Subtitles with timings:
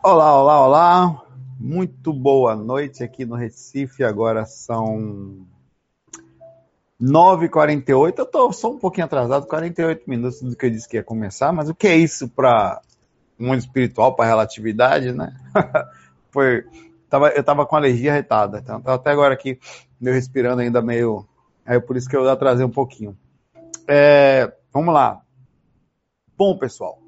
[0.00, 1.24] Olá, olá, olá.
[1.58, 4.04] Muito boa noite aqui no Recife.
[4.04, 5.44] Agora são
[7.02, 8.14] 9h48.
[8.16, 11.52] Eu estou só um pouquinho atrasado, 48 minutos do que eu disse que ia começar,
[11.52, 12.80] mas o que é isso para
[13.36, 15.36] mundo espiritual, para relatividade, né?
[16.30, 16.64] Foi,
[17.10, 19.58] tava, eu estava com alergia retada, então tava até agora aqui,
[20.00, 21.26] meu respirando ainda meio.
[21.66, 23.18] É por isso que eu atrasei um pouquinho.
[23.86, 25.20] É, vamos lá.
[26.36, 27.00] Bom, pessoal,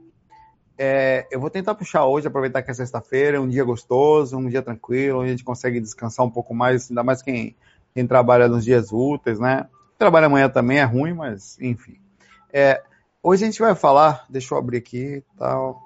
[0.83, 4.63] é, eu vou tentar puxar hoje, aproveitar que é sexta-feira, um dia gostoso, um dia
[4.63, 7.55] tranquilo, onde a gente consegue descansar um pouco mais, ainda mais quem,
[7.95, 9.69] quem trabalha nos dias úteis, né?
[9.99, 11.99] Trabalha amanhã também é ruim, mas enfim.
[12.51, 12.83] É,
[13.23, 15.83] hoje a gente vai falar, deixa eu abrir aqui, tal,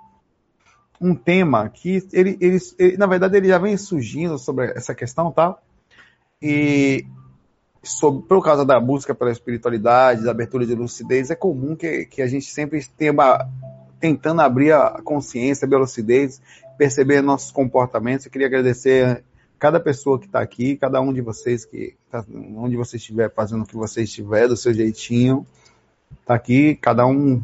[1.00, 5.32] um tema que ele, ele, ele, na verdade, ele já vem surgindo sobre essa questão,
[5.32, 5.58] tá?
[6.40, 7.04] E
[7.82, 12.22] sobre, por causa da busca pela espiritualidade, da abertura de lucidez, é comum que, que
[12.22, 13.12] a gente sempre tenha
[14.04, 16.38] tentando abrir a consciência, a lucidez,
[16.76, 18.26] perceber nossos comportamentos.
[18.26, 19.24] Eu queria agradecer
[19.58, 22.22] cada pessoa que está aqui, cada um de vocês que tá,
[22.54, 25.46] onde você estiver fazendo o que você estiver, do seu jeitinho,
[26.20, 27.42] está aqui, cada um.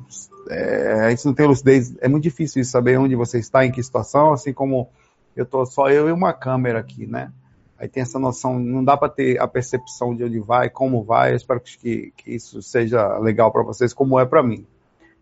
[0.51, 3.83] É, a gente não tem lucidez, é muito difícil saber onde você está, em que
[3.83, 4.87] situação, assim como
[5.35, 7.33] eu tô só eu e uma câmera aqui, né?
[7.79, 11.33] Aí tem essa noção, não dá para ter a percepção de onde vai, como vai.
[11.33, 14.67] Eu espero que, que isso seja legal para vocês, como é para mim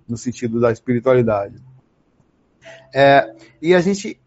[0.08, 1.56] no sentido da espiritualidade.
[2.94, 4.20] É, e a gente.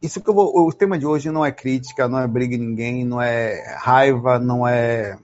[0.00, 3.04] Isso que vou, o tema de hoje não é crítica, não é briga em ninguém,
[3.04, 5.16] não é raiva, não é,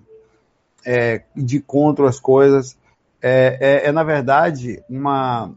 [0.86, 2.78] é de contra as coisas.
[3.20, 5.52] É, é, é, na verdade uma,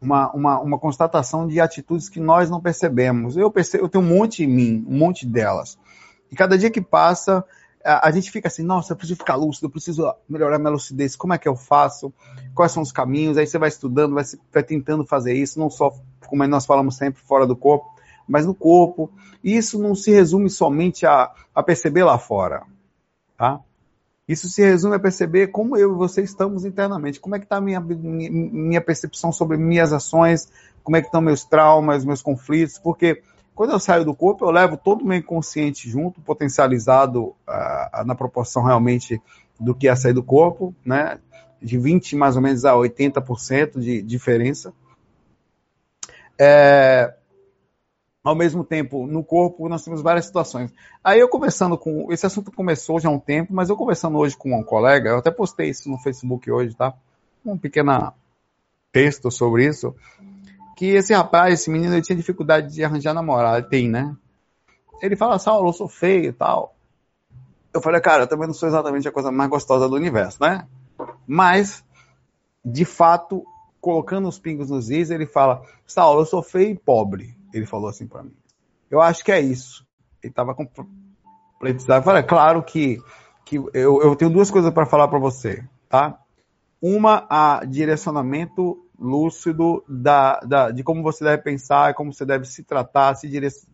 [0.00, 3.36] uma, uma, uma, constatação de atitudes que nós não percebemos.
[3.36, 5.76] Eu, percebo, eu tenho um monte em mim, um monte delas.
[6.30, 7.44] E cada dia que passa,
[7.86, 11.32] a, gente fica assim, nossa, eu preciso ficar lúcido, eu preciso melhorar minha lucidez, como
[11.32, 12.12] é que eu faço?
[12.54, 13.38] Quais são os caminhos?
[13.38, 15.92] Aí você vai estudando, vai, vai tentando fazer isso, não só,
[16.26, 17.86] como nós falamos sempre, fora do corpo,
[18.28, 19.10] mas no corpo.
[19.42, 22.64] E isso não se resume somente a, a perceber lá fora,
[23.36, 23.60] tá?
[24.28, 27.20] Isso se resume a perceber como eu e você estamos internamente.
[27.20, 30.50] Como é que está a minha, minha percepção sobre minhas ações,
[30.82, 33.22] como é que estão meus traumas, meus conflitos, porque
[33.56, 38.14] quando eu saio do corpo, eu levo todo o meu inconsciente junto, potencializado uh, na
[38.14, 39.20] proporção realmente
[39.58, 41.18] do que é sair do corpo, né?
[41.60, 44.74] De 20 mais ou menos a 80% de diferença.
[46.38, 47.14] É,
[48.22, 50.70] ao mesmo tempo, no corpo, nós temos várias situações.
[51.02, 52.12] Aí eu conversando com.
[52.12, 55.18] Esse assunto começou já há um tempo, mas eu conversando hoje com um colega, eu
[55.18, 56.92] até postei isso no Facebook hoje, tá?
[57.42, 58.12] Um pequeno
[58.92, 59.94] texto sobre isso
[60.76, 63.66] que esse rapaz, esse menino, ele tinha dificuldade de arranjar namorada.
[63.66, 64.14] Tem, né?
[65.00, 66.76] Ele fala, Saulo, eu sou feio e tal.
[67.72, 70.66] Eu falei, cara, eu também não sou exatamente a coisa mais gostosa do universo, né?
[71.26, 71.82] Mas,
[72.62, 73.44] de fato,
[73.80, 77.34] colocando os pingos nos is, ele fala, Saulo, eu sou feio e pobre.
[77.54, 78.34] Ele falou assim para mim.
[78.90, 79.86] Eu acho que é isso.
[80.22, 80.68] Ele tava com
[81.62, 82.98] Eu falei, é claro que,
[83.46, 86.18] que eu, eu tenho duas coisas para falar para você, tá?
[86.82, 92.62] Uma, a direcionamento lúcido da, da, de como você deve pensar, como você deve se
[92.62, 93.28] tratar, se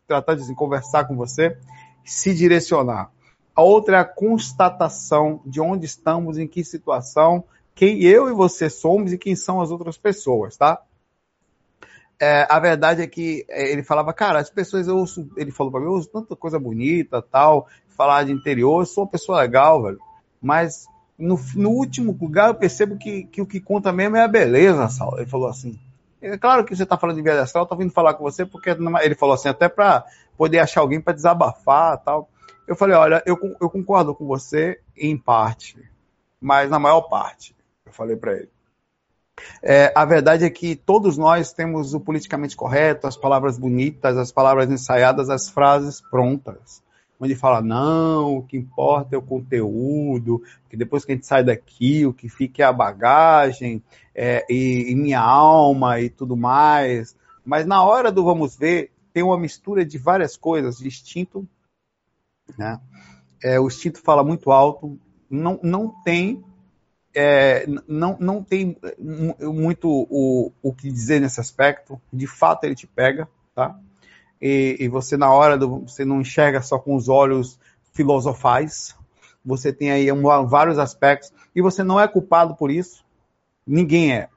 [0.06, 1.56] tratar de conversar com você,
[2.04, 3.10] se direcionar.
[3.54, 7.44] A outra é a constatação de onde estamos, em que situação,
[7.74, 10.82] quem eu e você somos e quem são as outras pessoas, tá?
[12.20, 15.72] É, a verdade é que é, ele falava, cara, as pessoas eu ouço, ele falou
[15.72, 19.40] para mim, eu ouço tanta coisa bonita, tal, falar de interior, eu sou uma pessoa
[19.40, 19.98] legal, velho,
[20.40, 20.86] mas
[21.22, 24.88] no, no último lugar eu percebo que, que o que conta mesmo é a beleza,
[24.88, 25.18] Saulo.
[25.18, 25.78] Ele falou assim.
[26.20, 28.70] É claro que você está falando de viagem astral, eu vindo falar com você porque
[28.70, 30.04] ele falou assim, até para
[30.36, 32.28] poder achar alguém para desabafar tal.
[32.66, 35.78] Eu falei, olha, eu, eu concordo com você em parte,
[36.40, 38.50] mas na maior parte, eu falei para ele.
[39.62, 44.30] É, a verdade é que todos nós temos o politicamente correto, as palavras bonitas, as
[44.30, 46.82] palavras ensaiadas, as frases prontas
[47.22, 51.44] onde fala, não, o que importa é o conteúdo, que depois que a gente sai
[51.44, 53.80] daqui, o que fica é a bagagem,
[54.12, 57.16] é, e, e minha alma e tudo mais.
[57.44, 61.46] Mas na hora do vamos ver, tem uma mistura de várias coisas, de instinto,
[62.58, 62.80] né?
[63.40, 64.98] É, o instinto fala muito alto,
[65.30, 66.42] não, não tem
[67.14, 68.76] é, não, não tem
[69.38, 72.00] muito o, o que dizer nesse aspecto.
[72.12, 73.78] De fato, ele te pega, tá?
[74.42, 77.60] E, e você na hora do, você não enxerga só com os olhos
[77.92, 78.96] filosofais,
[79.44, 83.04] você tem aí um, vários aspectos e você não é culpado por isso.
[83.64, 84.28] Ninguém é.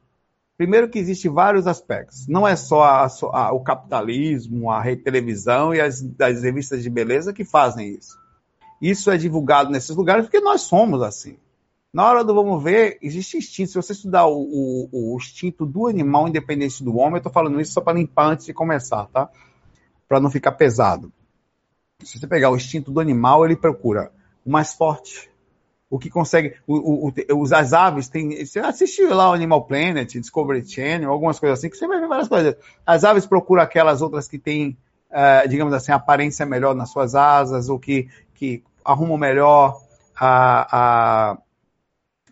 [0.58, 2.28] Primeiro que existe vários aspectos.
[2.28, 7.34] Não é só a, a, o capitalismo, a televisão e as, as revistas de beleza
[7.34, 8.18] que fazem isso.
[8.82, 11.38] Isso é divulgado nesses lugares porque nós somos assim.
[11.92, 13.72] Na hora do vamos ver, existe instinto.
[13.72, 17.60] Se você estudar o, o, o instinto do animal independente do homem, eu estou falando
[17.60, 19.30] isso só para limpar antes de começar, tá?
[20.08, 21.12] Para não ficar pesado.
[22.04, 24.12] Se você pegar o instinto do animal, ele procura
[24.46, 25.30] o mais forte,
[25.90, 26.56] o que consegue.
[26.68, 28.46] O, o, os, as aves têm.
[28.46, 32.08] Você assistiu lá o Animal Planet, Discovery Channel, algumas coisas assim, que você vai ver
[32.08, 32.56] várias coisas.
[32.86, 34.78] As aves procuram aquelas outras que têm,
[35.10, 39.80] uh, digamos assim, aparência melhor nas suas asas, ou que, que arrumam melhor
[40.16, 41.38] a, a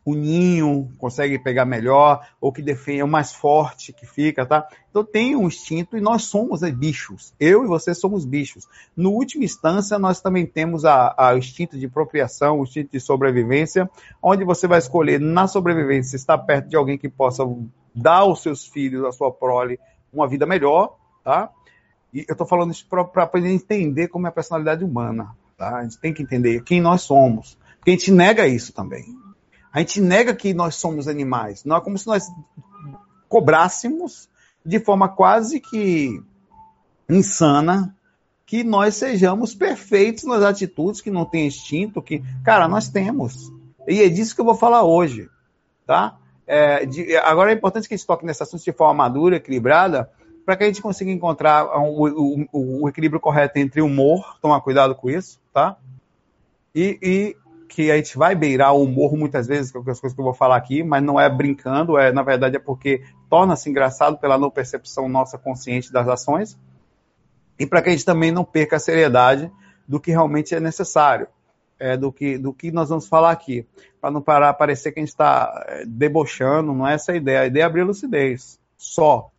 [0.05, 4.67] o ninho consegue pegar melhor, ou que defende, é o mais forte que fica, tá?
[4.89, 7.33] Então tem um instinto e nós somos né, bichos.
[7.39, 8.67] Eu e você somos bichos.
[8.95, 13.89] No última instância, nós também temos a, a, instinto de propriação, o instinto de sobrevivência,
[14.21, 17.43] onde você vai escolher na sobrevivência estar perto de alguém que possa
[17.95, 19.79] dar aos seus filhos, à sua prole,
[20.11, 21.49] uma vida melhor, tá?
[22.13, 25.77] E eu estou falando isso para poder entender como é a personalidade humana, tá?
[25.77, 27.57] A gente tem que entender quem nós somos.
[27.77, 29.22] Porque a gente nega isso também.
[29.73, 31.65] A gente nega que nós somos animais.
[31.65, 32.31] Não é como se nós
[33.27, 34.29] cobrássemos
[34.63, 36.21] de forma quase que
[37.09, 37.95] insana
[38.45, 43.51] que nós sejamos perfeitos nas atitudes, que não tem instinto, que, cara, nós temos.
[43.87, 45.27] E é disso que eu vou falar hoje,
[45.87, 46.17] tá?
[46.45, 50.09] É, de, agora é importante que a gente toque nesse assunto de forma madura, equilibrada,
[50.45, 54.93] para que a gente consiga encontrar o, o, o, equilíbrio correto entre humor, tomar cuidado
[54.93, 55.77] com isso, tá?
[56.75, 57.37] E, e
[57.73, 60.33] que a gente vai beirar o humor muitas vezes, com as coisas que eu vou
[60.33, 64.51] falar aqui, mas não é brincando, é na verdade é porque torna-se engraçado pela não
[64.51, 66.55] percepção nossa consciente das ações
[67.57, 69.51] e para que a gente também não perca a seriedade
[69.87, 71.27] do que realmente é necessário,
[71.79, 73.65] é, do, que, do que nós vamos falar aqui,
[73.99, 77.41] para não parar parecer que a gente está é, debochando, não é essa a ideia,
[77.41, 79.31] a ideia é abrir lucidez, só,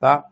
[0.00, 0.24] tá?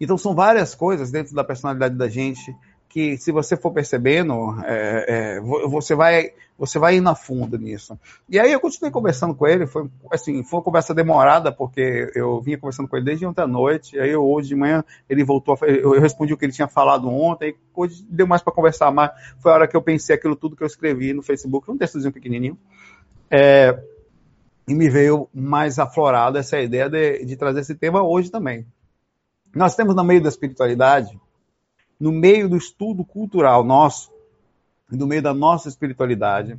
[0.00, 2.54] Então são várias coisas dentro da personalidade da gente
[2.96, 8.00] que se você for percebendo, é, é, você vai você vai indo a fundo nisso.
[8.26, 12.40] E aí eu continuei conversando com ele, foi assim, foi uma conversa demorada, porque eu
[12.40, 15.94] vinha conversando com ele desde ontem à noite, aí hoje de manhã ele voltou, eu,
[15.94, 19.10] eu respondi o que ele tinha falado ontem, hoje deu mais para conversar mais,
[19.40, 22.14] foi a hora que eu pensei aquilo tudo que eu escrevi no Facebook, um textozinho
[22.14, 22.58] pequenininho,
[23.30, 23.78] é,
[24.66, 28.66] e me veio mais aflorada essa ideia de, de trazer esse tema hoje também.
[29.54, 31.20] Nós temos no meio da espiritualidade
[31.98, 34.10] no meio do estudo cultural nosso,
[34.90, 36.58] no meio da nossa espiritualidade,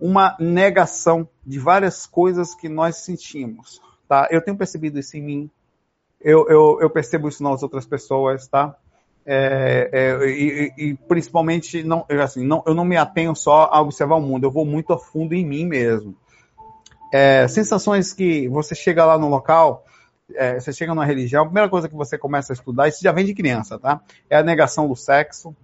[0.00, 3.80] uma negação de várias coisas que nós sentimos.
[4.08, 4.28] Tá?
[4.30, 5.50] Eu tenho percebido isso em mim,
[6.20, 8.76] eu, eu, eu percebo isso nas outras pessoas, tá?
[9.30, 14.16] É, é, e, e, principalmente, não, assim, não, eu não me atenho só a observar
[14.16, 16.16] o mundo, eu vou muito a fundo em mim mesmo.
[17.12, 19.84] É, sensações que você chega lá no local
[20.34, 23.12] é, você chega numa religião, a primeira coisa que você começa a estudar, isso já
[23.12, 24.00] vem de criança, tá?
[24.28, 25.54] É a negação do sexo.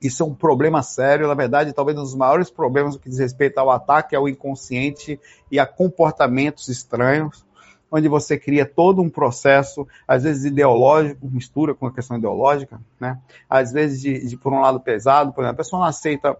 [0.00, 3.58] Isso é um problema sério, na verdade, talvez um dos maiores problemas que diz respeito
[3.58, 5.20] ao ataque ao inconsciente
[5.50, 7.44] e a comportamentos estranhos,
[7.90, 13.18] onde você cria todo um processo, às vezes ideológico, mistura com a questão ideológica, né?
[13.48, 16.34] Às vezes de, de por um lado pesado, por exemplo, a pessoa não aceita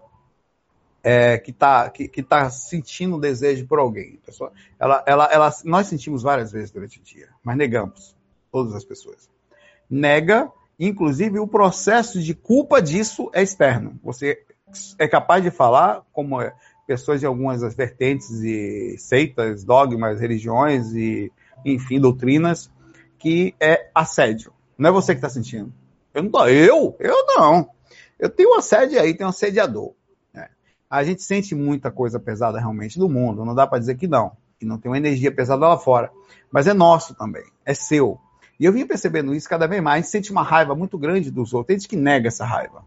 [1.03, 4.19] é, que está que, que tá sentindo desejo por alguém.
[4.25, 8.15] Pessoa, ela, ela, ela, nós sentimos várias vezes durante o dia, mas negamos,
[8.51, 9.29] todas as pessoas.
[9.89, 13.99] Nega, inclusive o processo de culpa disso é externo.
[14.03, 14.43] Você
[14.97, 16.53] é capaz de falar, como é,
[16.87, 21.31] pessoas de algumas vertentes e seitas, dogmas, religiões e,
[21.65, 22.71] enfim, doutrinas,
[23.17, 24.53] que é assédio.
[24.77, 25.73] Não é você que está sentindo.
[26.13, 26.95] Eu não tô, eu?
[26.99, 27.69] Eu não.
[28.17, 29.93] Eu tenho assédio aí, tenho um assediador
[30.91, 34.33] a gente sente muita coisa pesada realmente do mundo, não dá para dizer que não,
[34.59, 36.11] que não tem uma energia pesada lá fora,
[36.51, 38.19] mas é nosso também, é seu.
[38.59, 41.31] E eu vim percebendo isso cada vez mais, a gente sente uma raiva muito grande
[41.31, 42.83] dos outros, tem gente que nega essa raiva.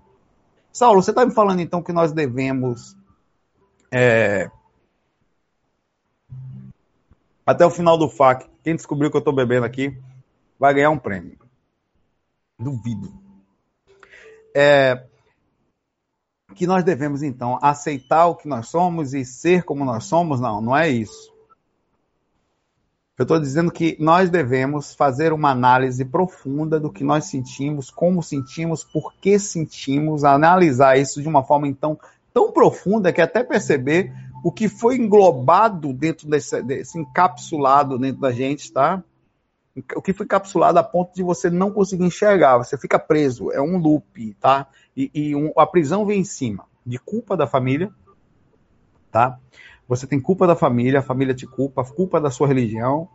[0.70, 2.94] Saulo, você está me falando então que nós devemos
[3.90, 4.50] é,
[7.46, 9.96] até o final do FAC, quem descobriu que eu estou bebendo aqui
[10.58, 11.38] vai ganhar um prêmio.
[12.58, 13.12] Duvido.
[14.54, 15.06] É,
[16.54, 20.40] que nós devemos então aceitar o que nós somos e ser como nós somos?
[20.40, 21.34] Não, não é isso.
[23.16, 28.23] Eu estou dizendo que nós devemos fazer uma análise profunda do que nós sentimos, como
[28.23, 31.96] sentimos, por que sentimos, analisar isso de uma forma então
[32.32, 38.32] tão profunda que até perceber o que foi englobado dentro desse, desse encapsulado dentro da
[38.32, 39.02] gente, tá?
[39.94, 43.61] O que foi encapsulado a ponto de você não conseguir enxergar, você fica preso, é
[43.61, 44.66] um loop, tá?
[44.96, 47.90] E, e um, a prisão vem em cima de culpa da família,
[49.10, 49.38] tá?
[49.88, 53.08] Você tem culpa da família, a família te culpa, culpa da sua religião,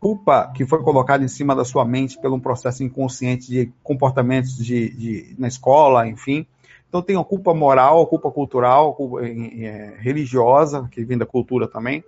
[0.00, 4.56] culpa que foi colocada em cima da sua mente pelo um processo inconsciente de comportamentos
[4.56, 6.46] de, de na escola, enfim.
[6.88, 11.26] Então tem a culpa moral, a culpa cultural, a culpa é, religiosa, que vem da
[11.26, 12.04] cultura também.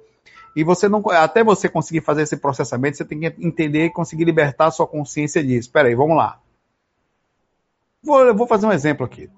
[0.54, 4.24] E você não, até você conseguir fazer esse processamento, você tem que entender e conseguir
[4.24, 5.68] libertar a sua consciência disso.
[5.68, 6.40] Espera aí, vamos lá.
[8.06, 9.28] Vou, vou fazer um exemplo aqui.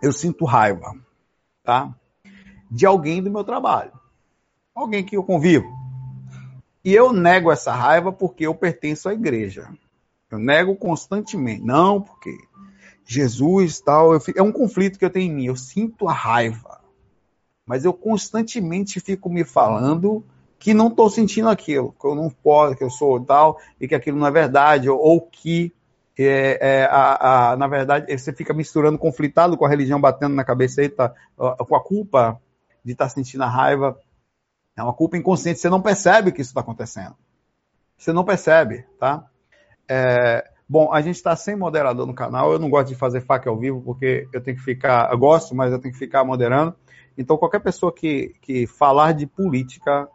[0.00, 0.96] Eu sinto raiva,
[1.62, 1.94] tá?
[2.70, 3.92] De alguém do meu trabalho.
[4.74, 5.70] Alguém que eu convivo.
[6.82, 9.68] E eu nego essa raiva porque eu pertenço à igreja.
[10.30, 11.62] Eu nego constantemente.
[11.62, 12.34] Não, porque
[13.04, 14.14] Jesus tal.
[14.14, 15.44] Eu, é um conflito que eu tenho em mim.
[15.44, 16.80] Eu sinto a raiva.
[17.66, 20.24] Mas eu constantemente fico me falando
[20.58, 23.94] que não estou sentindo aquilo, que eu não posso, que eu sou tal, e que
[23.94, 25.72] aquilo não é verdade, ou, ou que,
[26.18, 30.44] é, é, a, a, na verdade, você fica misturando conflitado com a religião batendo na
[30.44, 32.40] cabeça tá, com a culpa
[32.84, 33.98] de estar tá sentindo a raiva.
[34.76, 37.14] É uma culpa inconsciente, você não percebe que isso está acontecendo.
[37.96, 39.26] Você não percebe, tá?
[39.88, 43.48] É, bom, a gente está sem moderador no canal, eu não gosto de fazer faca
[43.48, 46.74] ao vivo, porque eu tenho que ficar, eu gosto, mas eu tenho que ficar moderando.
[47.16, 50.08] Então, qualquer pessoa que, que falar de política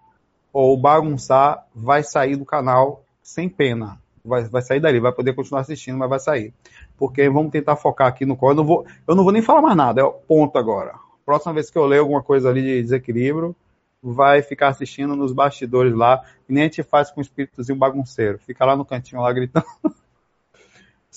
[0.51, 4.01] ou bagunçar, vai sair do canal sem pena.
[4.27, 6.53] Vai, vai sair dali, vai poder continuar assistindo, mas vai sair.
[6.97, 8.51] Porque vamos tentar focar aqui no qual.
[8.51, 10.95] Eu não vou, eu não vou nem falar mais nada, é o ponto agora.
[11.25, 13.55] Próxima vez que eu ler alguma coisa ali de desequilíbrio,
[14.01, 18.37] vai ficar assistindo nos bastidores lá, e nem a gente faz com o espíritozinho bagunceiro.
[18.39, 19.65] Fica lá no cantinho lá gritando.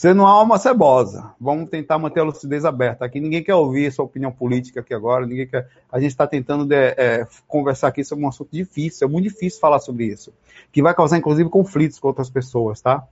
[0.00, 1.34] Você não é uma cebosa.
[1.38, 3.04] Vamos tentar manter a lucidez aberta.
[3.04, 5.26] Aqui ninguém quer ouvir sua opinião política aqui agora.
[5.26, 5.68] Ninguém quer.
[5.92, 9.06] A gente está tentando de, é, conversar aqui sobre um assunto difícil.
[9.06, 10.32] É muito difícil falar sobre isso,
[10.72, 13.06] que vai causar inclusive conflitos com outras pessoas, tá?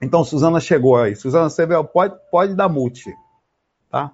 [0.00, 1.16] Então, Suzana chegou aí.
[1.16, 3.12] Suzana, você pode, pode dar mute,
[3.90, 4.12] tá?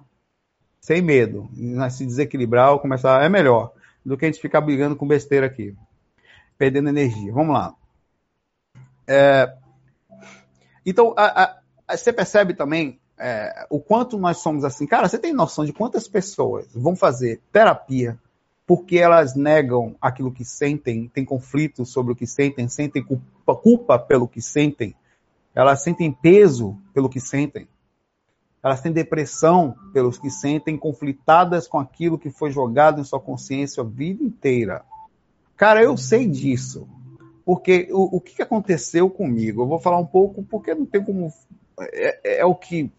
[0.81, 1.47] Sem medo.
[1.91, 3.71] Se desequilibrar ou começar, é melhor
[4.03, 5.75] do que a gente ficar brigando com besteira aqui,
[6.57, 7.31] perdendo energia.
[7.31, 7.75] Vamos lá.
[9.07, 9.55] É,
[10.85, 14.85] então, a, a, você percebe também é, o quanto nós somos assim.
[14.85, 18.19] Cara, você tem noção de quantas pessoas vão fazer terapia
[18.67, 23.99] porque elas negam aquilo que sentem, têm conflitos sobre o que sentem, sentem culpa, culpa
[23.99, 24.95] pelo que sentem,
[25.53, 27.67] elas sentem peso pelo que sentem,
[28.63, 33.81] elas têm depressão pelos que sentem, conflitadas com aquilo que foi jogado em sua consciência
[33.81, 34.83] a vida inteira.
[35.55, 36.87] Cara, eu sei disso.
[37.45, 39.61] Porque o, o que aconteceu comigo?
[39.61, 41.31] Eu vou falar um pouco porque não tem como.
[41.79, 42.91] É, é, é o que.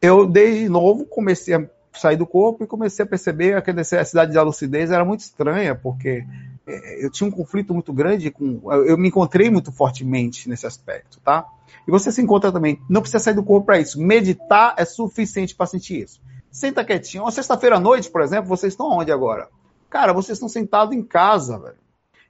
[0.00, 4.30] Eu, desde novo, comecei a sair do corpo e comecei a perceber que a necessidade
[4.30, 6.24] de lucidez era muito estranha, porque
[6.66, 8.60] é, eu tinha um conflito muito grande com.
[8.86, 11.44] Eu me encontrei muito fortemente nesse aspecto, tá?
[11.86, 12.80] E você se encontra também.
[12.88, 14.00] Não precisa sair do corpo para isso.
[14.00, 16.20] Meditar é suficiente para sentir isso.
[16.50, 17.24] Senta quietinho.
[17.24, 19.48] Uma sexta-feira à noite, por exemplo, vocês estão onde agora?
[19.90, 21.83] Cara, vocês estão sentados em casa, velho.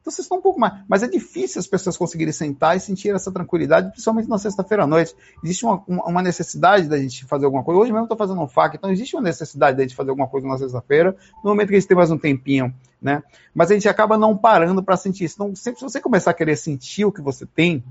[0.04, 0.84] Então vocês estão um pouco mais.
[0.86, 4.86] Mas é difícil as pessoas conseguirem sentar e sentir essa tranquilidade, principalmente na sexta-feira à
[4.86, 5.16] noite.
[5.42, 7.80] Existe uma, uma, necessidade da gente fazer alguma coisa.
[7.80, 10.46] Hoje mesmo estou fazendo um FAQ, então existe uma necessidade da gente fazer alguma coisa
[10.46, 13.22] na sexta-feira, no momento que a gente tem mais um tempinho, né?
[13.54, 15.36] Mas a gente acaba não parando para sentir isso.
[15.36, 17.82] Então, sempre se você começar a querer sentir o que você tem,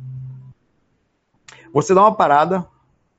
[1.74, 2.64] você dá uma parada,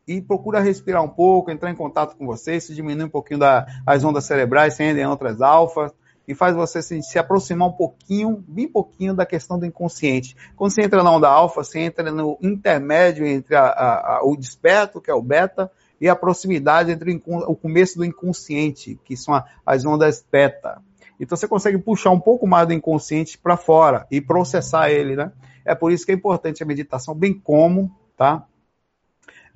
[0.06, 3.66] e procura respirar um pouco, entrar em contato com você, se diminui um pouquinho da,
[4.04, 5.92] ondas cerebrais, se rendem outras alfas,
[6.26, 10.37] e faz você se, se, aproximar um pouquinho, bem pouquinho da questão do inconsciente.
[10.57, 14.37] Quando você entra na onda alfa, você entra no intermédio entre a, a, a, o
[14.37, 19.16] desperto, que é o beta, e a proximidade entre o, o começo do inconsciente, que
[19.16, 20.81] são as ondas beta.
[21.21, 25.31] Então você consegue puxar um pouco mais do inconsciente para fora e processar ele, né?
[25.64, 28.45] É por isso que é importante a meditação, bem como, tá?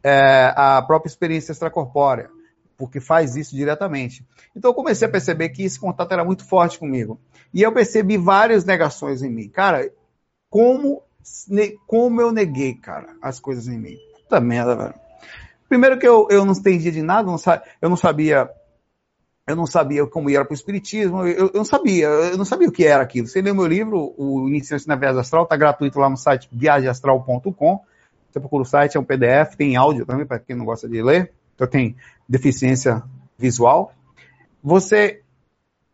[0.03, 2.31] É, a própria experiência extracorpórea
[2.79, 4.25] porque faz isso diretamente.
[4.57, 7.21] Então eu comecei a perceber que esse contato era muito forte comigo.
[7.53, 9.49] E eu percebi várias negações em mim.
[9.49, 9.91] Cara,
[10.49, 11.03] como,
[11.87, 13.97] como eu neguei, cara, as coisas em mim.
[14.23, 14.95] Puta merda, velho.
[15.69, 17.29] Primeiro que eu, eu não entendia de nada,
[17.83, 18.49] eu não sabia
[19.49, 22.69] eu não sabia como ia para o espiritismo, eu, eu, não sabia, eu não sabia
[22.69, 23.27] o que era aquilo.
[23.27, 27.81] Você lê meu livro, o Iniciante na Viagem Astral, está gratuito lá no site viagemastral.com.
[28.31, 31.03] Você procura o site, é um PDF, tem áudio também, para quem não gosta de
[31.03, 31.33] ler.
[31.59, 31.97] Então tem
[32.29, 33.03] deficiência
[33.37, 33.93] visual,
[34.63, 35.23] você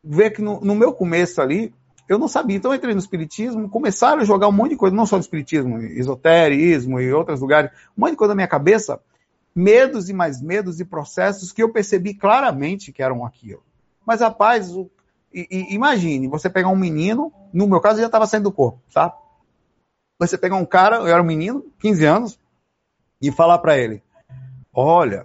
[0.03, 1.73] vê que no, no, meu começo ali,
[2.07, 2.59] eu não sabia.
[2.59, 5.23] Então eu entrei no Espiritismo, começaram a jogar um monte de coisa, não só no
[5.23, 9.01] Espiritismo, esoterismo e outros lugares, um monte de coisa na minha cabeça,
[9.55, 13.63] medos e mais medos e processos que eu percebi claramente que eram aquilo.
[14.05, 14.91] Mas, rapaz, o,
[15.33, 18.79] e, e, imagine, você pegar um menino, no meu caso já estava saindo do corpo,
[18.93, 19.17] tá?
[20.19, 22.39] Você pegar um cara, eu era um menino, 15 anos,
[23.23, 24.03] e falar para ele:
[24.73, 25.25] Olha,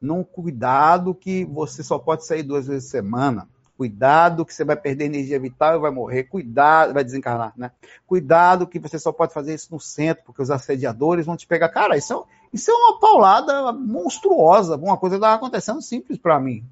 [0.00, 3.48] num cuidado que você só pode sair duas vezes por semana.
[3.76, 6.24] Cuidado que você vai perder energia vital e vai morrer.
[6.24, 7.70] Cuidado, vai desencarnar, né?
[8.06, 11.68] Cuidado que você só pode fazer isso no centro, porque os assediadores vão te pegar.
[11.68, 14.76] Cara, isso é, isso é uma paulada monstruosa.
[14.76, 16.64] Uma coisa estava acontecendo simples para mim.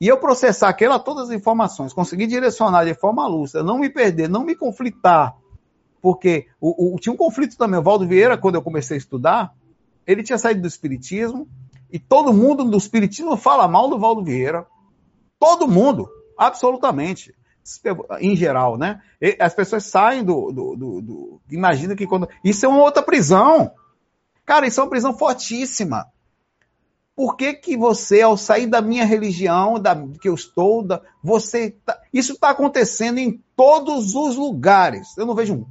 [0.00, 4.28] E eu processar aquela todas as informações, conseguir direcionar de forma lúcida, não me perder,
[4.28, 5.36] não me conflitar.
[6.00, 7.80] Porque o, o, tinha um conflito também.
[7.80, 9.52] O Valdo Vieira, quando eu comecei a estudar,
[10.06, 11.48] ele tinha saído do Espiritismo,
[11.90, 14.66] e todo mundo do Espiritismo fala mal do Valdo Vieira.
[15.38, 16.08] Todo mundo.
[16.36, 17.34] Absolutamente.
[18.20, 19.00] Em geral, né?
[19.40, 21.40] As pessoas saem do, do, do, do.
[21.50, 22.28] Imagina que quando.
[22.42, 23.72] Isso é uma outra prisão.
[24.46, 26.06] Cara, isso é uma prisão fortíssima.
[27.14, 31.72] Por que, que você, ao sair da minha religião, da que eu estou, da, você.
[31.84, 35.16] Tá, isso está acontecendo em todos os lugares.
[35.18, 35.66] Eu não vejo um.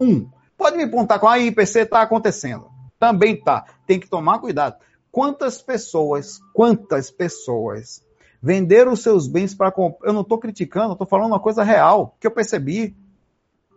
[0.00, 0.30] Um.
[0.56, 2.68] Pode me apontar com a IPC está acontecendo.
[2.98, 3.66] Também está.
[3.86, 4.76] Tem que tomar cuidado.
[5.16, 8.04] Quantas pessoas, quantas pessoas
[8.42, 10.08] Vender os seus bens para comprar.
[10.08, 12.94] Eu não estou criticando, estou falando uma coisa real, que eu percebi.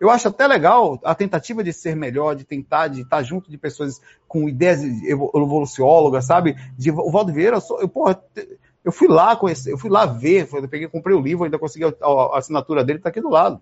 [0.01, 3.58] Eu acho até legal a tentativa de ser melhor, de tentar, de estar junto de
[3.58, 6.58] pessoas com ideias evoluciólogas, sabe?
[6.77, 8.22] De, o Valdo Vieira, eu, sou, eu, porra,
[8.84, 11.86] eu fui lá conhecer, eu fui lá ver, eu peguei, comprei o livro, ainda consegui
[11.86, 13.62] a, a assinatura dele, está aqui do lado.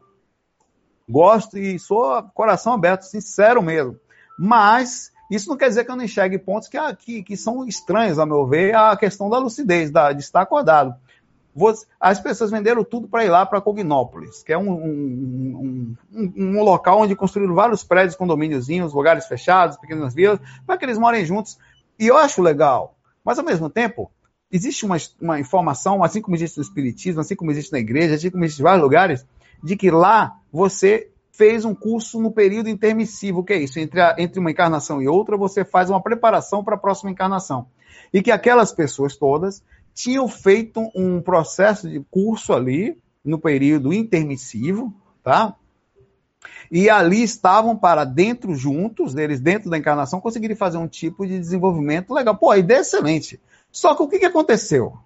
[1.08, 3.98] Gosto e sou coração aberto, sincero mesmo.
[4.38, 8.20] Mas isso não quer dizer que eu não enxergue pontos que, que, que são estranhos,
[8.20, 10.96] a meu ver, a questão da lucidez, da, de estar acordado.
[12.00, 16.64] As pessoas venderam tudo para ir lá para Cognópolis, que é um, um, um, um,
[16.64, 21.58] local onde construíram vários prédios, condomíniozinhos, lugares fechados, pequenas vilas, para que eles morem juntos.
[21.98, 22.96] E eu acho legal.
[23.26, 24.12] Mas, ao mesmo tempo,
[24.52, 28.30] existe uma, uma informação, assim como existe no Espiritismo, assim como existe na igreja, assim
[28.30, 29.26] como existe em vários lugares,
[29.64, 33.80] de que lá você fez um curso no período intermissivo, que é isso?
[33.80, 37.68] Entre, a, entre uma encarnação e outra, você faz uma preparação para a próxima encarnação.
[38.12, 39.64] E que aquelas pessoas todas
[39.94, 45.56] tinham feito um processo de curso ali, no período intermissivo, tá?
[46.72, 51.38] E ali estavam para dentro juntos, eles dentro da encarnação, conseguirem fazer um tipo de
[51.38, 52.36] desenvolvimento legal.
[52.36, 53.40] Pô, a ideia é excelente.
[53.72, 54.98] Só que o que, que aconteceu?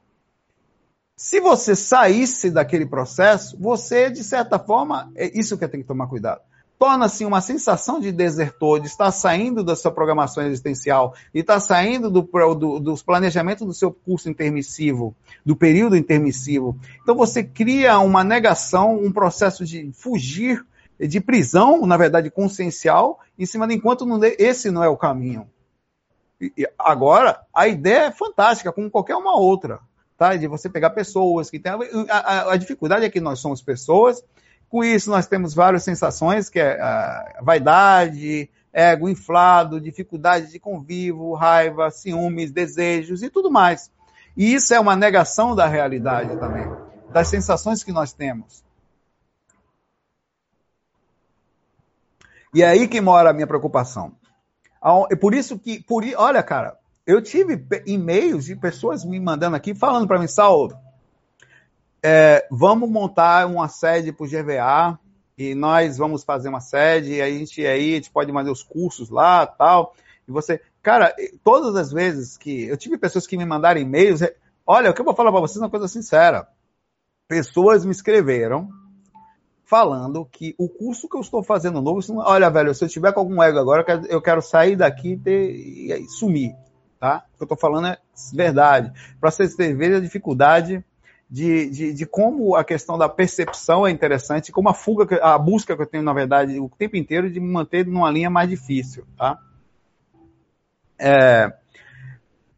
[1.22, 6.08] Se você saísse daquele processo, você, de certa forma, é isso que tem que tomar
[6.08, 6.42] cuidado.
[6.80, 12.10] Torna-se uma sensação de desertor, de estar saindo da sua programação existencial, de estar saindo
[12.10, 12.24] do,
[12.56, 15.16] do, dos planejamentos do seu curso intermissivo,
[15.46, 16.76] do período intermissivo.
[17.04, 20.66] Então você cria uma negação, um processo de fugir
[21.00, 25.48] de prisão, na verdade, consciencial, em cima de enquanto não, esse não é o caminho.
[26.42, 29.80] E, agora, a ideia é fantástica, como qualquer uma outra
[30.22, 30.36] tá?
[30.36, 31.72] De você pegar pessoas que têm.
[32.08, 34.24] A, a, a, dificuldade é que nós somos pessoas,
[34.70, 41.34] com isso nós temos várias sensações, que é a vaidade, ego inflado, dificuldade de convívio,
[41.34, 43.90] raiva, ciúmes, desejos e tudo mais.
[44.38, 46.72] E isso é uma negação da realidade também,
[47.12, 48.64] das sensações que nós temos.
[52.54, 54.14] E é aí que mora a minha preocupação.
[55.10, 56.78] É por isso que, por, olha, cara,
[57.12, 60.74] eu tive e-mails de pessoas me mandando aqui falando para mim, Saulo,
[62.02, 64.98] é, vamos montar uma sede para o GVA
[65.38, 68.64] e nós vamos fazer uma sede e a gente aí a gente pode fazer os
[68.64, 69.94] cursos lá tal.
[70.26, 74.34] E você, cara, todas as vezes que eu tive pessoas que me mandaram e-mails, é,
[74.66, 76.48] olha, o que eu vou falar para vocês é uma coisa sincera.
[77.28, 78.70] Pessoas me escreveram
[79.66, 83.20] falando que o curso que eu estou fazendo novo, olha, velho, se eu tiver com
[83.20, 86.56] algum ego agora, eu quero sair daqui e, e sumir
[87.02, 87.26] tá?
[87.34, 87.98] O que eu estou falando é
[88.32, 88.94] verdade.
[89.20, 90.86] Para vocês terem a dificuldade
[91.28, 95.76] de, de, de, como a questão da percepção é interessante, como a fuga, a busca
[95.76, 99.04] que eu tenho, na verdade, o tempo inteiro de me manter numa linha mais difícil,
[99.18, 99.40] tá?
[101.00, 101.52] É,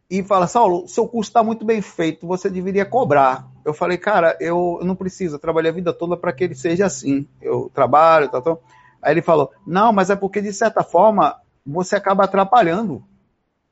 [0.09, 3.47] e fala, Saulo, seu curso está muito bem feito, você deveria cobrar.
[3.63, 6.85] Eu falei, cara, eu, não preciso, eu trabalhei a vida toda para que ele seja
[6.85, 7.25] assim.
[7.41, 8.57] Eu trabalho, tá, tá.
[9.01, 13.03] Aí ele falou, não, mas é porque, de certa forma, você acaba atrapalhando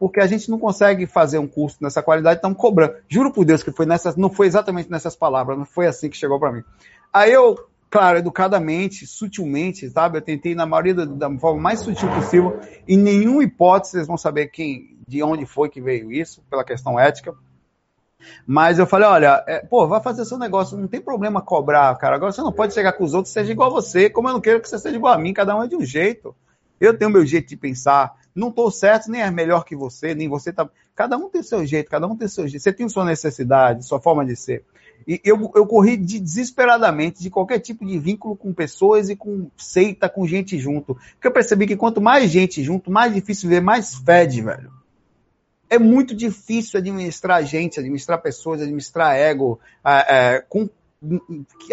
[0.01, 2.95] porque a gente não consegue fazer um curso nessa qualidade, estamos cobrando.
[3.07, 6.17] Juro por Deus que foi nessas, não foi exatamente nessas palavras, não foi assim que
[6.17, 6.63] chegou para mim.
[7.13, 7.55] Aí eu,
[7.87, 12.97] claro, educadamente, sutilmente, sabe, eu tentei na maioria da, da forma mais sutil possível, em
[12.97, 17.35] nenhuma hipótese vocês vão saber quem, de onde foi que veio isso, pela questão ética.
[18.43, 22.15] Mas eu falei, olha, é, pô, vai fazer seu negócio, não tem problema cobrar, cara.
[22.15, 24.41] Agora você não pode chegar com os outros, seja igual a você, como eu não
[24.41, 26.35] quero que você seja igual a mim, cada um é de um jeito.
[26.79, 30.27] Eu tenho meu jeito de pensar, não estou certo, nem é melhor que você, nem
[30.27, 30.69] você está.
[30.95, 32.63] Cada um tem seu jeito, cada um tem seu jeito.
[32.63, 34.63] Você tem sua necessidade, sua forma de ser.
[35.07, 39.49] E eu, eu corri de, desesperadamente de qualquer tipo de vínculo com pessoas e com
[39.57, 40.95] seita, com gente junto.
[41.13, 44.71] Porque eu percebi que quanto mais gente junto, mais difícil ver, mais fede, velho.
[45.69, 50.69] É muito difícil administrar gente, administrar pessoas, administrar ego, é, é, com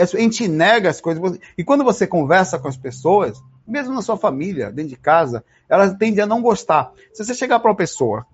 [0.01, 1.39] a gente nega as coisas.
[1.57, 5.95] E quando você conversa com as pessoas, mesmo na sua família, dentro de casa, elas
[5.95, 6.93] tendem a não gostar.
[7.13, 8.27] Se você chegar para uma pessoa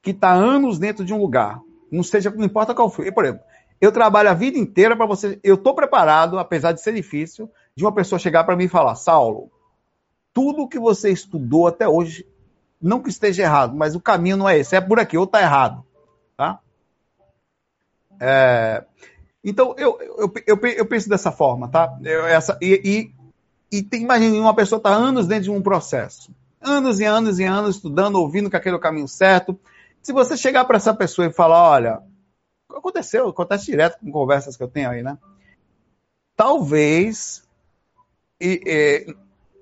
[0.00, 3.42] que está anos dentro de um lugar, não seja, não importa qual for, por exemplo,
[3.80, 7.84] eu trabalho a vida inteira para você, eu estou preparado, apesar de ser difícil, de
[7.84, 9.50] uma pessoa chegar para mim e falar, Saulo,
[10.32, 12.26] tudo que você estudou até hoje,
[12.80, 15.40] não que esteja errado, mas o caminho não é esse, é por aqui, ou está
[15.40, 15.84] errado,
[16.36, 16.60] tá?
[18.20, 18.84] É,
[19.44, 21.98] então, eu, eu, eu, eu, penso dessa forma, tá?
[22.02, 23.13] Eu, essa, e, e,
[23.78, 26.30] e tem, imagine, uma pessoa está anos dentro de um processo.
[26.60, 29.58] Anos e anos e anos estudando, ouvindo que aquele é o caminho certo.
[30.02, 32.02] Se você chegar para essa pessoa e falar, olha,
[32.70, 35.18] aconteceu, acontece direto com conversas que eu tenho aí, né?
[36.36, 37.42] Talvez
[38.40, 39.16] e, e,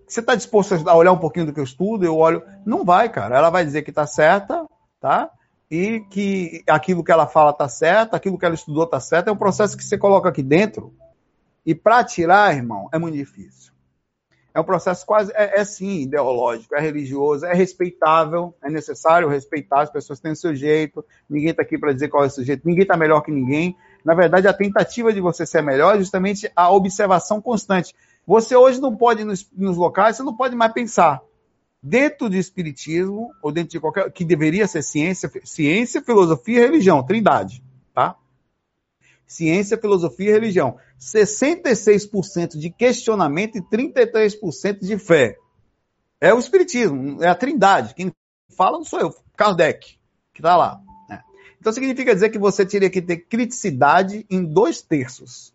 [0.07, 2.43] você está disposto a olhar um pouquinho do que eu estudo, eu olho.
[2.65, 3.37] Não vai, cara.
[3.37, 4.67] Ela vai dizer que está certa,
[5.01, 5.31] tá?
[5.73, 9.33] e que aquilo que ela fala está certo, aquilo que ela estudou está certo, é
[9.33, 10.95] um processo que você coloca aqui dentro.
[11.65, 13.72] E para tirar, irmão, é muito difícil.
[14.55, 19.83] É um processo quase, é, é sim, ideológico, é religioso, é respeitável, é necessário respeitar,
[19.83, 22.45] as pessoas têm o seu jeito, ninguém está aqui para dizer qual é o seu
[22.45, 23.77] jeito, ninguém está melhor que ninguém.
[24.05, 27.95] Na verdade, a tentativa de você ser melhor é justamente a observação constante.
[28.27, 31.23] Você hoje não pode, nos, nos locais, você não pode mais pensar
[31.83, 34.11] dentro do espiritismo, ou dentro de qualquer.
[34.13, 37.63] que deveria ser ciência, ciência, filosofia e religião, trindade,
[37.93, 38.17] tá?
[39.33, 40.77] Ciência, filosofia e religião.
[41.01, 45.37] 66% de questionamento e 33% de fé.
[46.21, 47.95] É o espiritismo, é a trindade.
[47.95, 48.13] Quem
[48.57, 49.99] fala não sou eu, Kardec,
[50.33, 50.81] que está lá.
[51.09, 51.21] Né?
[51.59, 55.53] Então significa dizer que você teria que ter criticidade em dois terços.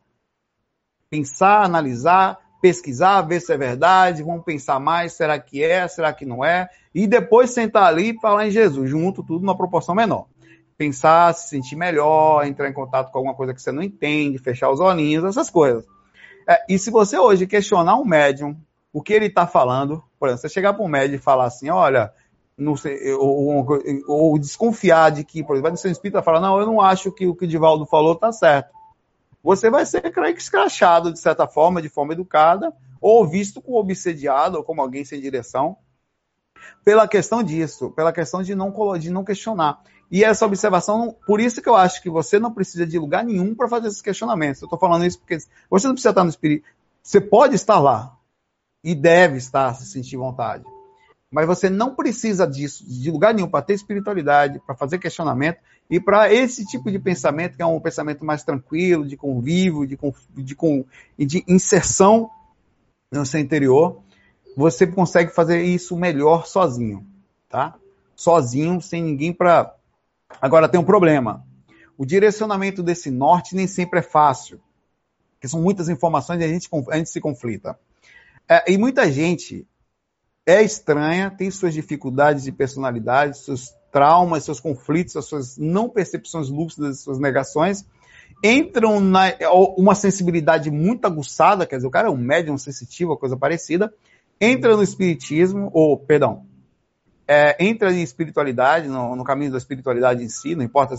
[1.09, 6.25] Pensar, analisar, pesquisar, ver se é verdade, vamos pensar mais, será que é, será que
[6.25, 10.25] não é, e depois sentar ali e falar em Jesus, junto tudo numa proporção menor.
[10.77, 14.69] Pensar, se sentir melhor, entrar em contato com alguma coisa que você não entende, fechar
[14.69, 15.85] os olhinhos, essas coisas.
[16.47, 18.55] É, e se você hoje questionar um médium,
[18.93, 21.69] o que ele está falando, por exemplo, você chegar para um médium e falar assim,
[21.69, 22.13] olha,
[22.77, 26.39] sei, ou, ou, ou, desconfiar de que, por exemplo, vai no seu espírito e falar,
[26.39, 28.77] não, eu não acho que o que o Divaldo falou está certo
[29.47, 33.77] você vai ser, creio que, escrachado, de certa forma, de forma educada, ou visto como
[33.77, 35.77] obsediado, ou como alguém sem direção,
[36.83, 39.81] pela questão disso, pela questão de não, de não questionar.
[40.09, 43.53] E essa observação, por isso que eu acho que você não precisa de lugar nenhum
[43.53, 44.61] para fazer esses questionamentos.
[44.61, 45.37] Eu estou falando isso porque
[45.69, 46.67] você não precisa estar no espírito.
[47.03, 48.17] Você pode estar lá
[48.83, 50.63] e deve estar, se sentir vontade.
[51.29, 55.99] Mas você não precisa disso, de lugar nenhum, para ter espiritualidade, para fazer questionamento e
[55.99, 59.97] para esse tipo de pensamento, que é um pensamento mais tranquilo, de convívio, de,
[60.35, 62.29] de, de inserção
[63.11, 64.01] no seu interior,
[64.55, 67.05] você consegue fazer isso melhor sozinho,
[67.47, 67.75] tá?
[68.15, 69.75] Sozinho, sem ninguém para.
[70.41, 71.45] Agora tem um problema.
[71.97, 74.59] O direcionamento desse norte nem sempre é fácil,
[75.33, 77.77] porque são muitas informações e a gente, a gente se conflita.
[78.47, 79.67] É, e muita gente
[80.45, 86.49] é estranha, tem suas dificuldades de personalidade, seus traumas, seus conflitos, as suas não percepções
[86.49, 87.85] lúcidas, suas negações,
[88.43, 89.33] entram na
[89.75, 93.93] uma sensibilidade muito aguçada, quer dizer, o cara é um médium sensitivo, coisa parecida,
[94.39, 96.45] entra no espiritismo, ou, perdão,
[97.27, 100.95] é, entra em espiritualidade, no, no, caminho da espiritualidade em si, não importa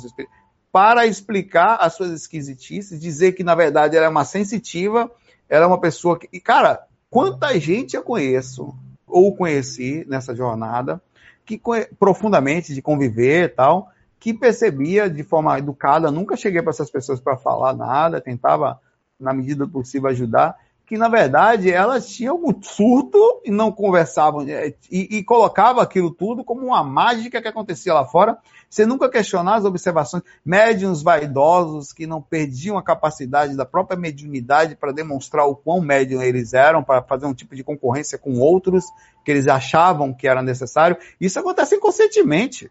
[0.70, 5.10] para explicar as suas esquisitices, dizer que, na verdade, ela é uma sensitiva,
[5.48, 6.28] ela é uma pessoa que.
[6.32, 8.74] E, cara, quanta gente eu conheço
[9.06, 11.00] ou conheci nessa jornada,
[11.46, 11.60] que
[11.98, 17.20] profundamente de conviver e tal, que percebia de forma educada, nunca cheguei para essas pessoas
[17.20, 18.78] para falar nada, tentava
[19.18, 20.56] na medida possível ajudar,
[20.88, 26.10] que na verdade elas tinham um surto e não conversavam é, e, e colocava aquilo
[26.10, 28.38] tudo como uma mágica que acontecia lá fora,
[28.70, 30.22] sem nunca questionar as observações.
[30.42, 36.22] Médiuns vaidosos que não perdiam a capacidade da própria mediunidade para demonstrar o quão médium
[36.22, 38.86] eles eram, para fazer um tipo de concorrência com outros
[39.22, 40.96] que eles achavam que era necessário.
[41.20, 42.70] Isso acontece inconscientemente.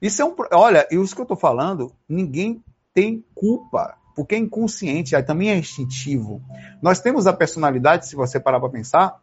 [0.00, 0.34] Isso é um.
[0.52, 6.42] Olha, isso que eu estou falando, ninguém tem culpa porque é inconsciente, também é instintivo.
[6.80, 9.20] Nós temos a personalidade, se você parar para pensar,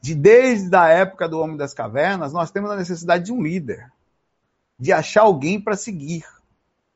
[0.00, 3.90] de desde a época do Homem das Cavernas, nós temos a necessidade de um líder,
[4.78, 6.24] de achar alguém para seguir.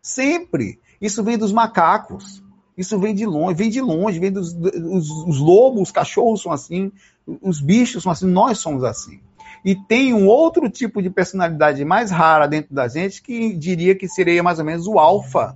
[0.03, 0.81] Sempre.
[1.01, 2.43] Isso vem dos macacos.
[2.77, 6.51] Isso vem de longe, vem de longe, vem dos os, os lobos, os cachorros são
[6.51, 6.91] assim,
[7.27, 9.21] os bichos são assim, nós somos assim.
[9.63, 14.09] E tem um outro tipo de personalidade mais rara dentro da gente que diria que
[14.09, 15.55] seria mais ou menos o alfa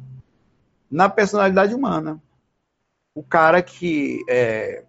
[0.95, 2.23] na personalidade humana.
[3.17, 4.85] O cara que, é,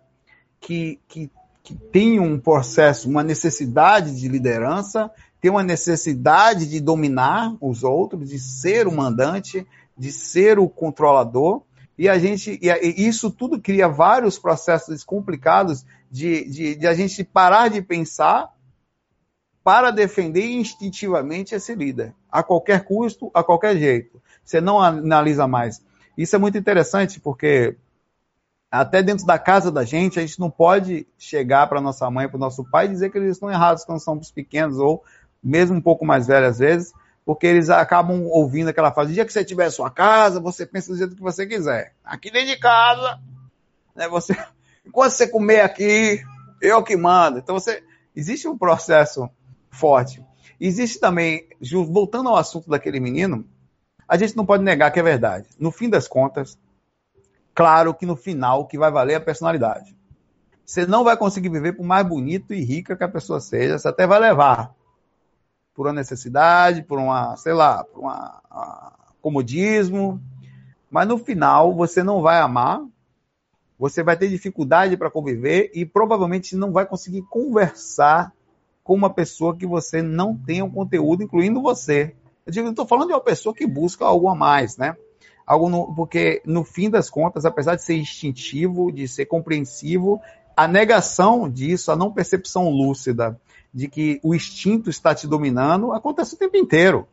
[0.61, 1.31] que, que,
[1.63, 5.09] que tem um processo, uma necessidade de liderança,
[5.41, 9.65] tem uma necessidade de dominar os outros, de ser o mandante,
[9.97, 11.63] de ser o controlador,
[11.97, 17.23] E a gente, e isso tudo cria vários processos complicados de, de, de a gente
[17.23, 18.53] parar de pensar
[19.63, 24.21] para defender instintivamente esse líder, a qualquer custo, a qualquer jeito.
[24.43, 25.81] Você não analisa mais.
[26.17, 27.75] Isso é muito interessante porque
[28.69, 32.37] até dentro da casa da gente, a gente não pode chegar para nossa mãe, para
[32.37, 35.03] o nosso pai dizer que eles estão errados quando somos pequenos ou
[35.41, 39.25] mesmo um pouco mais velhos às vezes, porque eles acabam ouvindo aquela frase: o dia
[39.25, 41.93] que você tiver sua casa, você pensa do jeito que você quiser.
[42.03, 43.19] Aqui dentro de casa,
[43.95, 44.35] né, você,
[44.85, 46.21] enquanto você comer aqui,
[46.61, 47.39] eu que mando.
[47.39, 47.83] Então você
[48.15, 49.29] existe um processo
[49.69, 50.23] forte.
[50.59, 51.47] Existe também,
[51.87, 53.45] voltando ao assunto daquele menino,
[54.07, 55.47] a gente não pode negar que é verdade.
[55.59, 56.57] No fim das contas,
[57.53, 59.95] claro que no final que vai valer é a personalidade.
[60.65, 63.87] Você não vai conseguir viver por mais bonito e rica que a pessoa seja, você
[63.87, 64.73] até vai levar
[65.73, 70.21] por uma necessidade, por uma, sei lá, por uma, uma comodismo,
[70.89, 72.81] mas no final você não vai amar,
[73.77, 78.31] você vai ter dificuldade para conviver e provavelmente não vai conseguir conversar
[78.83, 82.15] com uma pessoa que você não tenha um conteúdo, incluindo você.
[82.45, 84.95] Eu digo, estou falando de uma pessoa que busca algo a mais, né?
[85.47, 90.21] Algo no, porque no fim das contas, apesar de ser instintivo, de ser compreensivo,
[90.55, 93.39] a negação disso, a não percepção lúcida
[93.73, 97.07] de que o instinto está te dominando, acontece o tempo inteiro.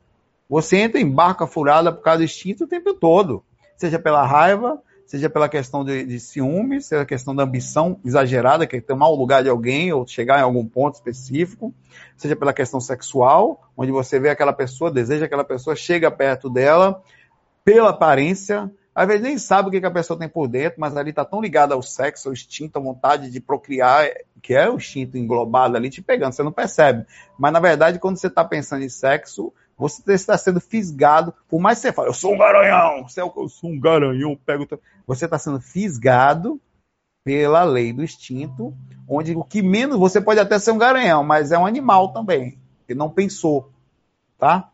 [0.48, 3.42] Você entra em barca furada por causa do instinto o tempo todo.
[3.76, 4.80] Seja pela raiva,
[5.12, 9.10] seja pela questão de, de ciúme, seja a questão da ambição exagerada, que é tomar
[9.10, 11.74] o lugar de alguém ou chegar em algum ponto específico,
[12.16, 17.02] seja pela questão sexual, onde você vê aquela pessoa, deseja aquela pessoa, chega perto dela,
[17.62, 21.10] pela aparência, às vezes nem sabe o que, a pessoa tem por dentro, mas ali
[21.10, 24.08] está tão ligada ao sexo, ao instinto, à vontade de procriar,
[24.40, 27.04] que é o instinto englobado ali te pegando, você não percebe.
[27.38, 31.78] Mas na verdade, quando você está pensando em sexo, você está sendo fisgado, por mais
[31.78, 34.66] que você fale, eu sou um garanhão, você é eu sou um garanhão, pego.
[35.06, 36.60] Você está sendo fisgado
[37.24, 38.74] pela lei do instinto,
[39.08, 42.58] onde o que menos você pode até ser um garanhão, mas é um animal também,
[42.86, 43.70] que não pensou,
[44.38, 44.70] tá?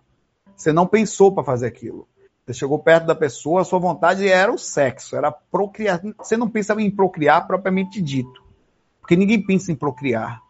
[0.57, 2.09] Você não pensou para fazer aquilo.
[2.45, 6.01] Você chegou perto da pessoa, a sua vontade era o sexo, era procriar.
[6.19, 8.43] Você não pensa em procriar propriamente dito,
[9.01, 10.43] porque ninguém pensa em procriar,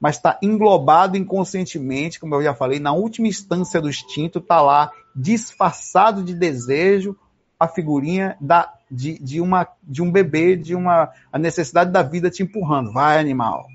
[0.00, 4.90] mas está englobado inconscientemente, como eu já falei, na última instância do instinto, está lá
[5.14, 7.16] disfarçado de desejo
[7.58, 12.30] a figurinha da, de, de, uma, de um bebê, de uma a necessidade da vida
[12.30, 12.92] te empurrando.
[12.92, 13.66] Vai, animal.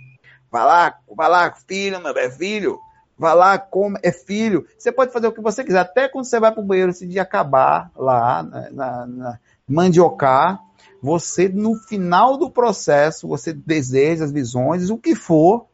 [0.50, 2.80] Vai lá, vai lá, filho, meu é filho.
[3.18, 4.66] Vai lá, come, é filho.
[4.78, 5.80] Você pode fazer o que você quiser.
[5.80, 10.62] Até quando você vai para o banheiro, se de acabar lá, na, na, na mandiocar,
[11.02, 15.68] você, no final do processo, você deseja as visões, o que for,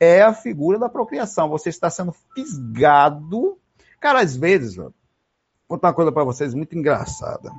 [0.00, 1.50] é a figura da procriação.
[1.50, 3.58] Você está sendo fisgado.
[4.00, 4.92] Cara, às vezes, vou
[5.68, 7.52] contar uma coisa para vocês muito engraçada.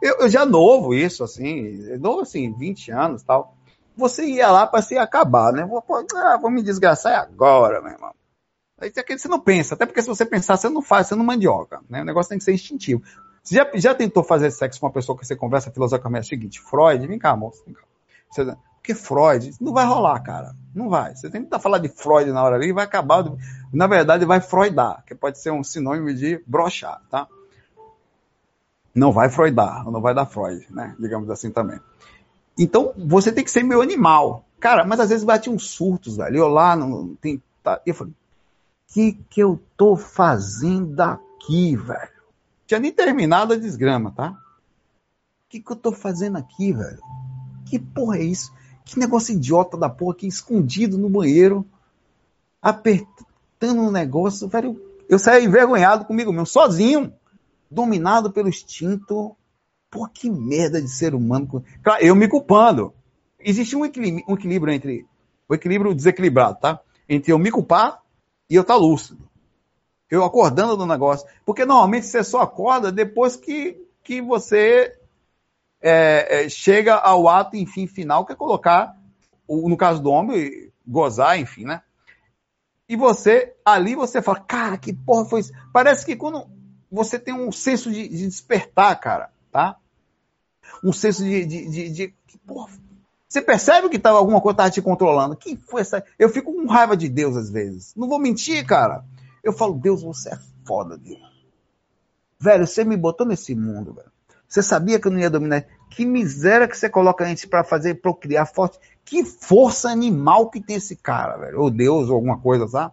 [0.00, 3.54] Eu, eu, já novo isso, assim, novo assim, 20 anos tal.
[3.94, 5.64] Você ia lá para se acabar, né?
[5.64, 5.84] Vou,
[6.16, 8.12] ah, vou me desgraçar agora, meu irmão.
[8.80, 11.80] Aí você não pensa, até porque se você pensar, você não faz, você não mandioca.
[11.88, 12.02] Né?
[12.02, 13.00] O negócio tem que ser instintivo.
[13.42, 16.24] Você já, já tentou fazer sexo com uma pessoa que você conversa filosoficamente?
[16.24, 17.82] É o seguinte, Freud, vem cá, moço, vem cá.
[18.28, 20.56] Você, porque Freud, não vai rolar, cara.
[20.74, 21.14] Não vai.
[21.14, 23.24] Você tem que falar de Freud na hora ali e vai acabar.
[23.72, 27.28] Na verdade, vai freudar, que pode ser um sinônimo de brochar, tá?
[28.92, 30.96] Não vai freudar, não vai dar Freud, né?
[30.98, 31.78] Digamos assim também.
[32.58, 34.44] Então, você tem que ser meio animal.
[34.58, 36.38] Cara, mas às vezes bate uns surtos, velho.
[36.38, 37.40] Eu lá, não tem.
[37.62, 38.12] Tá, eu falei,
[38.88, 42.10] que que eu tô fazendo aqui, velho?
[42.66, 44.36] Tinha nem terminado a desgrama, tá?
[45.48, 47.00] Que que eu tô fazendo aqui, velho?
[47.64, 48.52] Que porra é isso?
[48.84, 51.66] Que negócio idiota da porra aqui, escondido no banheiro,
[52.60, 54.80] apertando um negócio, velho.
[55.08, 57.12] Eu saí envergonhado comigo mesmo, sozinho,
[57.70, 59.36] dominado pelo instinto.
[59.90, 61.62] Pô, que merda de ser humano.
[62.00, 62.94] Eu me culpando.
[63.38, 65.06] Existe um equilíbrio, um equilíbrio entre.
[65.48, 66.80] O equilíbrio desequilibrado, tá?
[67.08, 68.00] Entre eu me culpar
[68.48, 69.28] e eu estar tá lúcido.
[70.10, 71.26] Eu acordando do negócio.
[71.44, 74.96] Porque normalmente você só acorda depois que, que você
[75.82, 78.96] é, é, chega ao ato, enfim, final, que é colocar,
[79.48, 81.82] no caso do homem, gozar, enfim, né?
[82.88, 85.52] E você, ali você fala, cara, que porra foi isso?
[85.72, 86.46] Parece que quando
[86.90, 89.76] você tem um senso de, de despertar, cara, tá?
[90.84, 92.14] Um senso de, de, de, de
[92.46, 92.70] porra,
[93.32, 95.34] você percebe que tava, alguma coisa estava te controlando.
[95.34, 96.04] Que foi essa?
[96.18, 97.94] Eu fico com raiva de Deus às vezes.
[97.96, 99.06] Não vou mentir, cara.
[99.42, 101.18] Eu falo, Deus, você é foda, Deus.
[102.38, 104.12] Velho, você me botou nesse mundo, velho.
[104.52, 105.64] Você sabia que não ia dominar.
[105.88, 108.78] Que miséria que você coloca a gente para fazer, procriar forte.
[109.02, 111.58] Que força animal que tem esse cara, velho.
[111.58, 112.92] Ou Deus, ou alguma coisa, sabe?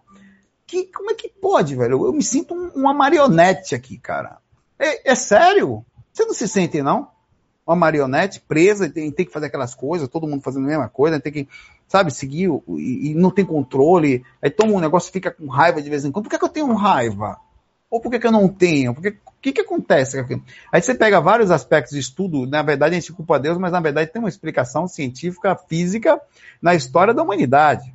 [0.65, 2.06] Que, como é que pode, velho?
[2.06, 4.38] Eu me sinto um, uma marionete aqui, cara.
[4.80, 5.86] É, é sério?
[6.13, 7.10] Você não se sente, não?
[7.67, 11.19] uma marionete presa, tem, tem que fazer aquelas coisas, todo mundo fazendo a mesma coisa,
[11.19, 11.48] tem que,
[11.88, 14.24] sabe, seguir e, e não tem controle.
[14.41, 16.24] Aí toma um negócio fica com raiva de vez em quando.
[16.24, 17.38] Por que, que eu tenho raiva?
[17.89, 18.93] Ou por que, que eu não tenho?
[18.93, 20.23] Porque, o que, que acontece?
[20.71, 23.80] Aí você pega vários aspectos de estudo, na verdade a gente culpa Deus, mas na
[23.80, 26.21] verdade tem uma explicação científica, física,
[26.62, 27.93] na história da humanidade.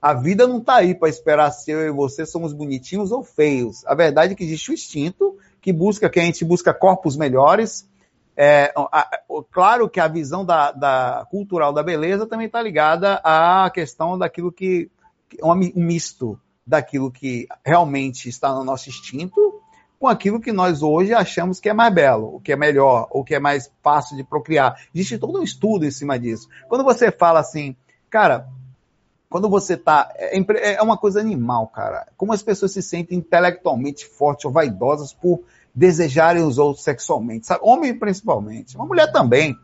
[0.00, 3.84] A vida não está aí para esperar se eu e você somos bonitinhos ou feios.
[3.86, 7.86] A verdade é que existe o instinto que busca, que a gente busca corpos melhores.
[8.36, 13.20] É, a, a, claro que a visão da, da cultural da beleza também está ligada
[13.24, 14.90] à questão daquilo que,
[15.42, 19.60] um misto daquilo que realmente está no nosso instinto
[20.00, 23.22] com aquilo que nós hoje achamos que é mais belo, o que é melhor, o
[23.22, 24.80] que é mais fácil de procriar.
[24.94, 26.48] Existe todo um estudo em cima disso.
[26.68, 27.76] Quando você fala assim,
[28.08, 28.48] cara,
[29.28, 30.10] quando você tá.
[30.16, 32.08] É, é uma coisa animal, cara.
[32.16, 35.44] Como as pessoas se sentem intelectualmente fortes ou vaidosas por
[35.74, 37.60] desejarem os outros sexualmente, sabe?
[37.62, 38.76] Homem principalmente.
[38.76, 39.54] Uma mulher também.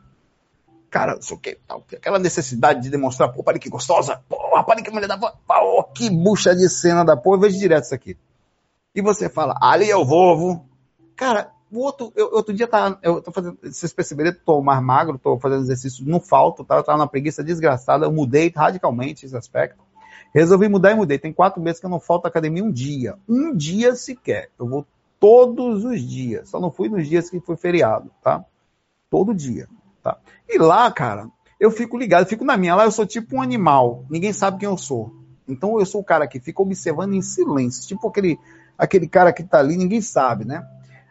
[0.91, 1.85] Cara, não sei o que, tal.
[1.93, 6.09] Aquela necessidade de demonstrar, pô, para que gostosa, pô, para que mulher da pô, que
[6.09, 8.17] bucha de cena da porra, eu vejo direto isso aqui.
[8.95, 10.65] E você fala, ali é o vovo.
[11.15, 15.19] Cara, o outro, eu, outro dia tá, eu tô fazendo, vocês perceberam, tô mais magro,
[15.19, 19.37] tô fazendo exercício, não falta, tá, eu tava na preguiça desgraçada, eu mudei radicalmente esse
[19.37, 19.85] aspecto.
[20.35, 21.19] Resolvi mudar e mudei.
[21.19, 23.17] Tem quatro meses que eu não falto academia um dia.
[23.29, 24.51] Um dia sequer.
[24.59, 24.87] Eu vou
[25.19, 26.51] todos os dias.
[26.51, 28.45] Só não fui nos dias que foi feriado, tá?
[29.09, 29.67] Todo dia,
[30.07, 30.19] tá?
[30.49, 32.77] E lá, cara, eu fico ligado, fico na minha.
[32.77, 34.05] Lá eu sou tipo um animal.
[34.09, 35.13] Ninguém sabe quem eu sou.
[35.49, 37.87] Então eu sou o cara que fica observando em silêncio.
[37.89, 38.39] Tipo aquele,
[38.79, 40.65] aquele cara que tá ali, ninguém sabe, né?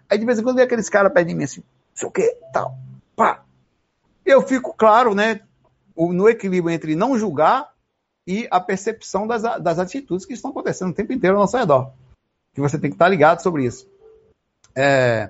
[0.09, 2.37] Aí de vez em quando vem aqueles caras perto de mim assim, sei o que,
[2.53, 2.77] tal,
[3.15, 3.43] pá.
[4.25, 5.41] Eu fico, claro, né,
[5.95, 7.71] no equilíbrio entre não julgar
[8.25, 11.91] e a percepção das, das atitudes que estão acontecendo o tempo inteiro ao nosso redor.
[12.53, 13.87] Que você tem que estar ligado sobre isso.
[14.75, 15.29] É,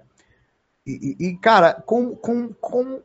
[0.85, 3.01] e, e, cara, como, como, como,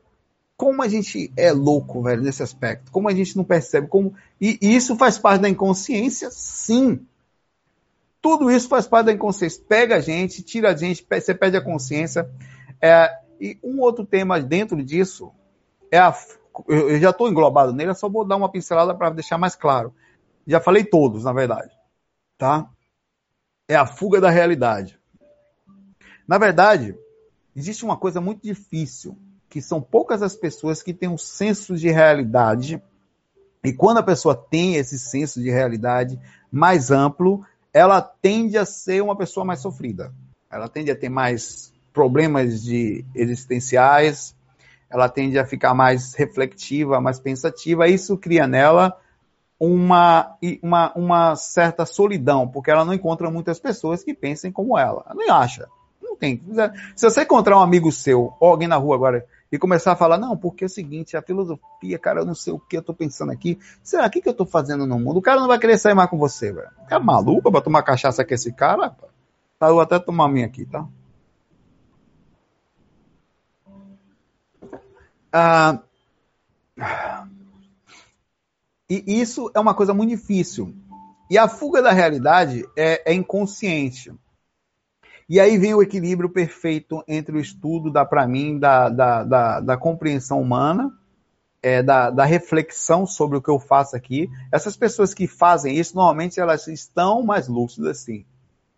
[0.61, 2.93] como a gente é louco, velho, nesse aspecto.
[2.93, 3.87] Como a gente não percebe.
[3.87, 6.29] Como, e, isso faz parte da inconsciência?
[6.31, 7.07] Sim.
[8.21, 9.65] Tudo isso faz parte da inconsciência.
[9.67, 12.31] Pega a gente, tira a gente, você perde a consciência.
[12.79, 15.33] É, e um outro tema dentro disso
[15.91, 16.15] é a.
[16.69, 19.95] Eu já estou englobado nele, só vou dar uma pincelada para deixar mais claro.
[20.47, 21.73] Já falei todos, na verdade.
[22.37, 22.69] Tá?
[23.67, 25.01] É a fuga da realidade.
[26.29, 26.95] Na verdade,
[27.57, 29.17] existe uma coisa muito difícil,
[29.51, 32.81] que são poucas as pessoas que têm um senso de realidade.
[33.63, 36.19] E quando a pessoa tem esse senso de realidade
[36.51, 40.15] mais amplo, ela tende a ser uma pessoa mais sofrida.
[40.51, 44.35] Ela tende a ter mais problemas de existenciais,
[44.89, 47.89] ela tende a ficar mais reflexiva, mais pensativa.
[47.89, 48.97] Isso cria nela
[49.59, 55.05] uma, uma, uma certa solidão, porque ela não encontra muitas pessoas que pensem como ela.
[55.07, 55.69] Ela nem acha.
[56.01, 56.43] Não tem.
[56.97, 60.37] Se você encontrar um amigo seu, alguém na rua agora, e começar a falar, não,
[60.37, 63.33] porque é o seguinte, a filosofia, cara, eu não sei o que eu tô pensando
[63.33, 63.59] aqui.
[63.83, 65.19] Será que, que eu tô fazendo no mundo?
[65.19, 66.71] O cara não vai querer sair mais com você, velho.
[66.89, 68.91] É maluco pra tomar cachaça com esse cara?
[69.59, 70.87] Tá, eu vou até tomar a minha aqui, tá?
[75.33, 75.81] Ah,
[78.89, 80.75] e isso é uma coisa muito difícil.
[81.31, 84.13] E a fuga da realidade é, é inconsciente.
[85.31, 89.61] E aí vem o equilíbrio perfeito entre o estudo, da para mim, da, da, da,
[89.61, 90.93] da, compreensão humana,
[91.63, 94.29] é, da, da reflexão sobre o que eu faço aqui.
[94.51, 98.27] Essas pessoas que fazem isso, normalmente elas estão mais lúcidas, assim,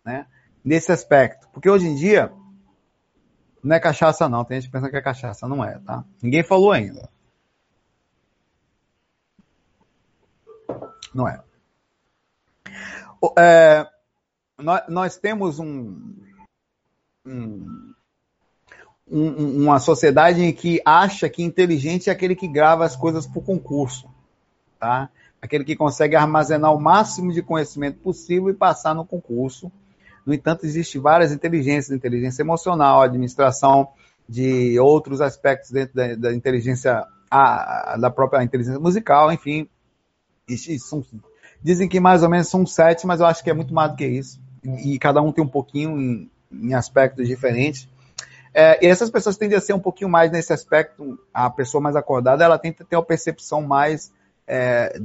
[0.05, 0.27] né?
[0.63, 1.47] Nesse aspecto.
[1.51, 2.31] Porque hoje em dia,
[3.63, 6.05] não é cachaça não, tem gente que pensa que é cachaça, não é, tá?
[6.21, 7.09] Ninguém falou ainda.
[11.15, 11.43] Não é.
[13.39, 13.87] é
[14.59, 16.13] nós, nós temos um,
[17.25, 17.93] um,
[19.07, 24.07] uma sociedade que acha que inteligente é aquele que grava as coisas por concurso,
[24.79, 25.09] tá?
[25.41, 29.71] Aquele que consegue armazenar o máximo de conhecimento possível e passar no concurso.
[30.25, 33.89] No entanto, existem várias inteligências, inteligência emocional, administração
[34.27, 39.67] de outros aspectos dentro da, da inteligência, a, da própria inteligência musical, enfim.
[41.61, 43.97] Dizem que mais ou menos são sete, mas eu acho que é muito mais do
[43.97, 44.39] que isso.
[44.63, 47.87] E cada um tem um pouquinho em, em aspectos diferentes.
[48.53, 51.95] É, e essas pessoas tendem a ser um pouquinho mais nesse aspecto, a pessoa mais
[51.95, 54.11] acordada, ela tenta ter uma percepção mais
[54.47, 54.95] é,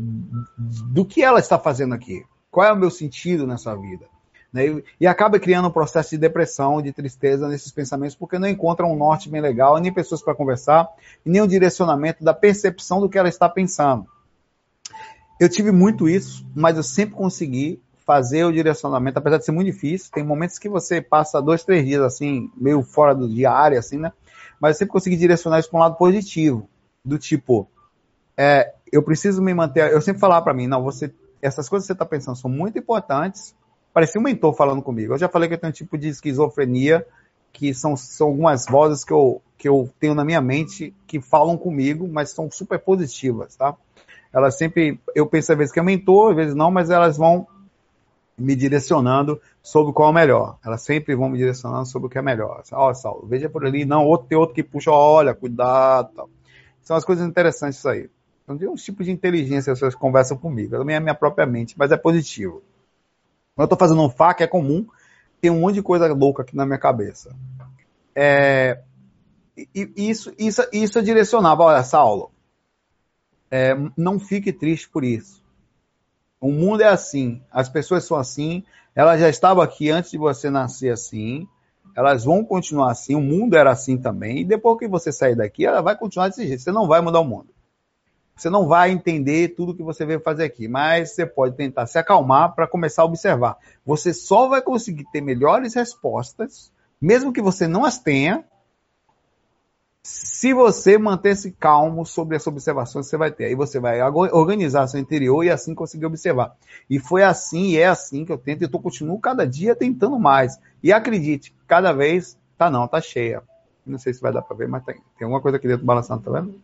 [0.56, 2.24] do que ela está fazendo aqui.
[2.50, 4.06] Qual é o meu sentido nessa vida?
[4.52, 4.66] Né?
[4.66, 8.86] E, e, acaba criando um processo de depressão, de tristeza nesses pensamentos, porque não encontra
[8.86, 10.88] um norte bem legal, nem pessoas para conversar,
[11.24, 14.06] nem um direcionamento da percepção do que ela está pensando.
[15.40, 19.66] Eu tive muito isso, mas eu sempre consegui fazer o direcionamento, apesar de ser muito
[19.66, 23.98] difícil, tem momentos que você passa dois, três dias assim, meio fora do diário, assim,
[23.98, 24.10] né?
[24.58, 26.66] mas eu sempre consegui direcionar isso para um lado positivo,
[27.04, 27.68] do tipo,
[28.34, 31.88] é, eu preciso me manter, eu sempre falava para mim, não, você, essas coisas que
[31.88, 33.54] você está pensando são muito importantes,
[33.92, 37.06] parecia um mentor falando comigo, eu já falei que eu tenho um tipo de esquizofrenia,
[37.52, 41.58] que são, são algumas vozes que eu, que eu tenho na minha mente que falam
[41.58, 43.74] comigo, mas são super positivas, tá?
[44.32, 47.46] Elas sempre, eu penso às vezes que é mentor, às vezes não, mas elas vão
[48.38, 50.58] me direcionando sobre qual é o melhor.
[50.64, 52.62] Elas sempre vão me direcionando sobre o que é melhor.
[52.72, 56.30] Ó, oh, Saulo, veja por ali, não, outro tem outro que puxa, olha, cuidado, tal.
[56.82, 58.08] São as coisas interessantes isso aí.
[58.44, 60.70] Então tem um tipo de inteligência que vocês conversam comigo.
[60.70, 62.62] Também é a minha própria mente, mas é positivo.
[63.54, 64.86] Quando eu estou fazendo um FAQ, é comum,
[65.40, 67.34] tem um monte de coisa louca aqui na minha cabeça.
[68.14, 68.80] É,
[69.74, 72.30] e isso, isso, isso eu direcionava, olha, Saulo,
[73.50, 75.37] é, não fique triste por isso.
[76.40, 78.64] O mundo é assim, as pessoas são assim,
[78.94, 81.48] elas já estavam aqui antes de você nascer assim,
[81.96, 85.66] elas vão continuar assim, o mundo era assim também, e depois que você sair daqui,
[85.66, 87.48] ela vai continuar desse jeito, você não vai mudar o mundo.
[88.36, 91.98] Você não vai entender tudo que você veio fazer aqui, mas você pode tentar se
[91.98, 93.56] acalmar para começar a observar.
[93.84, 98.44] Você só vai conseguir ter melhores respostas, mesmo que você não as tenha,
[100.10, 104.86] se você manter-se calmo sobre as observações que você vai ter, aí você vai organizar
[104.86, 106.56] seu interior e assim conseguir observar.
[106.88, 110.18] E foi assim e é assim que eu tento, e eu continuo cada dia tentando
[110.18, 110.58] mais.
[110.82, 113.42] E acredite, cada vez, tá não, tá cheia.
[113.84, 116.22] Não sei se vai dar para ver, mas tem, tem alguma coisa aqui dentro balançando,
[116.22, 116.58] tá vendo?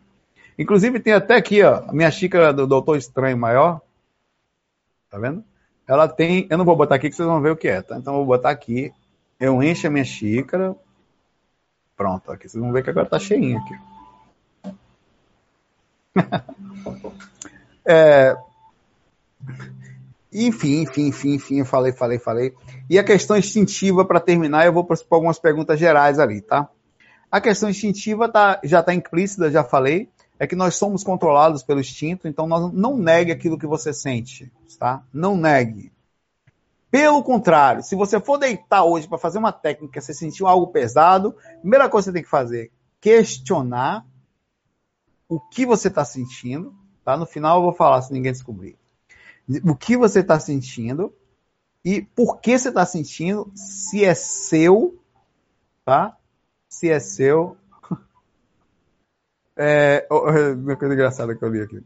[0.59, 3.82] Inclusive tem até aqui, ó, a minha xícara do Doutor Estranho maior.
[5.11, 5.45] Tá vendo?
[5.86, 7.99] Ela tem, eu não vou botar aqui que vocês vão ver o que é, tá?
[7.99, 8.90] Então eu vou botar aqui.
[9.38, 10.74] Eu encho a minha xícara,
[11.97, 14.74] Pronto, aqui vocês vão ver que agora tá cheinho aqui.
[17.86, 18.36] é...
[20.32, 22.55] Enfim, enfim, enfim, enfim, eu falei, falei, falei.
[22.90, 26.68] E a questão instintiva, para terminar, eu vou para algumas perguntas gerais ali, tá?
[27.30, 31.80] A questão instintiva tá, já está implícita, já falei, é que nós somos controlados pelo
[31.80, 35.03] instinto, então nós não negue aquilo que você sente, tá?
[35.12, 35.92] Não negue.
[36.95, 41.36] Pelo contrário, se você for deitar hoje para fazer uma técnica, você sentiu algo pesado,
[41.61, 42.70] primeira coisa que você tem que fazer,
[43.01, 44.07] questionar
[45.28, 46.72] o que você está sentindo,
[47.05, 47.16] tá?
[47.16, 48.78] No final eu vou falar se ninguém descobrir.
[49.64, 51.12] O que você está sentindo
[51.84, 54.97] e por que você está sentindo, se é seu,
[55.84, 56.16] tá?
[56.68, 57.57] Se é seu.
[59.57, 61.82] É, uma coisa engraçada que eu li aqui.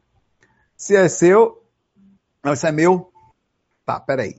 [0.76, 1.62] Se é seu,
[2.44, 3.10] não, isso é meu.
[3.86, 4.38] Tá, peraí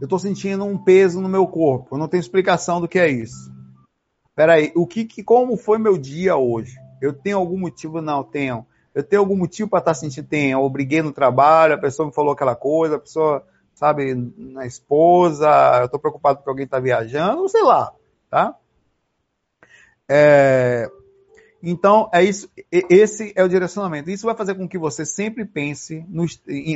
[0.00, 1.94] eu estou sentindo um peso no meu corpo.
[1.94, 3.52] Eu não tenho explicação do que é isso.
[4.34, 6.76] Peraí, o que, que como foi meu dia hoje?
[7.00, 8.00] Eu tenho algum motivo?
[8.00, 8.66] Não, tenho.
[8.94, 10.26] Eu tenho algum motivo para estar tá sentindo?
[10.26, 10.60] Tenho.
[10.60, 15.48] Eu briguei no trabalho, a pessoa me falou aquela coisa, a pessoa, sabe, na esposa,
[15.80, 17.92] eu estou preocupado porque alguém está viajando, sei lá,
[18.28, 18.56] tá?
[20.08, 20.90] É,
[21.62, 24.10] então, é isso, esse é o direcionamento.
[24.10, 26.26] Isso vai fazer com que você sempre pense no,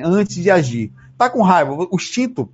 [0.05, 0.93] antes de agir.
[1.17, 2.51] Tá com raiva, o instinto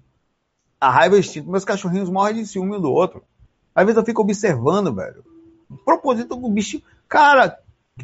[0.85, 1.51] a raiva é instinto.
[1.51, 3.25] Meus cachorrinhos morrem de ciúme um do outro.
[3.75, 5.25] Às vezes eu fico observando, velho.
[5.71, 6.83] O propósito do bicho.
[7.09, 7.59] Cara,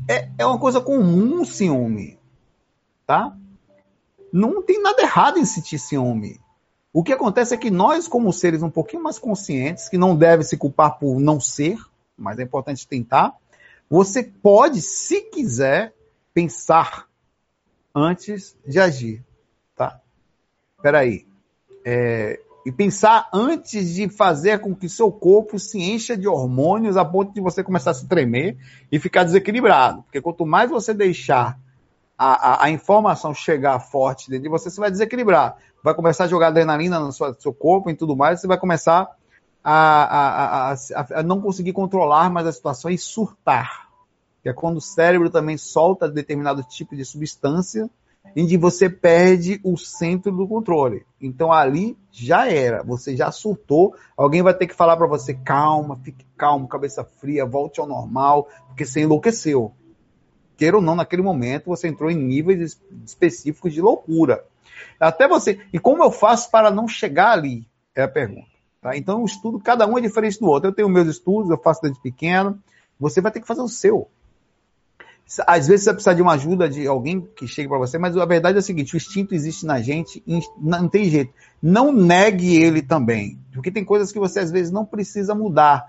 [0.08, 2.18] é, é uma coisa comum ciúme.
[3.06, 3.36] Tá?
[4.32, 6.40] Não tem nada errado em sentir ciúme.
[6.90, 10.42] O que acontece é que nós, como seres um pouquinho mais conscientes, que não deve
[10.42, 11.78] se culpar por não ser,
[12.16, 13.34] mas é importante tentar,
[13.90, 15.92] você pode, se quiser,
[16.32, 17.06] pensar
[17.94, 19.22] antes de agir.
[19.76, 20.00] Tá?
[20.80, 21.26] Peraí.
[21.84, 27.04] É, e pensar antes de fazer com que seu corpo se encha de hormônios a
[27.04, 28.58] ponto de você começar a se tremer
[28.92, 30.02] e ficar desequilibrado.
[30.02, 31.58] Porque quanto mais você deixar
[32.18, 35.56] a, a, a informação chegar forte dentro de você, você vai desequilibrar.
[35.82, 39.08] Vai começar a jogar adrenalina no seu, seu corpo e tudo mais, você vai começar
[39.64, 40.74] a,
[41.14, 43.88] a, não conseguir controlar mais a situação e surtar.
[44.42, 47.88] Que é quando o cérebro também solta determinado tipo de substância
[48.34, 51.04] em que você perde o centro do controle.
[51.20, 55.98] Então ali já era, você já surtou, alguém vai ter que falar para você calma,
[56.02, 59.72] fique calmo, cabeça fria, volte ao normal, porque você enlouqueceu.
[60.56, 64.44] Queira ou não, naquele momento você entrou em níveis específicos de loucura.
[64.98, 65.58] Até você.
[65.72, 67.66] E como eu faço para não chegar ali?
[67.94, 68.50] É a pergunta.
[68.80, 68.96] Tá?
[68.96, 70.68] Então, o estudo, cada um é diferente do outro.
[70.68, 72.58] Eu tenho meus estudos, eu faço desde pequeno.
[72.98, 74.08] Você vai ter que fazer o seu.
[75.46, 78.24] Às vezes você precisa de uma ajuda de alguém que chegue para você, mas a
[78.24, 80.22] verdade é a seguinte: o instinto existe na gente,
[80.58, 81.32] não tem jeito.
[81.62, 85.86] Não negue ele também, porque tem coisas que você às vezes não precisa mudar.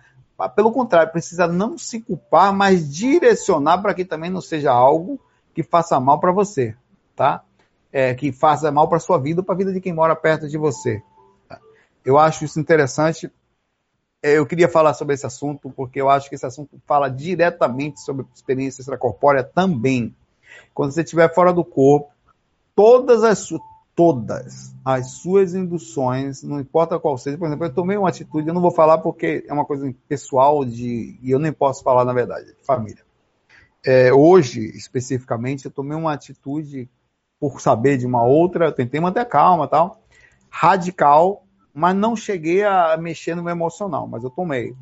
[0.56, 5.20] Pelo contrário, precisa não se culpar, mas direcionar para que também não seja algo
[5.54, 6.76] que faça mal para você,
[7.16, 7.44] tá?
[7.92, 10.48] É, que faça mal para sua vida ou para a vida de quem mora perto
[10.48, 11.02] de você.
[12.06, 13.32] Eu acho isso interessante
[14.22, 18.26] eu queria falar sobre esse assunto, porque eu acho que esse assunto fala diretamente sobre
[18.34, 20.16] experiência extracorpórea também.
[20.74, 22.12] Quando você estiver fora do corpo,
[22.76, 23.50] todas as,
[23.96, 28.54] todas as suas induções, não importa qual seja, por exemplo, eu tomei uma atitude, eu
[28.54, 32.14] não vou falar porque é uma coisa pessoal de, e eu nem posso falar na
[32.14, 33.04] verdade, de família.
[33.84, 36.88] É, hoje, especificamente, eu tomei uma atitude
[37.40, 40.00] por saber de uma outra, eu tentei manter calma tal,
[40.50, 41.44] radical,
[41.74, 44.76] mas não cheguei a mexer no meu emocional, mas eu tomei.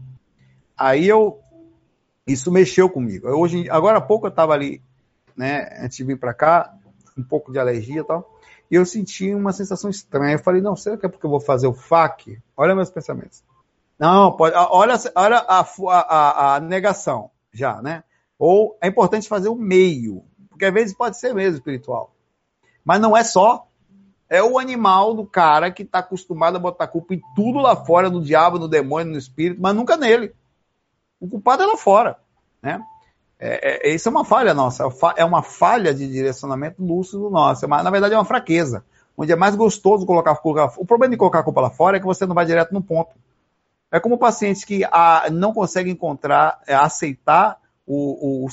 [0.78, 1.40] Aí eu,
[2.26, 3.28] isso mexeu comigo.
[3.28, 4.82] Eu, hoje, agora há pouco eu estava ali,
[5.36, 6.74] né, antes de vir para cá,
[7.18, 8.40] um pouco de alergia e tal,
[8.72, 10.36] e eu senti uma sensação estranha.
[10.36, 12.42] Eu falei, não, será que é porque eu vou fazer o FAC?
[12.56, 13.44] Olha meus pensamentos.
[13.98, 18.04] Não, pode, olha, olha a, a, a negação já, né?
[18.38, 22.16] Ou é importante fazer o meio, porque às vezes pode ser mesmo espiritual.
[22.86, 23.68] Mas não é só.
[24.30, 28.10] É o animal do cara que está acostumado a botar culpa em tudo lá fora,
[28.10, 30.34] no diabo, no demônio, no espírito, mas nunca nele.
[31.20, 32.18] O culpado é lá fora.
[32.62, 32.80] Né?
[33.40, 34.84] É, é, isso é uma falha nossa,
[35.16, 38.84] é uma falha de direcionamento lúcido nosso, mas na verdade é uma fraqueza,
[39.18, 42.00] onde é mais gostoso colocar, colocar O problema de colocar a culpa lá fora é
[42.00, 43.12] que você não vai direto no ponto.
[43.92, 44.90] É como pacientes que a,
[45.26, 47.58] ah, não conseguem encontrar, é, aceitar
[47.88, 48.50] o, o, o,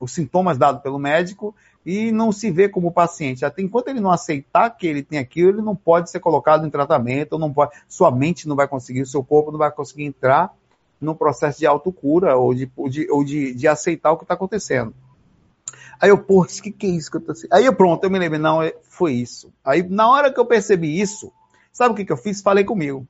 [0.00, 1.54] os sintomas dados pelo médico
[1.84, 3.44] e não se vê como paciente.
[3.44, 6.70] Até enquanto ele não aceitar que ele tem aquilo, ele não pode ser colocado em
[6.70, 10.54] tratamento, não pode, sua mente não vai conseguir, seu corpo não vai conseguir entrar
[11.00, 14.34] no processo de autocura ou de, ou de, ou de, de aceitar o que está
[14.34, 14.94] acontecendo.
[16.00, 18.18] Aí eu, pô, que, que é isso que eu tô Aí eu, pronto, eu me
[18.18, 19.52] lembrei, não, é, foi isso.
[19.64, 21.32] Aí na hora que eu percebi isso,
[21.72, 22.40] sabe o que, que eu fiz?
[22.40, 23.06] Falei comigo.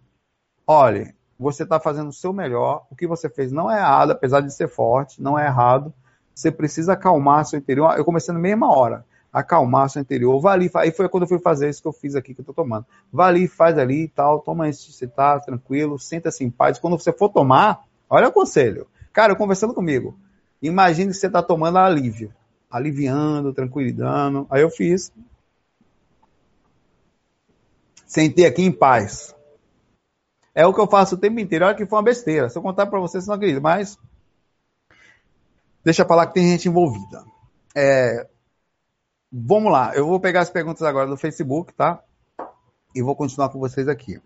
[0.66, 4.40] Olha, você está fazendo o seu melhor, o que você fez não é errado, apesar
[4.40, 5.92] de ser forte, não é errado.
[6.34, 7.96] Você precisa acalmar seu interior.
[7.96, 9.04] Eu comecei na mesma hora
[9.34, 10.40] acalmar seu interior.
[10.40, 12.44] Vá ali, aí foi quando eu fui fazer isso que eu fiz aqui, que eu
[12.44, 12.86] tô tomando.
[13.12, 16.78] Vá ali, faz ali e tal, toma isso, você tá tranquilo, senta-se em paz.
[16.78, 18.86] Quando você for tomar, olha o conselho.
[19.12, 20.16] Cara, conversando comigo,
[20.62, 22.32] imagine que você tá tomando alívio,
[22.70, 24.46] aliviando, tranquilizando.
[24.48, 25.12] Aí eu fiz.
[28.06, 29.34] Sentei aqui em paz.
[30.54, 31.64] É o que eu faço o tempo inteiro.
[31.64, 32.48] Olha que foi uma besteira.
[32.48, 33.98] Se eu contar para vocês, você não acredita, mas
[35.84, 37.24] deixa pra lá que tem gente envolvida.
[37.74, 38.26] É,
[39.36, 42.00] Vamos lá, eu vou pegar as perguntas agora do Facebook, tá?
[42.94, 44.20] E vou continuar com vocês aqui.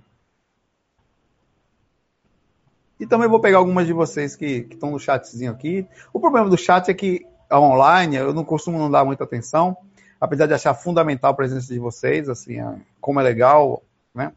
[3.00, 5.88] E também vou pegar algumas de vocês que, estão no chatzinho aqui.
[6.12, 9.74] O problema do chat é que online, eu não costumo não dar muita atenção,
[10.20, 13.82] apesar de achar fundamental a presença de vocês, assim, é, como é legal,
[14.14, 14.34] né?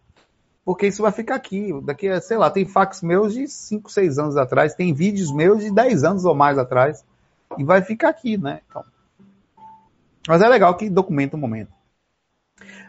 [0.63, 1.73] Porque isso vai ficar aqui.
[1.83, 5.69] Daqui sei lá, tem fax meus de 5, 6 anos atrás, tem vídeos meus de
[5.69, 7.03] 10 anos ou mais atrás,
[7.57, 8.61] e vai ficar aqui, né?
[8.67, 8.83] Então,
[10.27, 11.71] mas é legal que documenta o momento.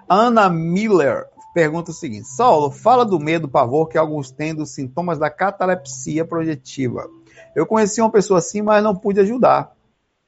[0.08, 5.18] Ana Miller pergunta o seguinte: Saulo, fala do medo, pavor que alguns têm dos sintomas
[5.18, 7.08] da catalepsia projetiva.
[7.54, 9.72] Eu conheci uma pessoa assim, mas não pude ajudar.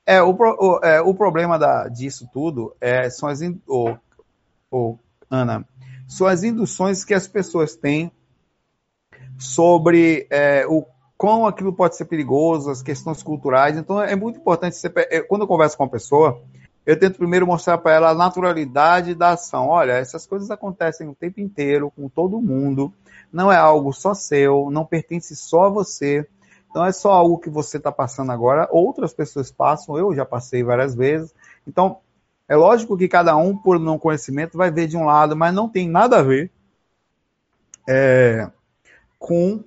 [0.07, 3.41] É, o, o, é, o problema da, disso tudo é, são as.
[3.67, 4.99] Oh,
[5.31, 5.67] Ana,
[6.07, 8.13] são as induções que as pessoas têm
[9.39, 10.87] sobre é, o
[11.17, 13.77] como aquilo pode ser perigoso, as questões culturais.
[13.77, 16.43] Então é muito importante, você, é, quando eu converso com uma pessoa,
[16.85, 19.69] eu tento primeiro mostrar para ela a naturalidade da ação.
[19.69, 22.93] Olha, essas coisas acontecem o tempo inteiro, com todo mundo.
[23.33, 26.27] Não é algo só seu, não pertence só a você.
[26.75, 30.65] Não é só algo que você está passando agora, outras pessoas passam, eu já passei
[30.65, 31.33] várias vezes.
[31.65, 31.99] Então,
[32.49, 35.69] é lógico que cada um, por não conhecimento, vai ver de um lado, mas não
[35.69, 36.51] tem nada a ver
[37.89, 38.51] é,
[39.19, 39.63] com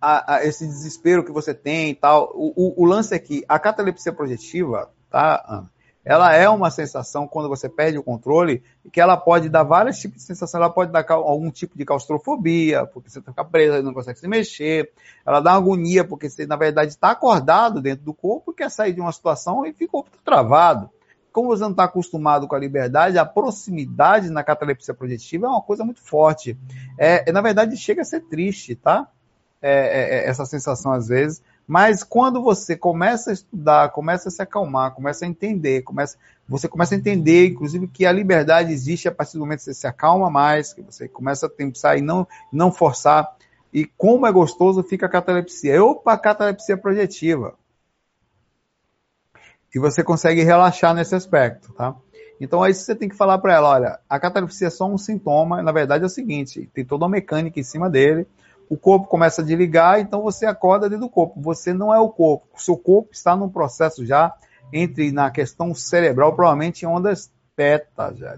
[0.00, 2.32] a, a esse desespero que você tem e tal.
[2.34, 5.76] O, o, o lance é que a catalepsia projetiva, tá, Ana?
[6.06, 10.18] ela é uma sensação quando você perde o controle, que ela pode dar vários tipos
[10.18, 10.60] de sensação.
[10.60, 14.28] Ela pode dar algum tipo de claustrofobia, porque você fica preso e não consegue se
[14.28, 14.92] mexer.
[15.26, 19.00] Ela dá agonia, porque você, na verdade, está acordado dentro do corpo, quer sair de
[19.00, 20.88] uma situação e ficou travado.
[21.32, 25.60] Como você não está acostumado com a liberdade, a proximidade na catalepsia projetiva é uma
[25.60, 26.56] coisa muito forte.
[26.96, 29.08] É, na verdade, chega a ser triste, tá?
[29.62, 31.42] É, é, é essa sensação às vezes.
[31.66, 36.16] Mas quando você começa a estudar, começa a se acalmar, começa a entender, começa,
[36.48, 39.74] você começa a entender, inclusive, que a liberdade existe a partir do momento que você
[39.74, 43.36] se acalma mais, que você começa a pensar e não, não forçar.
[43.72, 45.82] E como é gostoso fica a catalepsia.
[45.82, 47.54] Opa, a catalepsia projetiva.
[49.74, 51.94] E você consegue relaxar nesse aspecto, tá?
[52.40, 55.62] Então aí você tem que falar para ela, olha, a catalepsia é só um sintoma,
[55.62, 58.26] na verdade é o seguinte, tem toda uma mecânica em cima dele,
[58.68, 61.40] o corpo começa a desligar, então você acorda dentro do corpo.
[61.40, 62.46] Você não é o corpo.
[62.54, 64.34] O seu corpo está num processo já
[64.72, 68.36] entre na questão cerebral, provavelmente em ondas teta, já,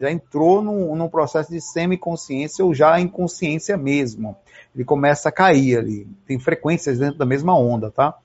[0.00, 4.36] já entrou num, num processo de semiconsciência ou já inconsciência mesmo.
[4.74, 6.06] Ele começa a cair ali.
[6.26, 8.16] Tem frequências dentro da mesma onda, tá?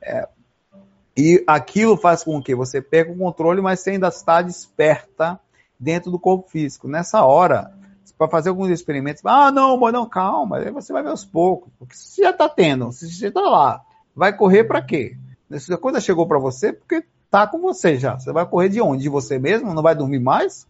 [0.00, 0.26] É,
[1.16, 5.38] e aquilo faz com que você perca o controle, mas você ainda está desperta
[5.78, 6.88] dentro do corpo físico.
[6.88, 7.72] Nessa hora,
[8.20, 11.72] para fazer alguns experimentos, ah, não, não, calma, aí você vai ver aos poucos.
[11.78, 13.82] Porque você já está tendo, se está lá,
[14.14, 15.16] vai correr para quê?
[15.56, 18.18] Se a coisa chegou para você, porque está com você já.
[18.18, 19.04] Você vai correr de onde?
[19.04, 19.72] De você mesmo?
[19.72, 20.66] Não vai dormir mais?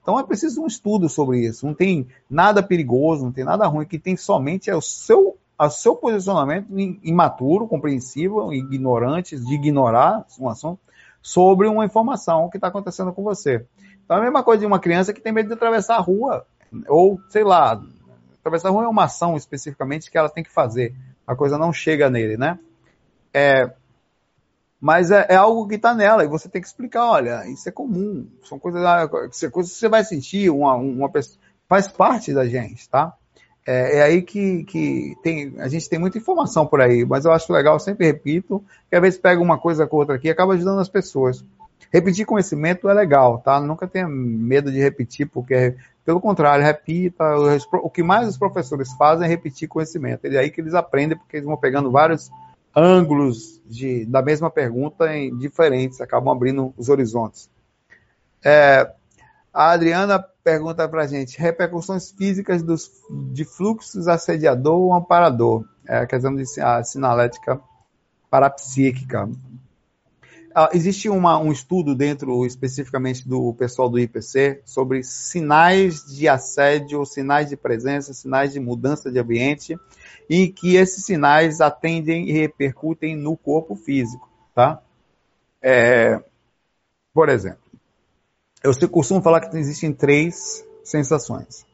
[0.00, 1.66] Então é preciso um estudo sobre isso.
[1.66, 5.70] Não tem nada perigoso, não tem nada ruim, que tem somente é o seu, o
[5.70, 6.68] seu posicionamento
[7.02, 10.78] imaturo, compreensível, ignorante, de ignorar uma ação
[11.20, 13.66] sobre uma informação que está acontecendo com você.
[14.04, 16.46] Então é a mesma coisa de uma criança que tem medo de atravessar a rua,
[16.88, 17.82] ou sei lá,
[18.40, 20.94] atravessar a rua é uma ação especificamente que ela tem que fazer.
[21.26, 22.58] A coisa não chega nele, né?
[23.32, 23.70] É,
[24.80, 27.72] mas é, é algo que está nela e você tem que explicar, olha, isso é
[27.72, 32.46] comum, são coisas, ah, coisas que você vai sentir, uma, uma pessoa, faz parte da
[32.46, 33.14] gente, tá?
[33.66, 37.32] É, é, aí que, que tem, a gente tem muita informação por aí, mas eu
[37.32, 40.30] acho legal, eu sempre repito, que às vezes pega uma coisa com outra aqui e
[40.30, 41.42] acaba ajudando as pessoas.
[41.90, 43.58] Repetir conhecimento é legal, tá?
[43.60, 45.74] Nunca tenha medo de repetir, porque,
[46.04, 47.24] pelo contrário, repita.
[47.82, 50.26] O que mais os professores fazem é repetir conhecimento.
[50.26, 52.30] É aí que eles aprendem, porque eles vão pegando vários
[52.76, 57.48] ângulos de, da mesma pergunta em diferentes, acabam abrindo os horizontes.
[58.44, 58.92] É,
[59.52, 62.90] a Adriana pergunta para a gente: repercussões físicas dos,
[63.32, 65.64] de fluxos assediador ou amparador?
[65.86, 67.60] É a questão de a sinalética
[68.28, 69.28] parapsíquica.
[70.56, 77.04] Ah, existe uma, um estudo dentro especificamente do pessoal do IPC sobre sinais de assédio,
[77.04, 79.76] sinais de presença, sinais de mudança de ambiente
[80.30, 84.80] e que esses sinais atendem e repercutem no corpo físico, tá?
[85.60, 86.22] É,
[87.12, 87.58] por exemplo,
[88.62, 91.66] eu costumo falar que existem três sensações.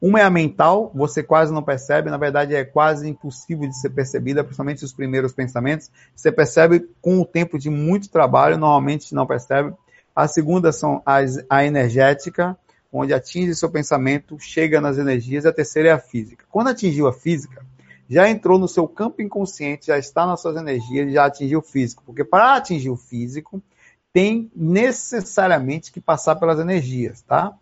[0.00, 3.90] Uma é a mental, você quase não percebe, na verdade é quase impossível de ser
[3.90, 5.90] percebida, principalmente os primeiros pensamentos.
[6.16, 9.74] Você percebe com o tempo de muito trabalho, normalmente não percebe.
[10.16, 12.56] A segunda são as, a energética,
[12.90, 15.44] onde atinge seu pensamento, chega nas energias.
[15.44, 16.46] E a terceira é a física.
[16.50, 17.64] Quando atingiu a física,
[18.08, 22.02] já entrou no seu campo inconsciente, já está nas suas energias, já atingiu o físico.
[22.06, 23.62] Porque para atingir o físico,
[24.12, 27.54] tem necessariamente que passar pelas energias, tá?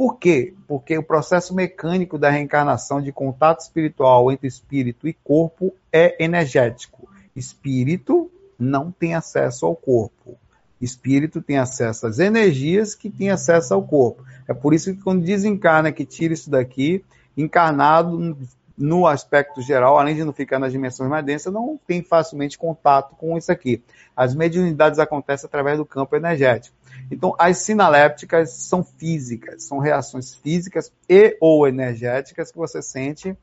[0.00, 0.54] Por quê?
[0.66, 7.06] Porque o processo mecânico da reencarnação de contato espiritual entre espírito e corpo é energético.
[7.36, 10.38] Espírito não tem acesso ao corpo.
[10.80, 14.24] Espírito tem acesso às energias que tem acesso ao corpo.
[14.48, 17.04] É por isso que quando desencarna que tira isso daqui,
[17.36, 18.38] encarnado
[18.78, 23.14] no aspecto geral, além de não ficar nas dimensões mais densas, não tem facilmente contato
[23.16, 23.82] com isso aqui.
[24.16, 26.74] As mediunidades acontecem através do campo energético.
[27.10, 33.36] Então, as sinalépticas são físicas, são reações físicas e ou energéticas que você sente.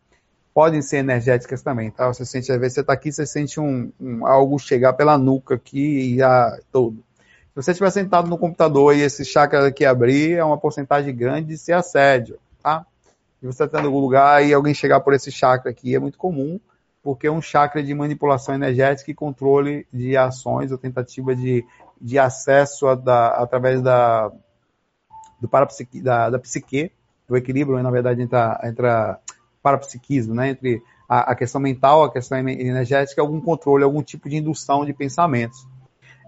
[0.54, 2.08] Podem ser energéticas também, tá?
[2.08, 5.56] Você sente, às vezes você está aqui, você sente um, um, algo chegar pela nuca
[5.56, 7.04] aqui e já todo.
[7.50, 11.50] Se você estiver sentado no computador e esse chakra aqui abrir, é uma porcentagem grande
[11.50, 12.86] de ser assédio, tá?
[13.42, 16.18] e você está tendo algum lugar e alguém chegar por esse chakra aqui, é muito
[16.18, 16.60] comum,
[17.04, 21.64] porque é um chakra de manipulação energética e controle de ações ou tentativa de,
[22.02, 24.32] de acesso a, da, através da,
[25.40, 26.92] do parapsique, da, da psique,
[27.28, 29.20] do equilíbrio, na verdade, entre, a, entre a
[29.62, 34.38] parapsiquismo, né, entre a, a, questão mental, a questão energética, algum controle, algum tipo de
[34.38, 35.68] indução de pensamentos.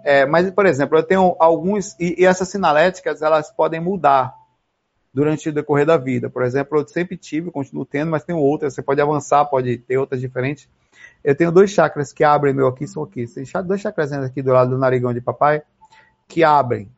[0.04, 4.34] É, mas, por exemplo, eu tenho alguns, e, e essas sinaléticas, elas podem mudar
[5.14, 6.30] durante o decorrer da vida.
[6.30, 8.74] Por exemplo, eu sempre tive, continuo tendo, mas tenho outras.
[8.74, 10.70] Você pode avançar, pode ter outras diferentes.
[11.24, 13.26] Eu tenho dois chakras que abrem meu aqui, são aqui.
[13.28, 15.62] Tem dois chakras aqui do lado do narigão de papai
[16.28, 16.90] que abrem.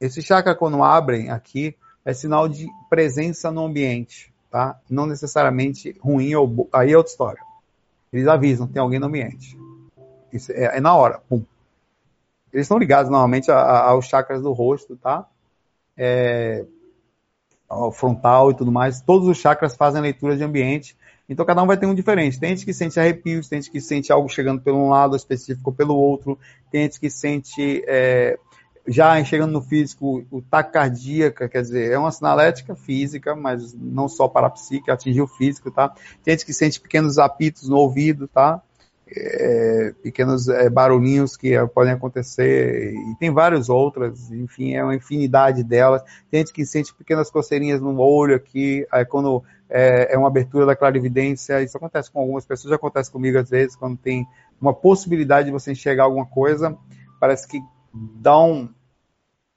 [0.00, 4.78] Esse chakra, quando abrem aqui, é sinal de presença no ambiente, tá?
[4.88, 7.40] Não necessariamente ruim ou aí é outra história.
[8.12, 9.58] Eles avisam, tem alguém no ambiente.
[10.32, 11.42] Isso é, é na hora, pum.
[12.52, 15.26] Eles estão ligados normalmente a, a, aos chakras do rosto, tá?
[15.96, 16.64] É,
[17.92, 20.96] frontal e tudo mais, todos os chakras fazem leitura de ambiente.
[21.28, 22.38] Então cada um vai ter um diferente.
[22.38, 25.70] Tem gente que sente arrepios, tem gente que sente algo chegando pelo um lado específico
[25.70, 26.38] ou pelo outro,
[26.70, 28.38] tem gente que sente é,
[28.86, 34.28] já chegando no físico o taquicardia, quer dizer, é uma sinalética física, mas não só
[34.28, 35.92] para a psique, atingir o físico, tá?
[36.22, 38.62] Tem gente que sente pequenos apitos no ouvido, tá?
[39.08, 45.62] é, pequenos é, barulhinhos que podem acontecer, e tem várias outras, enfim, é uma infinidade
[45.62, 46.02] delas.
[46.30, 50.64] Tem gente que sente pequenas coceirinhas no olho aqui, aí quando é, é uma abertura
[50.64, 54.26] da clarividência, isso acontece com algumas pessoas, já acontece comigo às vezes, quando tem
[54.60, 56.76] uma possibilidade de você enxergar alguma coisa,
[57.20, 57.60] parece que
[57.92, 58.68] dá um,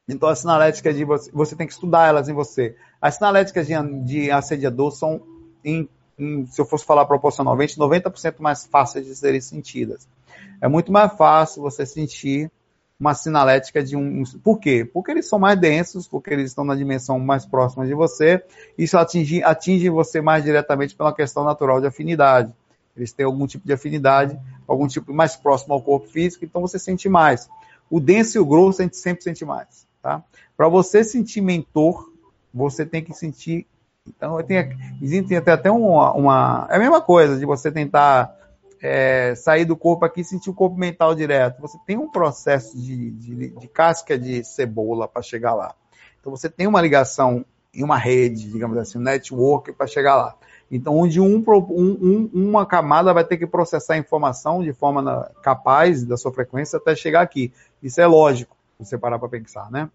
[0.08, 2.76] Então, as sinaléticas de você, você tem que estudar elas em você.
[3.00, 5.22] As sinaléticas de, de assediador são,
[5.64, 5.88] em,
[6.18, 10.08] em, se eu fosse falar proporcionalmente, 90% mais fáceis de serem sentidas.
[10.62, 12.52] É muito mais fácil você sentir
[13.00, 14.24] uma sinalética de um.
[14.44, 14.84] Por quê?
[14.84, 18.44] Porque eles são mais densos, porque eles estão na dimensão mais próxima de você.
[18.78, 22.54] Isso atinge, atinge você mais diretamente pela questão natural de afinidade.
[22.98, 24.38] Eles têm algum tipo de afinidade,
[24.68, 27.50] algum tipo mais próximo ao corpo físico, então você sente mais.
[27.90, 29.88] O denso e o grosso a gente sempre sente mais.
[30.02, 30.22] Tá?
[30.58, 32.12] Para você sentir mentor,
[32.54, 33.66] você tem que sentir.
[34.06, 36.68] Então, tem, existe até uma, uma.
[36.70, 38.36] É a mesma coisa de você tentar
[38.82, 41.62] é, sair do corpo aqui e sentir o corpo mental direto.
[41.62, 45.76] Você tem um processo de, de, de casca de cebola para chegar lá.
[46.20, 50.36] Então você tem uma ligação em uma rede, digamos assim, um network para chegar lá.
[50.72, 56.04] Então, onde um, um, uma camada vai ter que processar a informação de forma capaz
[56.04, 57.52] da sua frequência até chegar aqui.
[57.82, 59.90] Isso é lógico, você parar para pensar, né?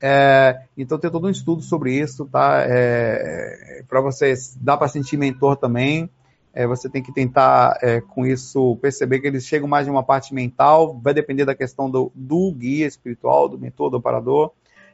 [0.00, 2.64] É, então tem todo um estudo sobre isso, tá?
[2.66, 6.10] É, para vocês, dá para sentir mentor também.
[6.54, 10.02] É, você tem que tentar, é, com isso, perceber que eles chegam mais de uma
[10.02, 14.52] parte mental, vai depender da questão do, do guia espiritual, do mentor, do operador.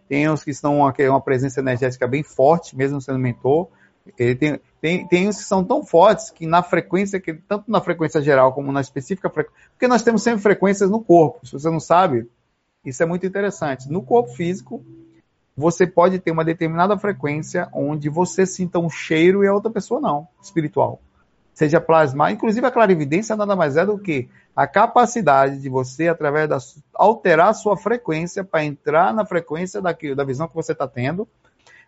[0.08, 3.68] Tem uns que estão uma, uma presença energética bem forte, mesmo sendo mentor.
[4.16, 7.80] Ele tem, tem, tem uns que são tão fortes que na frequência, que tanto na
[7.80, 11.68] frequência geral como na específica frequência, porque nós temos sempre frequências no corpo, se você
[11.68, 12.26] não sabe,
[12.84, 13.90] isso é muito interessante.
[13.90, 14.82] No corpo físico,
[15.54, 20.00] você pode ter uma determinada frequência onde você sinta um cheiro e a outra pessoa
[20.00, 21.00] não, espiritual
[21.58, 22.30] seja plasmar.
[22.30, 26.58] Inclusive, a clarividência nada mais é do que a capacidade de você, através da
[26.94, 31.26] alterar a sua frequência para entrar na frequência daquilo, da visão que você está tendo.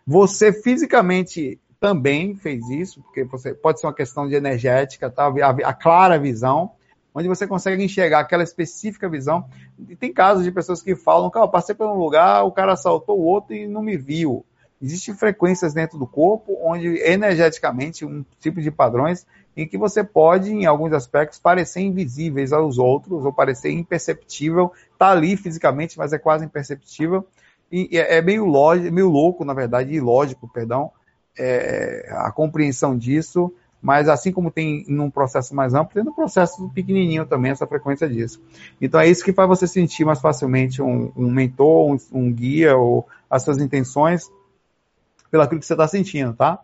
[0.05, 5.27] Você fisicamente também fez isso, porque você pode ser uma questão de energética, tá?
[5.27, 6.71] a, a clara visão,
[7.15, 9.45] onde você consegue enxergar aquela específica visão.
[9.87, 12.73] E tem casos de pessoas que falam, cara, eu passei por um lugar, o cara
[12.73, 14.45] assaltou o outro e não me viu.
[14.81, 20.51] Existem frequências dentro do corpo onde energeticamente um tipo de padrões em que você pode,
[20.51, 26.17] em alguns aspectos, parecer invisíveis aos outros, ou parecer imperceptível, está ali fisicamente, mas é
[26.17, 27.25] quase imperceptível,
[27.71, 30.91] e é meio, lógico, meio louco, na verdade, ilógico, perdão,
[31.37, 36.69] é, a compreensão disso, mas assim como tem num processo mais amplo, tem no processo
[36.69, 38.41] pequenininho também essa frequência disso.
[38.79, 42.75] Então é isso que faz você sentir mais facilmente um, um mentor, um, um guia,
[42.75, 44.29] ou as suas intenções,
[45.31, 46.59] pelo que você está sentindo, tá?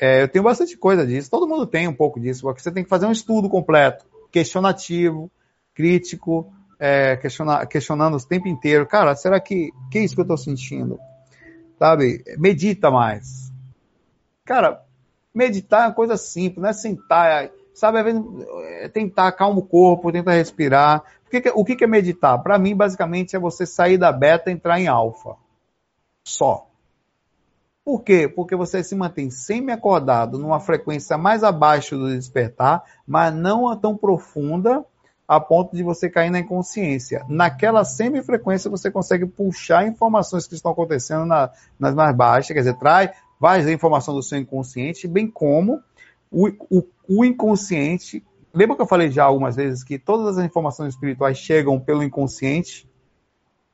[0.00, 2.90] É, eu tenho bastante coisa disso, todo mundo tem um pouco disso, você tem que
[2.90, 5.30] fazer um estudo completo, questionativo,
[5.74, 8.86] crítico, é, questiona, questionando o tempo inteiro.
[8.86, 10.98] Cara, será que, que é isso que eu estou sentindo?
[11.78, 12.24] Sabe?
[12.38, 13.52] Medita mais.
[14.44, 14.82] Cara,
[15.32, 17.98] meditar é uma coisa simples, não é sentar, sabe?
[18.80, 21.04] É tentar acalmar o corpo, tentar respirar.
[21.26, 22.42] O que, que, o que é meditar?
[22.42, 25.36] Para mim, basicamente, é você sair da beta e entrar em alfa.
[26.24, 26.68] Só.
[27.84, 28.28] Por quê?
[28.28, 34.84] Porque você se mantém semi-acordado numa frequência mais abaixo do despertar, mas não tão profunda
[35.26, 37.24] a ponto de você cair na inconsciência.
[37.28, 42.74] Naquela semi-frequência você consegue puxar informações que estão acontecendo na, nas mais baixas, quer dizer,
[42.74, 43.10] traz
[43.40, 45.80] várias informações do seu inconsciente, bem como
[46.30, 48.24] o, o, o inconsciente.
[48.54, 52.88] Lembra que eu falei já algumas vezes que todas as informações espirituais chegam pelo inconsciente?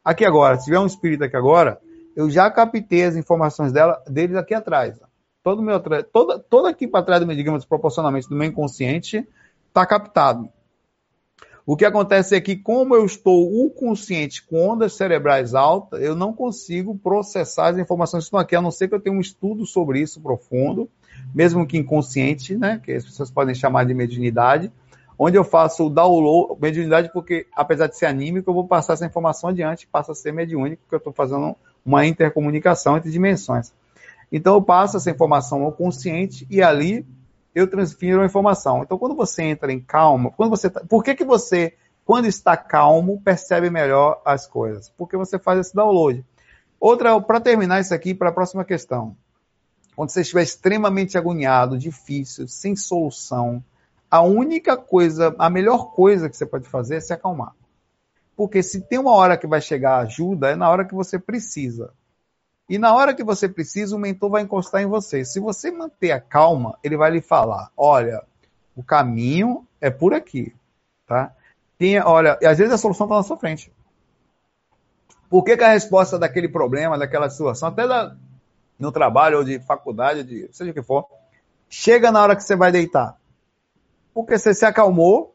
[0.03, 1.79] Aqui agora, se tiver um espírito aqui agora,
[2.19, 5.01] eu já captei as informações dela, deles aqui atrás.
[5.41, 5.81] Todo meu,
[6.13, 9.25] toda, todo aqui para trás, digamos, proporcionalmente do meu inconsciente,
[9.69, 10.49] está captado.
[11.65, 16.17] O que acontece é que, como eu estou o consciente com ondas cerebrais altas, eu
[16.17, 19.21] não consigo processar as informações que estão aqui, a não ser que eu tenha um
[19.21, 20.91] estudo sobre isso profundo,
[21.33, 24.73] mesmo que inconsciente, né, que as pessoas podem chamar de mediunidade,
[25.17, 29.07] onde eu faço o download, mediunidade, porque apesar de ser anímico, eu vou passar essa
[29.07, 31.55] informação adiante, passa a ser mediúnico, porque eu estou fazendo
[31.85, 33.73] uma intercomunicação entre dimensões.
[34.31, 37.07] Então eu passo essa informação ao consciente e ali
[37.55, 38.83] eu transfiro a informação.
[38.83, 41.75] Então quando você entra em calma, quando você tá, por que que você
[42.05, 44.91] quando está calmo percebe melhor as coisas?
[44.97, 46.25] Porque você faz esse download.
[46.81, 49.17] Outra para terminar isso aqui para a próxima questão.
[49.97, 53.63] Quando você estiver extremamente agoniado, difícil, sem solução,
[54.11, 57.53] a única coisa, a melhor coisa que você pode fazer é se acalmar.
[58.39, 61.93] Porque se tem uma hora que vai chegar ajuda, é na hora que você precisa.
[62.69, 65.25] E na hora que você precisa, o mentor vai encostar em você.
[65.25, 68.23] Se você manter a calma, ele vai lhe falar: olha,
[68.77, 70.55] o caminho é por aqui.
[71.05, 71.35] Tá?
[71.77, 73.73] Tem, olha, e às vezes a solução está na sua frente.
[75.29, 78.15] Por que, que, a resposta daquele problema, daquela situação, até da,
[78.79, 81.09] no trabalho ou de faculdade, de seja o que for,
[81.69, 83.17] chega na hora que você vai deitar?
[84.15, 85.35] Porque você se acalmou,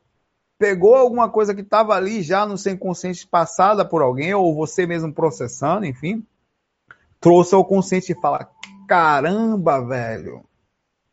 [0.64, 4.88] pegou alguma coisa que estava ali já no seu consciente passada por alguém, ou você
[4.88, 6.26] mesmo processando, enfim,
[7.20, 8.50] trouxe ao consciente e fala:
[8.88, 10.46] caramba, velho,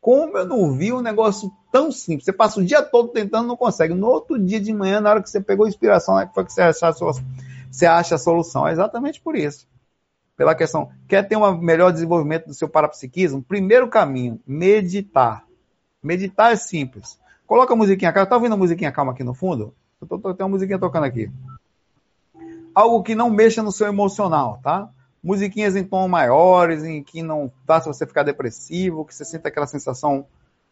[0.00, 2.26] como eu não vi um negócio tão simples?
[2.26, 3.92] Você passa o dia todo tentando, não consegue.
[3.92, 6.44] No outro dia de manhã, na hora que você pegou a inspiração, é que foi
[6.44, 7.24] que você, acha a solução,
[7.72, 8.68] você acha a solução.
[8.68, 9.66] É exatamente por isso.
[10.36, 13.42] Pela questão, quer ter um melhor desenvolvimento do seu parapsiquismo?
[13.42, 15.44] Primeiro caminho, meditar.
[16.00, 17.18] Meditar é simples.
[17.50, 18.28] Coloca a musiquinha calma.
[18.28, 19.74] Tá ouvindo a musiquinha calma aqui no fundo?
[20.00, 21.28] Eu tô, tô, tem uma musiquinha tocando aqui.
[22.72, 24.88] Algo que não mexa no seu emocional, tá?
[25.20, 29.66] musiquinhas em tom maiores, em que não faça você ficar depressivo, que você sinta aquela
[29.66, 30.26] sensação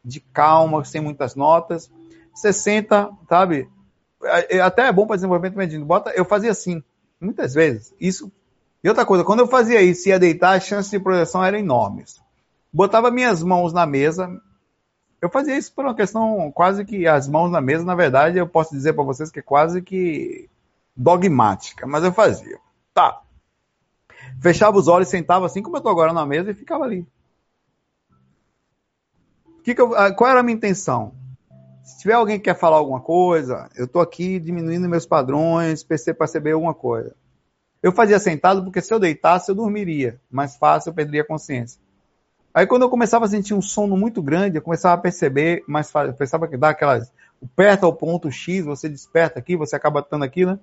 [0.05, 1.91] de calma, sem muitas notas.
[2.33, 3.69] Você senta, sabe?
[4.23, 5.85] É, é, até é bom para desenvolvimento mediano.
[5.85, 6.81] Bota, eu fazia assim,
[7.21, 7.93] muitas vezes.
[8.01, 8.31] Isso.
[8.85, 12.21] E outra coisa, quando eu fazia isso ia deitar, as chances de projeção eram enormes.
[12.73, 14.31] Botava minhas mãos na mesa.
[15.21, 18.47] Eu fazia isso por uma questão quase que as mãos na mesa, na verdade, eu
[18.47, 20.49] posso dizer para vocês que é quase que
[20.97, 22.59] dogmática, mas eu fazia.
[22.95, 23.23] Tá
[24.41, 27.07] fechava os olhos, sentava assim como eu estou agora na mesa e ficava ali.
[29.63, 31.13] Que que eu, ah, qual era a minha intenção?
[31.83, 36.53] Se tiver alguém que quer falar alguma coisa, eu estou aqui diminuindo meus padrões, perceber
[36.53, 37.15] alguma coisa.
[37.83, 41.81] Eu fazia sentado porque se eu deitasse eu dormiria, mais fácil eu perderia a consciência.
[42.59, 46.13] Aí quando eu começava a sentir um sono muito grande, eu começava a perceber eu
[46.13, 47.13] pensava que dá aquelas,
[47.55, 50.59] perto ao ponto X, você desperta aqui, você acaba estando aqui, né?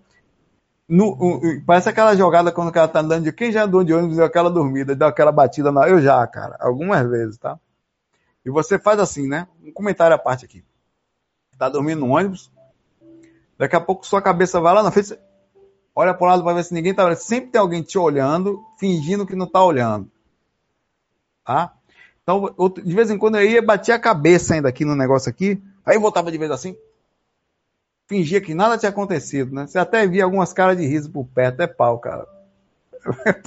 [0.89, 4.17] No, parece aquela jogada quando o cara tá andando de quem já andou de ônibus
[4.17, 5.87] deu aquela dormida, deu aquela batida na.
[5.87, 7.57] Eu já, cara, algumas vezes, tá?
[8.45, 9.47] E você faz assim, né?
[9.63, 10.65] Um comentário à parte aqui.
[11.57, 12.51] Tá dormindo no ônibus,
[13.57, 15.17] daqui a pouco sua cabeça vai lá na frente,
[15.95, 17.19] olha pro lado para ver se ninguém tá olhando.
[17.19, 20.11] Sempre tem alguém te olhando, fingindo que não tá olhando.
[21.45, 21.74] Tá?
[22.25, 25.61] Então, de vez em quando eu ia bater a cabeça ainda aqui no negócio aqui,
[25.85, 26.75] aí voltava de vez assim,
[28.07, 29.67] fingia que nada tinha acontecido, né?
[29.67, 32.27] Você até via algumas caras de riso por perto, é pau, cara.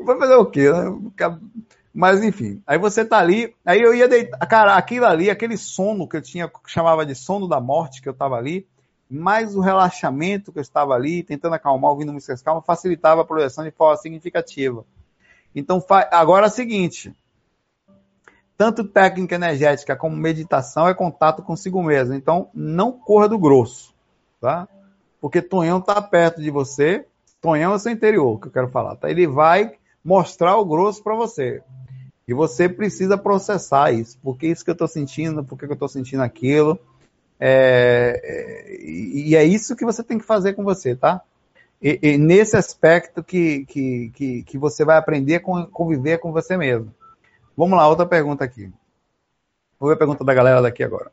[0.00, 0.84] Vai fazer o quê, né?
[1.92, 6.08] Mas enfim, aí você tá ali, aí eu ia deitar, cara, aquilo ali, aquele sono
[6.08, 8.66] que eu tinha, que chamava de sono da morte, que eu tava ali,
[9.10, 13.64] mais o relaxamento que eu estava ali, tentando acalmar, ouvindo músicas calmas, facilitava a projeção
[13.64, 14.86] de forma significativa.
[15.58, 17.12] Então, agora é o seguinte,
[18.56, 22.14] tanto técnica energética como meditação é contato consigo mesmo.
[22.14, 23.94] Então, não corra do grosso,
[24.40, 24.68] tá?
[25.20, 27.06] Porque Tonhão está perto de você.
[27.40, 29.08] Tonhão é seu interior, que eu quero falar, tá?
[29.08, 31.62] Ele vai mostrar o grosso para você.
[32.26, 34.18] E você precisa processar isso.
[34.18, 35.44] Por que isso que eu estou sentindo?
[35.44, 36.78] Por que eu estou sentindo aquilo?
[37.40, 41.22] É, é, e é isso que você tem que fazer com você, tá?
[41.80, 46.56] E, e nesse aspecto que, que, que, que, você vai aprender a conviver com você
[46.56, 46.92] mesmo.
[47.56, 48.72] Vamos lá, outra pergunta aqui.
[49.78, 51.12] Vou ver a pergunta da galera daqui agora.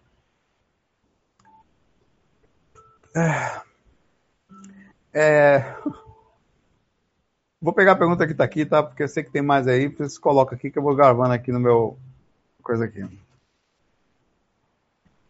[3.16, 3.62] É...
[5.14, 5.76] é
[7.62, 8.82] vou pegar a pergunta que está aqui, tá?
[8.82, 9.88] Porque eu sei que tem mais aí.
[9.88, 11.98] Vocês colocam aqui que eu vou gravando aqui no meu
[12.64, 13.08] coisa aqui.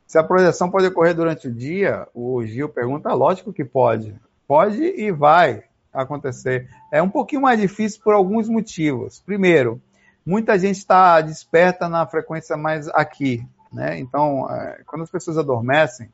[0.07, 4.17] Se a projeção pode ocorrer durante o dia, o Gil pergunta, lógico que pode.
[4.47, 6.69] Pode e vai acontecer.
[6.91, 9.19] É um pouquinho mais difícil por alguns motivos.
[9.19, 9.81] Primeiro,
[10.25, 13.99] muita gente está desperta na frequência mais aqui, né?
[13.99, 16.09] Então, é, quando as pessoas adormecem,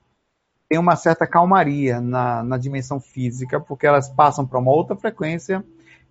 [0.70, 5.64] tem uma certa calmaria na, na dimensão física, porque elas passam para uma outra frequência.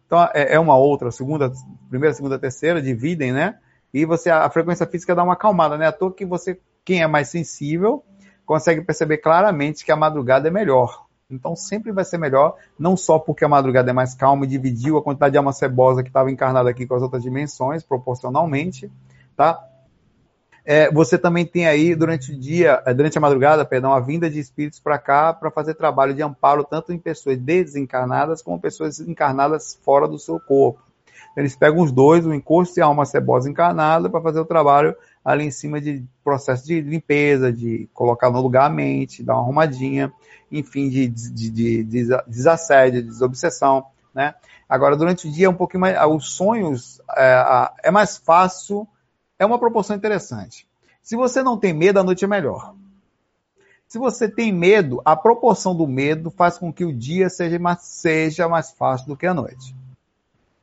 [0.07, 1.51] Então, é, é, uma outra, segunda,
[1.89, 3.59] primeira, segunda, terceira, dividem, né?
[3.93, 5.87] E você, a frequência física dá uma acalmada, né?
[5.87, 8.05] À toa que você, quem é mais sensível,
[8.45, 11.07] consegue perceber claramente que a madrugada é melhor.
[11.31, 14.99] Então sempre vai ser melhor, não só porque a madrugada é mais calma e dividiu
[14.99, 18.91] a quantidade de alma cebosa que estava encarnada aqui com as outras dimensões, proporcionalmente,
[19.37, 19.65] tá?
[20.65, 24.29] É, você também tem aí durante o dia, é, durante a madrugada, perdão, a vinda
[24.29, 29.01] de espíritos para cá para fazer trabalho de amparo tanto em pessoas desencarnadas como pessoas
[29.01, 30.81] encarnadas fora do seu corpo.
[31.37, 34.95] Eles pegam os dois, o encosto e a alma cebosa encarnada, para fazer o trabalho
[35.25, 39.43] ali em cima de processo de limpeza, de colocar no lugar a mente, dar uma
[39.43, 40.13] arrumadinha,
[40.51, 44.35] enfim, de, de, de, de desassédio, de desobsessão, né?
[44.69, 48.87] Agora, durante o dia, é um pouquinho mais, os sonhos é, é mais fácil,
[49.39, 50.67] é uma proporção interessante.
[51.03, 52.75] Se você não tem medo, a noite é melhor.
[53.89, 57.83] Se você tem medo, a proporção do medo faz com que o dia seja mais,
[57.83, 59.75] seja mais fácil do que a noite.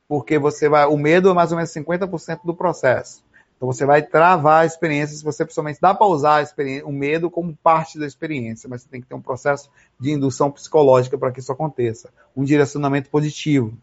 [0.08, 3.22] Porque você vai, o medo é mais ou menos 50% do processo.
[3.58, 6.46] Então você vai travar a experiência se você principalmente dá para usar
[6.84, 10.48] o medo como parte da experiência, mas você tem que ter um processo de indução
[10.48, 13.76] psicológica para que isso aconteça, um direcionamento positivo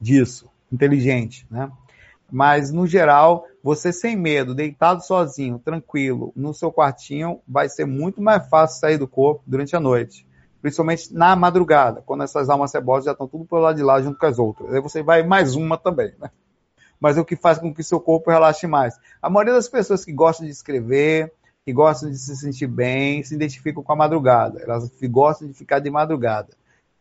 [0.00, 1.70] disso, inteligente, né?
[2.30, 8.20] Mas, no geral, você sem medo, deitado sozinho, tranquilo, no seu quartinho, vai ser muito
[8.20, 10.26] mais fácil sair do corpo durante a noite.
[10.62, 14.18] Principalmente na madrugada, quando essas almas cebosas já estão tudo pelo lado de lá junto
[14.18, 14.72] com as outras.
[14.72, 16.30] Aí você vai mais uma também, né?
[17.00, 18.98] Mas é o que faz com que seu corpo relaxe mais.
[19.20, 21.32] A maioria das pessoas que gostam de escrever,
[21.64, 24.62] que gostam de se sentir bem, se identificam com a madrugada.
[24.62, 26.50] Elas gostam de ficar de madrugada.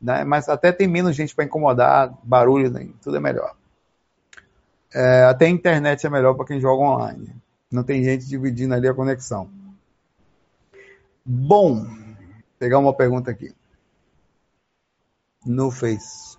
[0.02, 0.24] Né?
[0.24, 2.90] Mas até tem menos gente para incomodar, barulho, né?
[3.02, 3.56] tudo é melhor.
[4.94, 7.36] É, até a internet é melhor para quem joga online.
[7.72, 9.50] Não tem gente dividindo ali a conexão.
[11.26, 11.96] Bom, vou
[12.58, 13.54] pegar uma pergunta aqui.
[15.46, 16.38] No Face.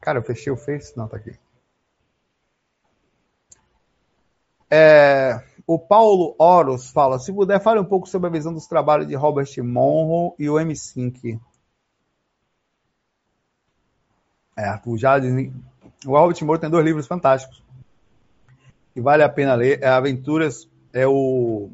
[0.00, 0.96] Cara, eu fechei o Face?
[0.96, 1.38] Não, tá aqui.
[4.70, 9.06] É, o Paulo Oros fala: se puder, fale um pouco sobre a visão dos trabalhos
[9.06, 11.40] de Robert Monroe e o M5.
[14.56, 14.80] É,
[16.06, 17.62] o Albert Moore tem dois livros fantásticos.
[18.92, 19.82] Que vale a pena ler.
[19.82, 21.70] É Aventuras, é o.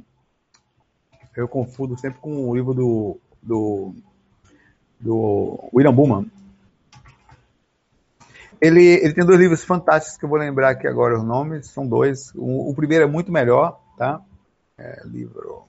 [1.37, 3.21] Eu confundo sempre com o livro do.
[3.43, 3.95] do,
[4.99, 6.31] do William Bullman.
[8.61, 11.69] Ele, ele tem dois livros fantásticos que eu vou lembrar aqui agora os nomes.
[11.69, 12.33] São dois.
[12.35, 14.21] O, o primeiro é muito melhor, tá?
[14.77, 15.65] É, livro.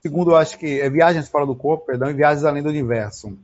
[0.00, 3.36] Segundo, eu acho que é Viagens Fora do Corpo, perdão, e Viagens Além do Universo.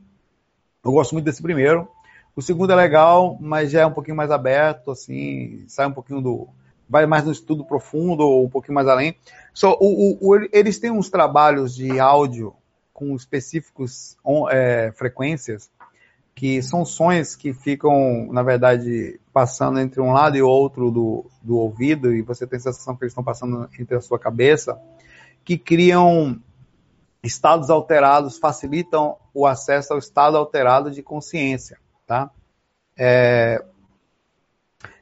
[0.83, 1.87] Eu gosto muito desse primeiro.
[2.35, 6.21] O segundo é legal, mas já é um pouquinho mais aberto, assim, sai um pouquinho
[6.21, 6.47] do.
[6.87, 9.15] vai mais no estudo profundo, ou um pouquinho mais além.
[9.53, 12.53] Só, o, o, o, eles têm uns trabalhos de áudio
[12.93, 15.69] com específicos on, é, frequências,
[16.35, 21.57] que são sons que ficam, na verdade, passando entre um lado e outro do, do
[21.57, 24.77] ouvido, e você tem a sensação que eles estão passando entre a sua cabeça,
[25.43, 26.39] que criam
[27.23, 32.29] estados alterados, facilitam o acesso ao estado alterado de consciência tá?
[32.97, 33.63] É,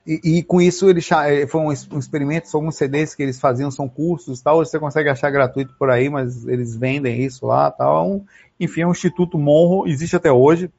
[0.05, 3.39] e, e, com isso ele é, foi um, um, experimento, são alguns CDs que eles
[3.39, 7.71] faziam, são cursos tal, você consegue achar gratuito por aí, mas eles vendem isso lá
[7.71, 7.97] tal.
[7.97, 8.25] É um,
[8.59, 10.69] enfim, é um Instituto Monro, existe até hoje.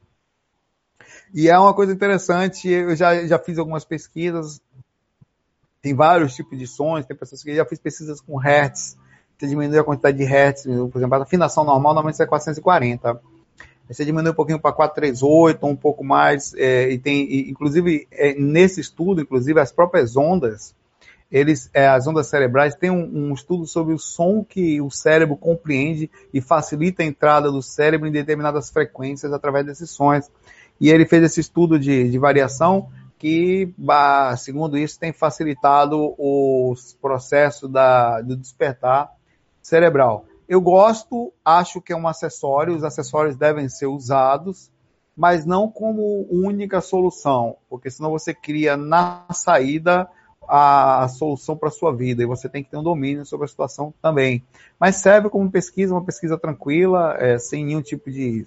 [1.33, 4.61] E é uma coisa interessante, eu já, já fiz algumas pesquisas,
[5.81, 8.97] tem vários tipos de sons, tem pessoas que já fiz pesquisas com hertz,
[9.37, 13.21] você diminui a quantidade de hertz, por exemplo, a afinação normal normalmente é 440
[13.87, 18.33] você diminui um pouquinho para 438, um pouco mais, é, e tem, e, inclusive, é,
[18.33, 20.73] nesse estudo, inclusive, as próprias ondas,
[21.31, 25.35] eles, é, as ondas cerebrais, tem um, um, estudo sobre o som que o cérebro
[25.37, 30.31] compreende e facilita a entrada do cérebro em determinadas frequências através desses sons.
[30.79, 33.73] E ele fez esse estudo de, de variação que,
[34.37, 39.11] segundo isso, tem facilitado os processos da, do despertar
[39.61, 40.25] cerebral.
[40.47, 44.69] Eu gosto, acho que é um acessório, os acessórios devem ser usados,
[45.15, 50.07] mas não como única solução, porque senão você cria na saída
[50.47, 53.47] a, solução para a sua vida e você tem que ter um domínio sobre a
[53.47, 54.43] situação também.
[54.79, 58.45] Mas serve como pesquisa, uma pesquisa tranquila, é, sem nenhum tipo de,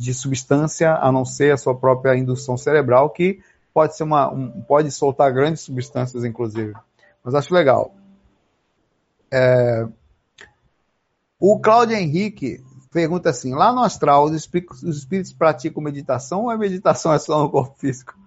[0.00, 3.38] de substância, a não ser a sua própria indução cerebral, que
[3.74, 6.72] pode ser uma, um, pode soltar grandes substâncias, inclusive.
[7.22, 7.94] Mas acho legal.
[9.30, 9.86] É,
[11.38, 16.50] o Cláudio Henrique pergunta assim: lá no astral, os espíritos, os espíritos praticam meditação ou
[16.50, 18.18] a meditação é só no corpo físico?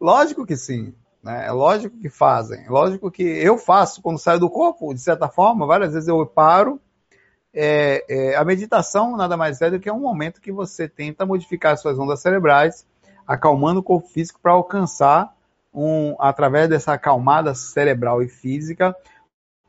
[0.00, 0.92] Lógico que sim.
[1.22, 1.46] Né?
[1.46, 2.68] É lógico que fazem.
[2.68, 6.80] Lógico que eu faço quando saio do corpo, de certa forma, várias vezes eu paro.
[7.54, 11.76] É, é, a meditação nada mais é do que um momento que você tenta modificar
[11.76, 12.86] suas ondas cerebrais,
[13.26, 15.34] acalmando o corpo físico para alcançar,
[15.72, 18.96] um, através dessa acalmada cerebral e física,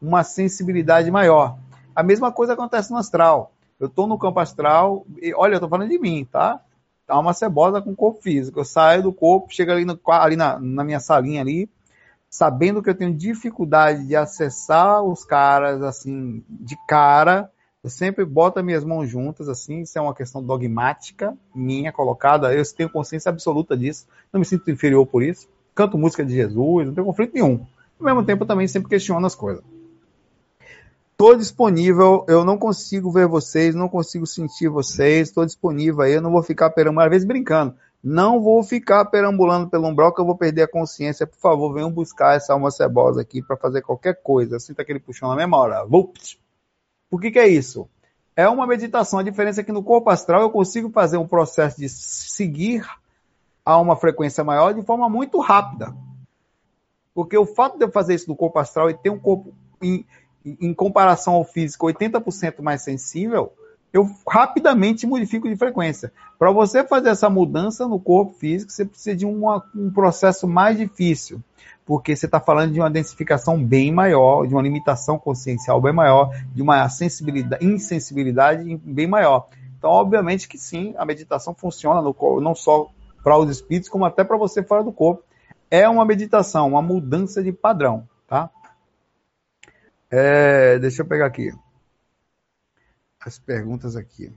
[0.02, 1.58] uma sensibilidade maior.
[1.96, 3.52] A mesma coisa acontece no astral.
[3.80, 6.62] Eu estou no campo astral, e olha, eu estou falando de mim, tá?
[7.06, 8.60] Tá uma cebosa com corpo físico.
[8.60, 11.70] Eu saio do corpo, chego ali, no, ali na, na minha salinha ali,
[12.30, 17.52] sabendo que eu tenho dificuldade de acessar os caras, assim, de cara.
[17.84, 22.54] Eu sempre boto as minhas mãos juntas, assim, isso é uma questão dogmática minha colocada.
[22.54, 24.08] Eu tenho consciência absoluta disso.
[24.32, 25.50] Não me sinto inferior por isso.
[25.76, 27.66] Canto música de Jesus, não tenho conflito nenhum.
[28.00, 29.62] Ao mesmo tempo, também sempre questiono as coisas.
[31.12, 36.22] Estou disponível, eu não consigo ver vocês, não consigo sentir vocês, estou disponível aí, eu
[36.22, 40.26] não vou ficar perambulando, às vezes brincando, não vou ficar perambulando pelo umbral que eu
[40.26, 41.28] vou perder a consciência.
[41.28, 44.60] Por favor, venham buscar essa alma cebosa aqui para fazer qualquer coisa.
[44.60, 45.86] Sinta aquele puxão na memória.
[47.14, 47.88] Por que, que é isso?
[48.36, 49.20] É uma meditação.
[49.20, 52.84] A diferença é que no corpo astral eu consigo fazer um processo de seguir
[53.64, 55.96] a uma frequência maior de forma muito rápida.
[57.14, 60.04] Porque o fato de eu fazer isso no corpo astral e ter um corpo em,
[60.44, 63.54] em comparação ao físico, 80% mais sensível,
[63.94, 66.12] eu rapidamente modifico de frequência.
[66.40, 70.76] Para você fazer essa mudança no corpo físico, você precisa de uma, um processo mais
[70.76, 71.40] difícil,
[71.86, 76.36] porque você está falando de uma densificação bem maior, de uma limitação consciencial bem maior,
[76.56, 79.48] de uma sensibilidade, insensibilidade bem maior.
[79.78, 82.90] Então, obviamente que sim, a meditação funciona no corpo, não só
[83.24, 85.24] para os espíritos, como até para você fora do corpo.
[85.70, 88.50] É uma meditação, uma mudança de padrão, tá?
[90.10, 91.52] É, deixa eu pegar aqui
[93.26, 94.32] as perguntas aqui.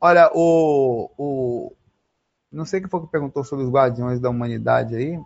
[0.00, 1.72] Olha, o, o.
[2.50, 5.20] Não sei quem foi que perguntou sobre os Guardiões da Humanidade aí.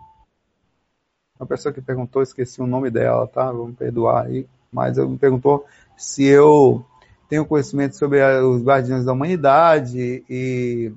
[1.39, 3.51] Uma pessoa que perguntou, esqueci o nome dela, tá?
[3.51, 4.47] Vamos perdoar aí.
[4.73, 5.67] Mas ele me perguntou
[5.97, 6.85] se eu
[7.29, 10.93] tenho conhecimento sobre os Guardiões da Humanidade e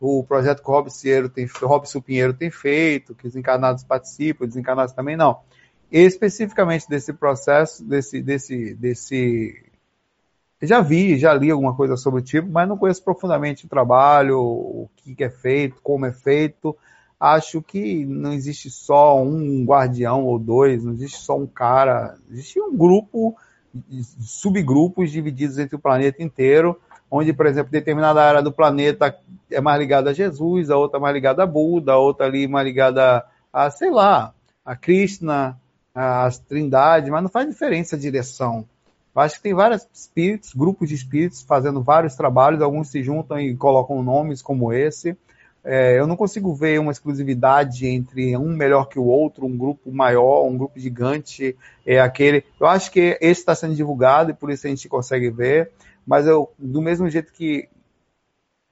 [0.00, 4.94] o projeto que o tem, Robson Pinheiro tem feito, que os encarnados participam, os desencarnados
[4.94, 5.40] também não
[6.04, 9.62] especificamente desse processo, desse, desse, desse.
[10.60, 14.40] Já vi, já li alguma coisa sobre o tipo, mas não conheço profundamente o trabalho,
[14.40, 16.76] o que é feito, como é feito.
[17.18, 22.60] Acho que não existe só um guardião ou dois, não existe só um cara, existe
[22.60, 23.36] um grupo,
[24.20, 26.78] subgrupos divididos entre o planeta inteiro,
[27.10, 29.16] onde, por exemplo, determinada área do planeta
[29.50, 32.66] é mais ligada a Jesus, a outra mais ligada a Buda, a outra ali mais
[32.66, 34.34] ligada a, sei lá,
[34.64, 35.58] a Krishna,
[35.98, 38.66] as trindades, mas não faz diferença a direção.
[39.14, 43.40] Eu acho que tem vários espíritos, grupos de espíritos fazendo vários trabalhos, alguns se juntam
[43.40, 45.16] e colocam nomes como esse.
[45.64, 49.90] É, eu não consigo ver uma exclusividade entre um melhor que o outro, um grupo
[49.90, 52.44] maior, um grupo gigante, é aquele.
[52.60, 55.72] Eu acho que esse está sendo divulgado e por isso a gente consegue ver.
[56.06, 57.68] Mas eu, do mesmo jeito que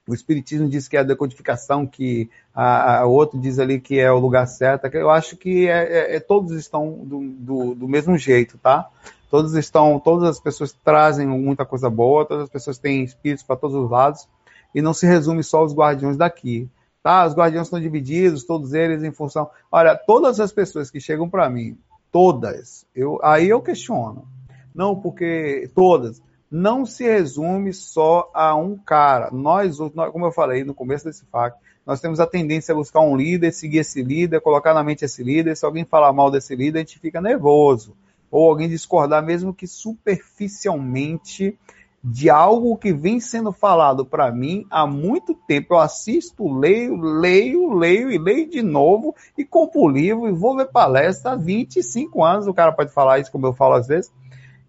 [0.07, 4.11] o Espiritismo diz que é a decodificação, que a, a outro diz ali que é
[4.11, 4.85] o lugar certo.
[4.93, 8.87] Eu acho que é, é, é, todos estão do, do, do, mesmo jeito, tá?
[9.31, 13.55] Todos estão, todas as pessoas trazem muita coisa boa, todas as pessoas têm espíritos para
[13.55, 14.27] todos os lados,
[14.73, 16.69] e não se resume só aos guardiões daqui.
[17.01, 17.25] Tá?
[17.25, 19.49] Os guardiões estão divididos, todos eles em função.
[19.71, 21.77] Olha, todas as pessoas que chegam para mim,
[22.11, 24.27] todas, eu, aí eu questiono.
[24.73, 29.29] Não, porque todas não se resume só a um cara.
[29.31, 29.77] Nós,
[30.11, 33.51] como eu falei no começo desse fato, nós temos a tendência a buscar um líder,
[33.51, 35.55] seguir esse líder, colocar na mente esse líder.
[35.55, 37.95] Se alguém falar mal desse líder, a gente fica nervoso.
[38.31, 41.57] Ou alguém discordar, mesmo que superficialmente,
[42.03, 45.73] de algo que vem sendo falado para mim há muito tempo.
[45.73, 50.67] Eu assisto, leio, leio, leio e leio de novo e compro livro e vou ver
[50.67, 52.47] palestra há 25 anos.
[52.47, 54.11] O cara pode falar isso, como eu falo às vezes.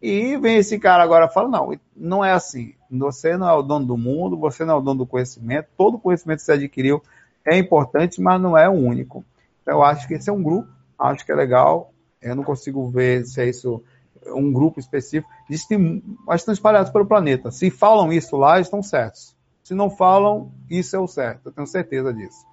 [0.01, 2.74] E vem esse cara agora e fala: não, não é assim.
[2.90, 5.68] Você não é o dono do mundo, você não é o dono do conhecimento.
[5.76, 7.03] Todo conhecimento que você adquiriu
[7.44, 9.24] é importante, mas não é o único.
[9.62, 10.68] Então, eu acho que esse é um grupo,
[10.99, 11.92] acho que é legal.
[12.20, 13.82] Eu não consigo ver se é isso
[14.28, 15.30] um grupo específico.
[15.49, 17.51] Existem, mas estão espalhados pelo planeta.
[17.51, 19.34] Se falam isso lá, estão certos.
[19.62, 21.47] Se não falam, isso é o certo.
[21.47, 22.44] Eu tenho certeza disso.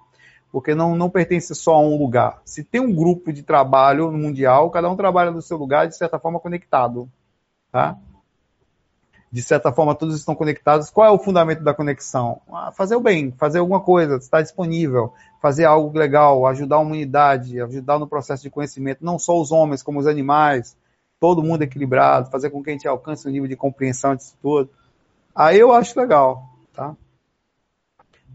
[0.50, 2.40] Porque não, não pertence só a um lugar.
[2.44, 6.18] Se tem um grupo de trabalho mundial, cada um trabalha no seu lugar, de certa
[6.18, 7.08] forma, conectado.
[7.74, 7.98] Tá?
[9.32, 10.90] De certa forma, todos estão conectados.
[10.90, 12.40] Qual é o fundamento da conexão?
[12.48, 15.12] Ah, fazer o bem, fazer alguma coisa, estar disponível,
[15.42, 19.82] fazer algo legal, ajudar a humanidade, ajudar no processo de conhecimento, não só os homens,
[19.82, 20.76] como os animais,
[21.18, 24.70] todo mundo equilibrado, fazer com que a gente alcance um nível de compreensão disso tudo.
[25.34, 26.94] Aí eu acho legal, tá?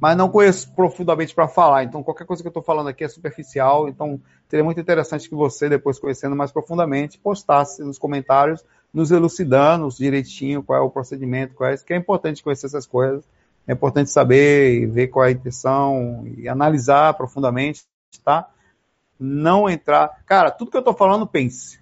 [0.02, 3.08] Mas não conheço profundamente para falar, então qualquer coisa que eu estou falando aqui é
[3.08, 4.20] superficial, então
[4.50, 10.64] seria muito interessante que você, depois conhecendo mais profundamente, postasse nos comentários nos elucidando direitinho
[10.64, 13.24] qual é o procedimento, qual é, que é importante conhecer essas coisas,
[13.68, 17.84] é importante saber e ver qual é a intenção e analisar profundamente,
[18.24, 18.50] tá?
[19.20, 20.24] Não entrar.
[20.26, 21.80] Cara, tudo que eu tô falando, pense.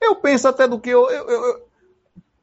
[0.00, 1.66] Eu penso até do que eu, eu, eu, eu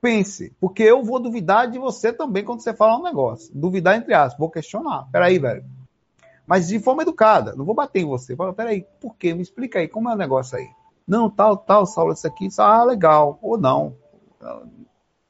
[0.01, 3.51] pense, porque eu vou duvidar de você também quando você fala um negócio.
[3.53, 5.07] Duvidar entre aspas, vou questionar.
[5.11, 5.63] Peraí, velho.
[6.45, 8.35] Mas de forma educada, não vou bater em você.
[8.35, 9.33] Fala, peraí, por quê?
[9.33, 10.67] Me explica aí, como é o negócio aí?
[11.07, 13.97] Não, tal, tal, Saulo, isso aqui, ah, legal, ou não.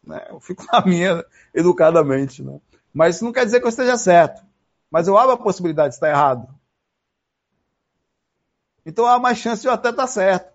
[0.04, 0.26] Né?
[0.30, 1.24] Eu fico na minha,
[1.54, 2.44] educadamente.
[2.44, 2.60] Né?
[2.94, 4.44] Mas isso não quer dizer que eu esteja certo.
[4.90, 6.48] Mas eu abro a possibilidade de estar errado.
[8.86, 10.54] Então há mais chance de eu até estar certo.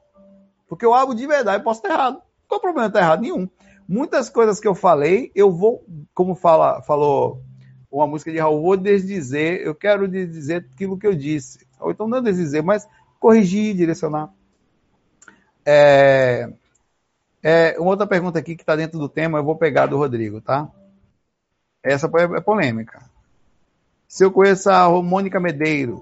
[0.69, 2.23] Porque eu abro de verdade e posso estar errado.
[2.47, 3.23] Qual o problema de estar errado?
[3.23, 3.49] Nenhum.
[3.89, 5.85] Muitas coisas que eu falei, eu vou,
[6.15, 7.43] como fala, falou
[7.91, 11.67] uma música de Raul, vou desdizer, eu quero dizer aquilo que eu disse.
[11.81, 12.87] Ou então não desdizer, mas
[13.19, 14.31] corrigir, direcionar.
[15.71, 16.49] É,
[17.43, 20.41] é, uma outra pergunta aqui que está dentro do tema, eu vou pegar do Rodrigo,
[20.41, 20.67] tá?
[21.83, 23.03] Essa é polêmica.
[24.09, 26.01] Se eu conheço a Mônica Medeiros,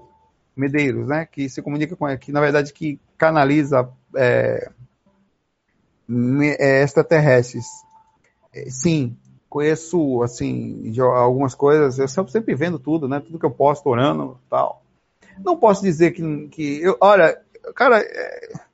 [0.55, 4.71] Medeiros, né, que se comunica com que na verdade que canaliza é,
[6.57, 7.65] é, extraterrestres.
[8.53, 9.17] É, sim,
[9.49, 13.19] conheço, assim, algumas coisas, eu sempre vendo tudo, né?
[13.19, 14.81] Tudo que eu posto, orando tal.
[15.43, 17.37] Não posso dizer que, que eu, olha,
[17.75, 18.66] cara, é,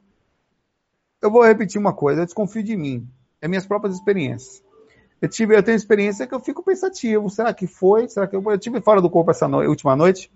[1.23, 3.07] eu vou repetir uma coisa, eu desconfio de mim,
[3.41, 4.61] é minhas próprias experiências.
[5.21, 8.09] Eu tive, eu tenho experiência que eu fico pensativo, será que foi?
[8.09, 10.29] Será que eu, eu tive fora do corpo essa no, última noite?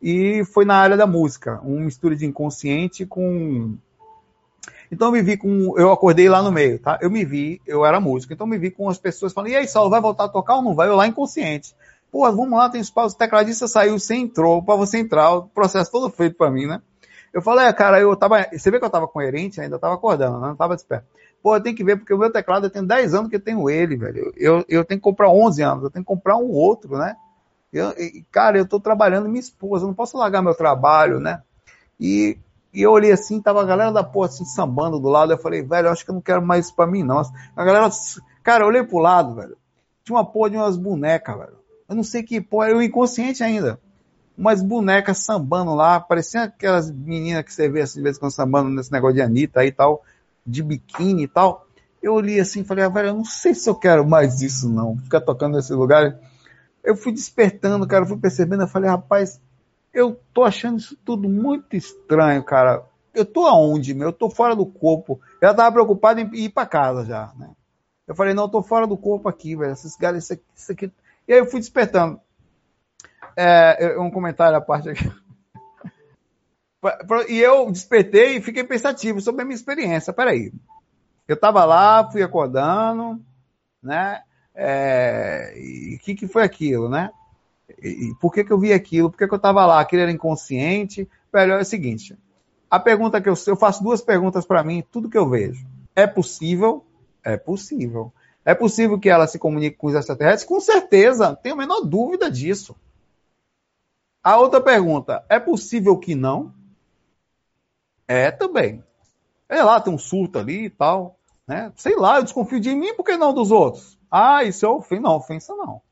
[0.00, 3.76] E foi na área da música, um mistura de inconsciente com
[4.92, 5.76] então eu me vi com.
[5.78, 6.98] Eu acordei lá no meio, tá?
[7.00, 9.56] Eu me vi, eu era músico, então eu me vi com as pessoas falando, e
[9.56, 10.86] aí, Saulo, vai voltar a tocar ou não vai?
[10.86, 11.74] Eu lá inconsciente.
[12.10, 15.90] Pô, vamos lá, tem espaço, o tecladista saiu, você entrou, para você entrar, o processo
[15.90, 16.82] todo feito para mim, né?
[17.32, 18.46] Eu falei, é, cara, eu tava.
[18.52, 20.48] Você vê que eu tava coerente ainda, tava acordando, né?
[20.48, 21.06] não tava desperto.
[21.42, 23.40] Pô, eu tenho que ver, porque o meu teclado eu tenho 10 anos que eu
[23.40, 24.32] tenho ele, velho.
[24.36, 27.16] Eu, eu tenho que comprar 11 anos, eu tenho que comprar um outro, né?
[27.72, 27.92] Eu,
[28.30, 31.42] cara, eu tô trabalhando minha esposa, eu não posso largar meu trabalho, né?
[31.98, 32.38] E
[32.72, 35.32] e eu olhei assim, tava a galera da porra assim, sambando do lado.
[35.32, 37.20] Eu falei, velho, eu acho que eu não quero mais isso pra mim, não.
[37.54, 37.90] A galera,
[38.42, 39.56] cara, eu olhei pro lado, velho.
[40.02, 41.58] Tinha uma porra de umas bonecas, velho.
[41.88, 43.78] Eu não sei que porra, eu inconsciente ainda.
[44.36, 48.32] Umas bonecas sambando lá, parecia aquelas meninas que você vê assim, de vez em quando
[48.32, 50.02] sambando nesse negócio de Anitta aí e tal,
[50.46, 51.66] de biquíni e tal.
[52.02, 54.68] Eu olhei assim e falei, ah, velho, eu não sei se eu quero mais isso,
[54.68, 54.96] não.
[54.98, 56.18] Ficar tocando nesse lugar.
[56.82, 59.40] Eu fui despertando, cara, fui percebendo, eu falei, rapaz,
[59.92, 62.84] eu tô achando isso tudo muito estranho, cara.
[63.14, 64.08] Eu tô aonde, meu?
[64.08, 65.20] Eu tô fora do corpo.
[65.40, 67.50] Já tava preocupado em ir para casa já, né?
[68.08, 69.72] Eu falei, não, eu tô fora do corpo aqui, velho.
[69.72, 70.92] Esses caras, isso aqui, isso aqui.
[71.28, 72.18] E aí eu fui despertando.
[73.36, 75.10] É, um comentário à parte aqui.
[77.28, 80.12] E eu despertei e fiquei pensativo sobre a minha experiência.
[80.12, 80.52] Peraí.
[81.28, 83.20] Eu tava lá, fui acordando,
[83.80, 84.20] né?
[84.52, 87.10] É, e o que, que foi aquilo, né?
[87.80, 89.10] E, por que, que eu vi aquilo?
[89.10, 89.80] Por que, que eu estava lá?
[89.80, 91.08] Aquilo era inconsciente?
[91.32, 92.18] Velho, é o seguinte:
[92.70, 95.66] a pergunta que eu, eu faço duas perguntas para mim, tudo que eu vejo.
[95.94, 96.84] É possível?
[97.24, 98.12] É possível.
[98.44, 100.48] É possível que ela se comunique com os extraterrestres?
[100.48, 102.74] Com certeza, tenho a menor dúvida disso.
[104.22, 106.54] A outra pergunta: é possível que não?
[108.06, 108.82] É também.
[109.48, 111.18] É lá, tem um surto ali e tal.
[111.46, 111.72] Né?
[111.76, 113.98] Sei lá, eu desconfio de mim, por que não dos outros?
[114.10, 115.02] Ah, isso é ofensa.
[115.02, 115.82] Não, ofensa não.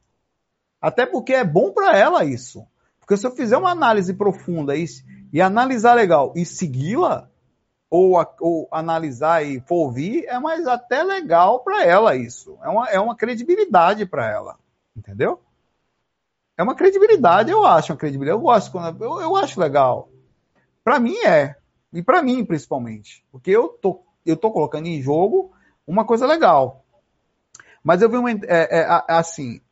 [0.81, 2.67] Até porque é bom para ela isso.
[2.99, 4.85] Porque se eu fizer uma análise profunda e,
[5.33, 7.29] e analisar legal e segui-la,
[7.91, 12.57] ou, ou, analisar e for ouvir, é mais até legal para ela isso.
[12.63, 14.57] É uma, é uma credibilidade para ela.
[14.97, 15.41] Entendeu?
[16.61, 18.39] É uma credibilidade, eu acho, uma credibilidade.
[18.39, 20.11] Eu gosto, quando, eu, eu acho legal.
[20.85, 21.57] Para mim é.
[21.91, 23.25] E para mim, principalmente.
[23.33, 25.55] Porque eu tô, eu tô colocando em jogo
[25.87, 26.85] uma coisa legal.
[27.83, 28.31] Mas eu vi uma.
[28.31, 29.63] É, é, assim,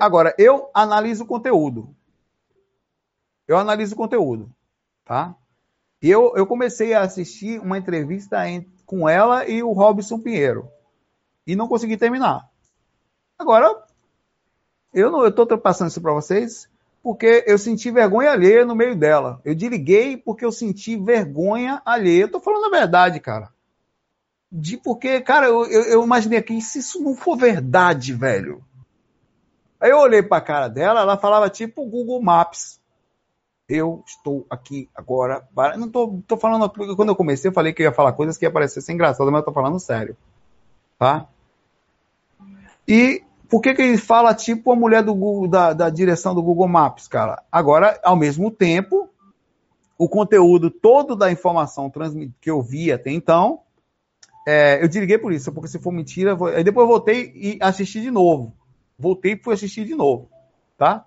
[0.00, 1.94] Agora, eu analiso o conteúdo.
[3.46, 4.50] Eu analiso o conteúdo,
[5.04, 5.36] tá?
[6.00, 8.38] Eu, eu comecei a assistir uma entrevista
[8.86, 10.66] com ela e o Robson Pinheiro.
[11.46, 12.50] E não consegui terminar.
[13.38, 13.85] Agora,
[14.96, 16.68] eu não estou passando isso para vocês
[17.02, 19.40] porque eu senti vergonha alheia no meio dela.
[19.44, 22.22] Eu desliguei porque eu senti vergonha alheia.
[22.22, 23.50] Eu tô falando a verdade, cara.
[24.50, 28.60] De porque, cara, eu, eu, eu imaginei aqui, se isso não for verdade, velho,
[29.80, 32.80] Aí eu olhei para a cara dela, ela falava tipo Google Maps.
[33.68, 35.76] Eu estou aqui agora para.
[35.76, 36.68] Não tô, tô falando.
[36.96, 39.40] Quando eu comecei, eu falei que eu ia falar coisas que ia parecer engraçado, mas
[39.40, 40.16] eu tô falando sério.
[40.98, 41.26] Tá?
[42.86, 46.42] E por que, que ele fala tipo a mulher do Google, da, da direção do
[46.42, 47.42] Google Maps, cara?
[47.50, 49.08] Agora, ao mesmo tempo,
[49.98, 51.90] o conteúdo todo da informação
[52.40, 53.60] que eu vi até então,
[54.46, 56.48] é, eu desliguei por isso, porque se for mentira, vou...
[56.48, 58.52] aí depois eu voltei e assisti de novo.
[58.98, 60.28] Voltei e fui assistir de novo,
[60.76, 61.04] tá?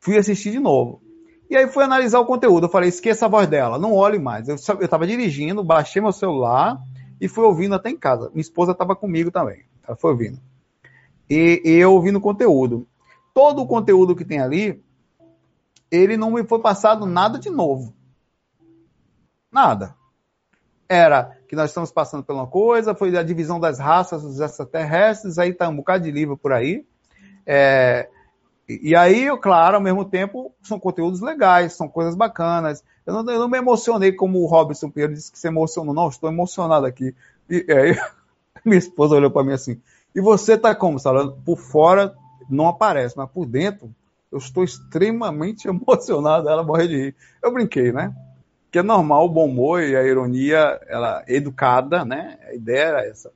[0.00, 1.02] Fui assistir de novo.
[1.48, 2.66] E aí fui analisar o conteúdo.
[2.66, 4.48] Eu falei, esqueça a voz dela, não olhe mais.
[4.48, 6.80] Eu estava dirigindo, baixei meu celular
[7.20, 8.30] e fui ouvindo até em casa.
[8.30, 9.64] Minha esposa estava comigo também.
[9.86, 10.40] Ela foi ouvindo.
[11.28, 12.86] E, e eu ouvindo conteúdo.
[13.34, 14.82] Todo o conteúdo que tem ali,
[15.90, 17.94] ele não me foi passado nada de novo.
[19.50, 19.94] Nada.
[20.88, 25.38] Era que nós estamos passando por uma coisa, foi a divisão das raças dos extraterrestres,
[25.38, 26.86] aí está um bocado de livro por aí.
[27.44, 28.08] É,
[28.68, 32.82] e aí, claro, ao mesmo tempo, são conteúdos legais, são coisas bacanas.
[33.06, 35.94] Eu não, eu não me emocionei como o Robson Pinheiro disse que se emocionou.
[35.94, 37.14] Não, estou emocionado aqui.
[37.48, 37.96] E aí,
[38.66, 39.80] minha esposa olhou para mim assim,
[40.16, 41.30] e você tá como, Sala?
[41.44, 42.16] Por fora
[42.50, 43.94] não aparece, mas por dentro
[44.32, 46.48] eu estou extremamente emocionado.
[46.48, 47.16] Ela morre de rir.
[47.40, 48.12] Eu brinquei, né?
[48.76, 52.38] que é normal o bom humor e a ironia, ela é educada, né?
[52.46, 53.32] A ideia era essa.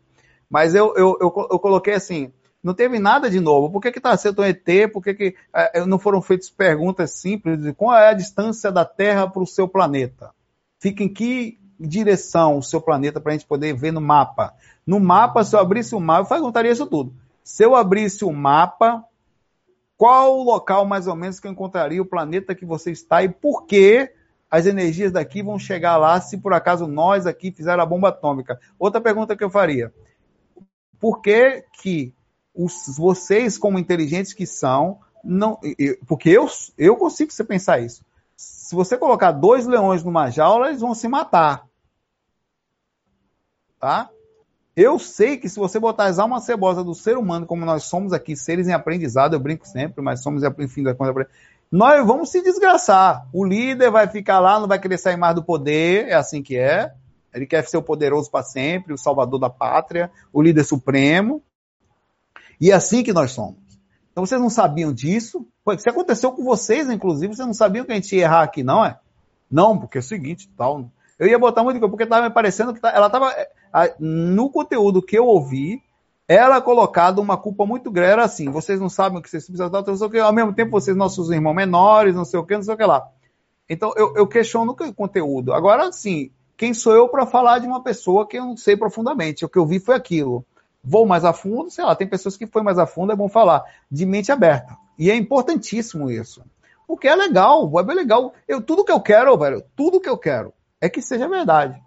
[0.50, 2.30] Mas eu, eu, eu, eu coloquei assim,
[2.62, 3.70] não teve nada de novo.
[3.70, 4.92] Por que está sendo um ET?
[4.92, 8.84] Por que, que é, não foram feitas perguntas simples de qual é a distância da
[8.84, 10.30] Terra para o seu planeta?
[10.78, 14.54] Fica em que direção o seu planeta para a gente poder ver no mapa?
[14.86, 17.14] No mapa, se eu abrisse o mapa, eu perguntaria isso tudo.
[17.42, 19.04] Se eu abrisse o mapa,
[19.96, 23.28] qual o local mais ou menos que eu encontraria o planeta que você está e
[23.28, 24.10] por que
[24.50, 28.58] as energias daqui vão chegar lá se por acaso nós aqui fizeram a bomba atômica?
[28.78, 29.92] Outra pergunta que eu faria.
[30.98, 32.14] Por que que
[32.54, 35.58] os, vocês, como inteligentes que são, não,
[36.06, 38.04] porque eu, eu consigo você pensar isso.
[38.36, 41.66] Se você colocar dois leões numa jaula, eles vão se matar.
[43.80, 44.10] Tá?
[44.76, 48.12] Eu sei que se você botar as almas cebosas do ser humano, como nós somos
[48.12, 51.28] aqui, seres em aprendizado, eu brinco sempre, mas somos, enfim, da conta,
[51.70, 53.26] nós vamos se desgraçar.
[53.32, 56.56] O líder vai ficar lá, não vai querer sair mais do poder, é assim que
[56.56, 56.92] é.
[57.32, 61.42] Ele quer ser o poderoso para sempre, o salvador da pátria, o líder supremo.
[62.60, 63.58] E é assim que nós somos.
[64.10, 65.46] Então vocês não sabiam disso?
[65.64, 68.62] Foi, se aconteceu com vocês, inclusive, vocês não sabiam que a gente ia errar aqui,
[68.62, 68.98] não é?
[69.50, 70.90] Não, porque é o seguinte, tal.
[71.20, 73.30] Eu ia botar muito porque estava me parecendo que tá, ela estava
[74.00, 75.82] no conteúdo que eu ouvi,
[76.26, 79.68] ela colocada uma culpa muito grande, era assim, vocês não sabem o que vocês precisam
[79.68, 82.46] dar, não sei o que, ao mesmo tempo vocês nossos irmãos menores, não sei o
[82.46, 83.06] que, não sei o que lá.
[83.68, 85.52] Então eu, eu questiono o conteúdo.
[85.52, 89.44] Agora, sim, quem sou eu para falar de uma pessoa que eu não sei profundamente?
[89.44, 90.44] O que eu vi foi aquilo
[90.82, 93.28] vou mais a fundo, sei lá, tem pessoas que foi mais a fundo, é bom
[93.28, 94.76] falar, de mente aberta.
[94.98, 96.42] E é importantíssimo isso.
[96.86, 98.34] Porque é legal, o web é legal.
[98.48, 101.80] Eu, tudo que eu quero, velho, tudo que eu quero é que seja verdade.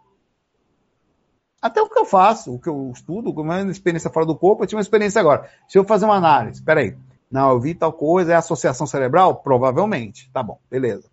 [1.62, 4.64] Até o que eu faço, o que eu estudo, como uma experiência fora do corpo,
[4.64, 5.50] eu tive uma experiência agora.
[5.68, 6.96] Se eu fazer uma análise, peraí,
[7.32, 9.38] não, eu vi tal coisa, é associação cerebral?
[9.38, 10.30] Provavelmente.
[10.32, 11.10] Tá bom, beleza.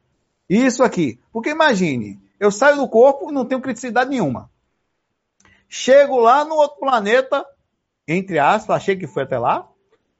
[0.48, 1.19] Isso aqui.
[1.32, 4.51] Porque imagine, eu saio do corpo e não tenho criticidade nenhuma.
[5.66, 7.47] Chego lá no outro planeta,
[8.07, 9.66] entre aspas, achei que foi até lá,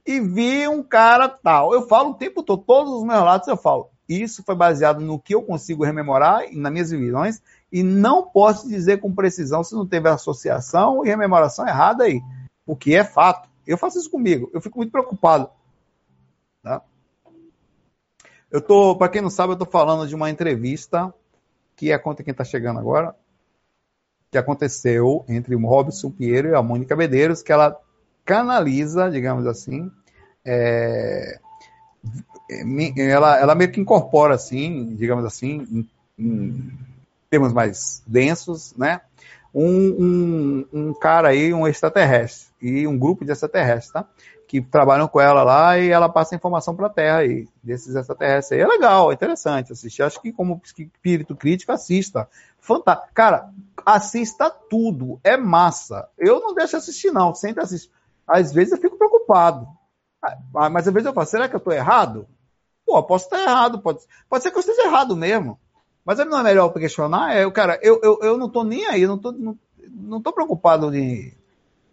[0.03, 1.73] e vi um cara tal.
[1.73, 3.90] Eu falo o tempo todo, todos os meus relatos eu falo.
[4.11, 8.99] Isso foi baseado no que eu consigo rememorar nas minhas visões, e não posso dizer
[8.99, 12.21] com precisão se não teve associação e rememoração errada aí,
[12.65, 13.49] porque é fato.
[13.65, 15.49] Eu faço isso comigo, eu fico muito preocupado.
[16.61, 16.81] Tá?
[18.51, 21.13] Eu tô, para quem não sabe, eu tô falando de uma entrevista
[21.77, 23.15] que é conta quem está chegando agora,
[24.29, 27.79] que aconteceu entre o Robson Pinheiro e a Mônica Medeiros, que ela
[28.25, 29.89] canaliza, digamos assim,
[30.43, 31.39] é,
[32.97, 36.77] ela, ela meio que incorpora, assim, digamos assim, em, em
[37.29, 39.01] termos mais densos, né?
[39.53, 44.05] Um, um, um, cara aí, um extraterrestre, e um grupo de extraterrestres, tá?
[44.47, 48.59] Que trabalham com ela lá e ela passa informação para a Terra aí, desses extraterrestres
[48.59, 48.63] aí.
[48.63, 50.03] É legal, é interessante assistir.
[50.03, 52.27] Acho que como espírito crítico, assista.
[52.59, 53.09] Fantástico.
[53.13, 53.49] Cara,
[53.85, 55.19] assista tudo.
[55.23, 56.07] É massa.
[56.17, 57.33] Eu não deixo assistir, não.
[57.33, 57.91] Sempre assisto.
[58.27, 59.67] Às vezes eu fico preocupado.
[60.55, 62.27] Ah, mas às vezes eu falo, será que eu estou errado?
[62.91, 63.79] Pô, posso estar errado.
[63.79, 63.99] Pode,
[64.29, 65.57] pode ser que eu esteja errado mesmo.
[66.03, 67.33] Mas não é melhor questionar?
[67.33, 69.03] É, cara, eu, eu, eu não estou nem aí.
[69.03, 69.57] Eu não estou não,
[69.89, 71.33] não tô preocupado de.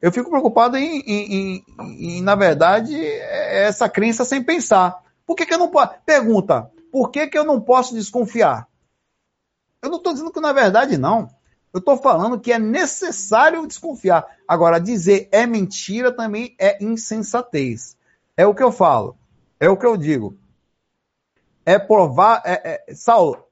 [0.03, 5.01] Eu fico preocupado em, em, em, em, na verdade, é essa crença sem pensar.
[5.25, 5.95] Por que, que eu não posso.
[6.05, 8.66] Pergunta, por que, que eu não posso desconfiar?
[9.81, 11.29] Eu não estou dizendo que na verdade não.
[11.73, 14.27] Eu estou falando que é necessário desconfiar.
[14.49, 17.97] Agora, dizer é mentira também é insensatez.
[18.37, 19.16] É o que eu falo.
[19.61, 20.37] É o que eu digo.
[21.69, 22.40] É provar.
[22.47, 23.45] É, é, Saulo,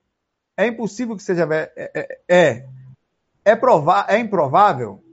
[0.56, 1.46] é impossível que seja.
[1.52, 2.66] É, é, é,
[3.44, 5.04] é, provar, é improvável?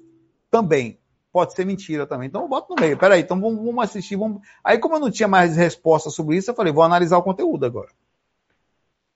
[0.49, 0.97] Também.
[1.29, 2.27] Pode ser mentira também.
[2.29, 2.97] Então eu boto no meio.
[2.97, 4.15] Peraí, então vamos, vamos assistir.
[4.15, 4.41] Vamos...
[4.63, 7.65] Aí, como eu não tinha mais resposta sobre isso, eu falei, vou analisar o conteúdo
[7.65, 7.89] agora.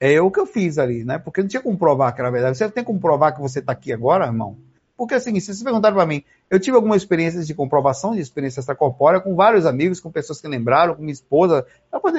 [0.01, 1.17] É o que eu fiz ali, né?
[1.17, 2.57] Porque não tinha como provar que era verdade.
[2.57, 4.57] Você tem como provar que você está aqui agora, irmão?
[4.97, 8.59] Porque assim, se vocês perguntaram para mim, eu tive algumas experiências de comprovação de experiência
[8.59, 11.67] extracorpórea com vários amigos, com pessoas que lembraram, com minha esposa.
[11.91, 12.17] Ela pode,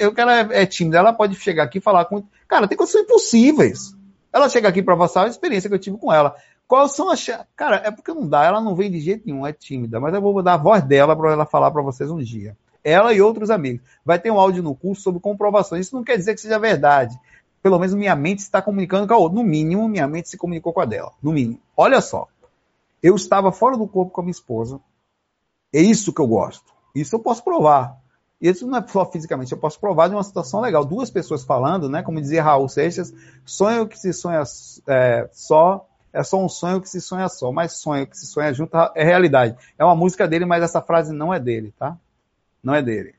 [0.00, 2.24] eu que ela é, é tímida, ela pode chegar aqui e falar com.
[2.48, 3.94] Cara, tem coisas impossíveis.
[4.32, 6.34] Ela chega aqui para passar a experiência que eu tive com ela.
[6.66, 7.24] Quais são as.
[7.54, 10.20] Cara, é porque não dá, ela não vem de jeito nenhum, é tímida, mas eu
[10.20, 13.50] vou dar a voz dela para ela falar para vocês um dia ela e outros
[13.50, 13.84] amigos.
[14.04, 15.76] Vai ter um áudio no curso sobre comprovação.
[15.76, 17.18] Isso não quer dizer que seja verdade.
[17.66, 19.34] Pelo menos minha mente está comunicando com a outra.
[19.34, 21.10] No mínimo, minha mente se comunicou com a dela.
[21.20, 21.58] No mínimo.
[21.76, 22.28] Olha só.
[23.02, 24.78] Eu estava fora do corpo com a minha esposa.
[25.72, 26.72] É isso que eu gosto.
[26.94, 28.00] Isso eu posso provar.
[28.40, 30.84] Isso não é só fisicamente, eu posso provar de uma situação legal.
[30.84, 32.04] Duas pessoas falando, né?
[32.04, 33.12] Como dizia Raul Seixas,
[33.44, 34.44] sonho que se sonha
[34.86, 38.54] é, só é só um sonho que se sonha só, mas sonho que se sonha
[38.54, 39.56] junto é realidade.
[39.76, 41.98] É uma música dele, mas essa frase não é dele, tá?
[42.66, 43.15] não é dele.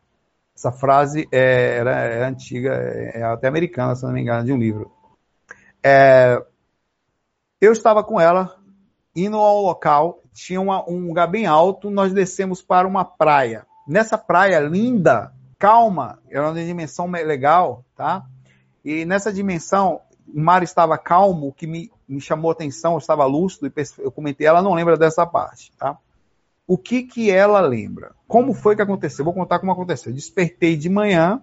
[0.58, 4.52] Essa frase é, era, é antiga, é, é até americana, se não me engano, de
[4.52, 4.92] um livro.
[5.84, 6.44] É,
[7.62, 8.58] eu estava com ela,
[9.16, 13.68] indo ao local, tinha uma, um lugar bem alto, nós descemos para uma praia.
[13.88, 18.26] Nessa praia linda, calma, era uma dimensão legal, tá?
[18.84, 23.26] E nessa dimensão o mar estava calmo, o que me, me chamou atenção, eu estava
[23.26, 26.00] lúcido, e eu comentei, ela não lembra dessa parte, tá?
[26.68, 28.14] O que que ela lembra?
[28.28, 29.24] Como foi que aconteceu?
[29.24, 30.12] Vou contar como aconteceu.
[30.12, 31.42] Despertei de manhã,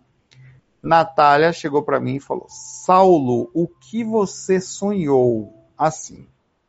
[0.82, 6.28] Natália chegou para mim e falou: Saulo, o que você sonhou assim?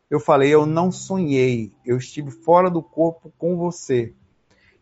[0.10, 4.14] Eu falei: Eu não sonhei, eu estive fora do corpo com você.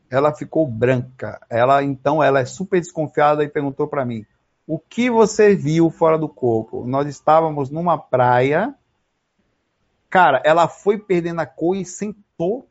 [0.08, 1.42] Ela ficou branca.
[1.50, 4.24] Ela então ela é super desconfiada e perguntou para mim:
[4.68, 6.86] O que você viu fora do corpo?
[6.86, 8.76] Nós estávamos numa praia.
[10.12, 12.70] Cara, ela foi perdendo a cor e sentou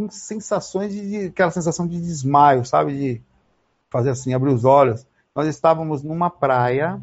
[0.00, 3.22] com sensações de, aquela sensação de desmaio, sabe, de
[3.90, 5.06] fazer assim, abrir os olhos.
[5.34, 7.00] Nós estávamos numa praia,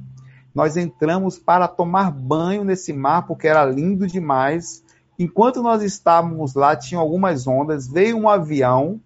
[0.54, 4.84] nós entramos para tomar banho nesse mar porque era lindo demais.
[5.20, 9.00] Enquanto nós estávamos lá, tinham algumas ondas, veio um avião,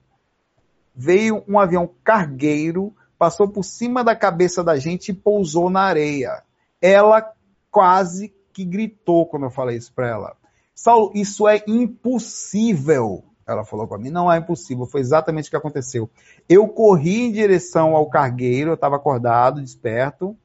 [0.95, 6.43] veio um avião cargueiro, passou por cima da cabeça da gente e pousou na areia.
[6.81, 7.33] Ela
[7.69, 10.37] quase que gritou quando eu falei isso para ela.
[10.73, 13.25] Saulo, isso é impossível.
[13.47, 16.09] Ela falou para mim, não é impossível, foi exatamente o que aconteceu.
[16.47, 20.35] Eu corri em direção ao cargueiro, eu estava acordado, desperto,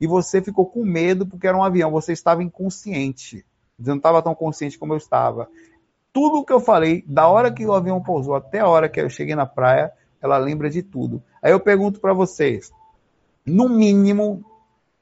[0.00, 3.44] e você ficou com medo porque era um avião, você estava inconsciente.
[3.78, 5.48] Você não estava tão consciente como eu estava.
[6.12, 9.00] Tudo o que eu falei, da hora que o avião pousou até a hora que
[9.00, 11.22] eu cheguei na praia, ela lembra de tudo.
[11.42, 12.70] Aí eu pergunto para vocês,
[13.44, 14.44] no mínimo,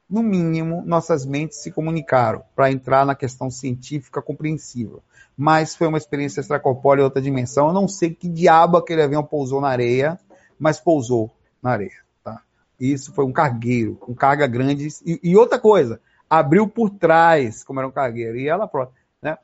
[0.08, 5.02] no mínimo, nossas mentes se comunicaram para entrar na questão científica compreensiva
[5.36, 7.68] mas foi uma experiência extracorpórea em outra dimensão.
[7.68, 10.18] Eu não sei que diabo aquele avião pousou na areia,
[10.58, 12.04] mas pousou na areia.
[12.22, 12.42] Tá?
[12.78, 14.88] Isso foi um cargueiro, com carga grande.
[15.04, 16.00] E, e, outra coisa,
[16.30, 19.02] abriu por trás, como era um cargueiro, e ela própria.
[19.20, 19.36] Né?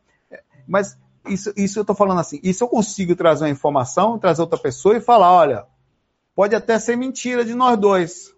[0.66, 0.96] Mas
[1.26, 4.96] isso, isso eu estou falando assim, isso eu consigo trazer uma informação, trazer outra pessoa
[4.96, 5.66] e falar, olha,
[6.34, 8.34] pode até ser mentira de nós dois,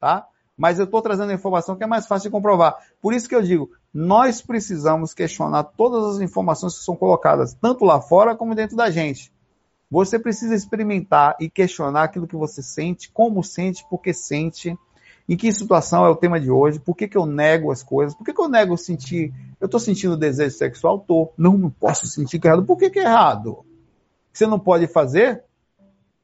[0.00, 0.26] tá?
[0.56, 2.76] Mas eu estou trazendo a informação que é mais fácil de comprovar.
[3.00, 7.84] Por isso que eu digo, nós precisamos questionar todas as informações que são colocadas, tanto
[7.84, 9.32] lá fora como dentro da gente.
[9.90, 14.76] Você precisa experimentar e questionar aquilo que você sente, como sente, por que sente,
[15.28, 18.14] em que situação é o tema de hoje, por que, que eu nego as coisas,
[18.14, 21.00] por que, que eu nego sentir, eu estou sentindo desejo sexual?
[21.00, 21.32] Tô.
[21.36, 22.64] Não, não posso sentir que é errado.
[22.64, 23.64] Por que, que é errado?
[24.32, 25.42] Você não pode fazer?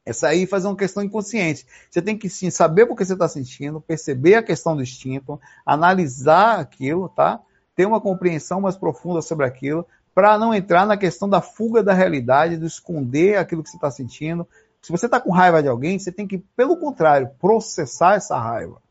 [0.04, 1.66] Essa aí fazer uma questão inconsciente.
[1.90, 5.40] Você tem que sim saber por que você está sentindo, perceber a questão do instinto,
[5.64, 7.40] analisar aquilo, tá?
[7.74, 11.92] ter uma compreensão mais profunda sobre aquilo, para não entrar na questão da fuga da
[11.92, 14.46] realidade, do esconder aquilo que você está sentindo.
[14.82, 18.82] Se você está com raiva de alguém, você tem que, pelo contrário, processar essa raiva.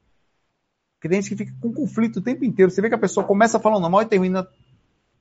[0.95, 2.71] Porque tem gente que fica com conflito o tempo inteiro.
[2.71, 4.47] Você vê que a pessoa começa falando mal e termina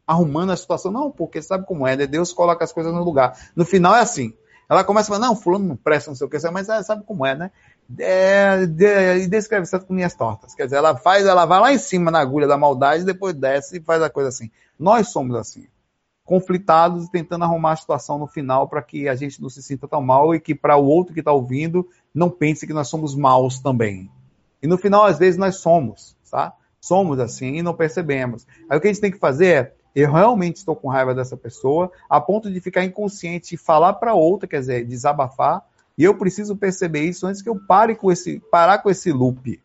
[0.06, 0.90] arrumando a situação.
[0.90, 2.06] Não, porque sabe como é, né?
[2.06, 3.38] Deus coloca as coisas no lugar.
[3.54, 4.32] No final é assim.
[4.70, 7.26] Ela começa a falar, não, fulano não presta, não sei o que, mas sabe como
[7.26, 7.50] é, né?
[7.98, 10.54] é, de, descreve certo com linhas tortas.
[10.54, 13.78] Quer dizer, ela faz, ela vai lá em cima na agulha da maldade, depois desce
[13.78, 14.50] e faz a coisa assim.
[14.78, 15.66] Nós somos assim,
[16.24, 19.88] conflitados e tentando arrumar a situação no final para que a gente não se sinta
[19.88, 23.14] tão mal e que para o outro que está ouvindo não pense que nós somos
[23.14, 24.10] maus também.
[24.62, 26.52] E no final, às vezes, nós somos, tá?
[26.80, 28.46] Somos assim e não percebemos.
[28.68, 31.36] Aí o que a gente tem que fazer é eu realmente estou com raiva dessa
[31.36, 35.64] pessoa, a ponto de ficar inconsciente e falar para outra, quer dizer, desabafar,
[35.98, 39.60] e eu preciso perceber isso antes que eu pare com esse, parar com esse loop.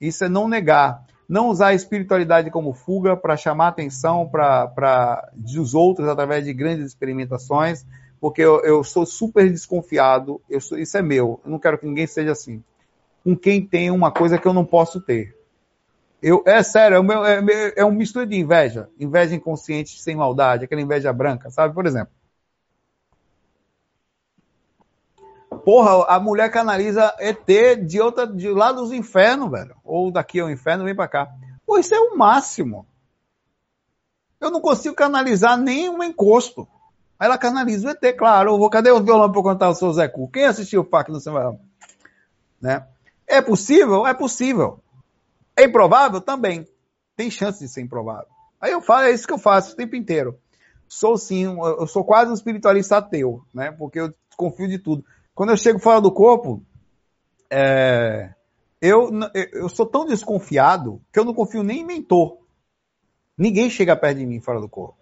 [0.00, 1.04] Isso é não negar.
[1.28, 6.86] Não usar a espiritualidade como fuga para chamar atenção para dos outros através de grandes
[6.86, 7.84] experimentações,
[8.20, 11.86] porque eu, eu sou super desconfiado, eu sou, isso é meu, eu não quero que
[11.86, 12.62] ninguém seja assim.
[13.24, 15.34] Com quem tem uma coisa que eu não posso ter.
[16.26, 18.88] Eu, é sério, é, é, é um mistura de inveja.
[18.98, 21.74] Inveja inconsciente sem maldade, aquela inveja branca, sabe?
[21.74, 22.14] Por exemplo,
[25.66, 27.46] Porra, a mulher canaliza ET
[27.86, 29.76] de outra, de lá dos infernos, velho.
[29.84, 31.28] Ou daqui ao inferno, vem pra cá.
[31.66, 32.86] Pô, isso é o máximo.
[34.40, 36.66] Eu não consigo canalizar nem um encosto.
[37.18, 38.52] Aí ela canaliza o ET, claro.
[38.52, 40.28] Eu vou, cadê o violão pra contar o seu Zé Cu?
[40.28, 41.60] Quem assistiu o FAC no cinema?
[42.60, 42.82] Né?
[43.26, 44.06] É possível?
[44.06, 44.80] É possível.
[45.56, 46.20] É improvável?
[46.20, 46.66] Também.
[47.16, 48.26] Tem chance de ser improvável.
[48.60, 50.38] Aí eu falo, é isso que eu faço o tempo inteiro.
[50.88, 53.70] Sou sim, eu sou quase um espiritualista ateu, né?
[53.72, 55.04] Porque eu confio de tudo.
[55.34, 56.62] Quando eu chego fora do corpo,
[57.50, 58.34] é,
[58.80, 59.10] eu,
[59.52, 62.38] eu sou tão desconfiado que eu não confio nem em mentor.
[63.36, 64.98] Ninguém chega perto de mim fora do corpo.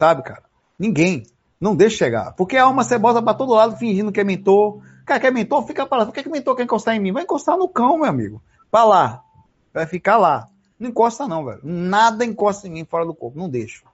[0.00, 0.44] Sabe, cara?
[0.78, 1.24] Ninguém.
[1.60, 2.32] Não deixa chegar.
[2.32, 4.82] Porque a alma cebosa para todo lado fingindo que é mentor.
[5.04, 5.66] Cara, quer mentor?
[5.66, 6.06] Fica para lá.
[6.06, 7.12] Por que, que mentor quer encostar em mim?
[7.12, 8.42] Vai encostar no cão, meu amigo.
[8.70, 9.24] Para lá.
[9.72, 10.48] Vai ficar lá.
[10.78, 11.60] Não encosta, não, velho.
[11.62, 13.38] Nada encosta em mim fora do corpo.
[13.38, 13.84] Não deixo.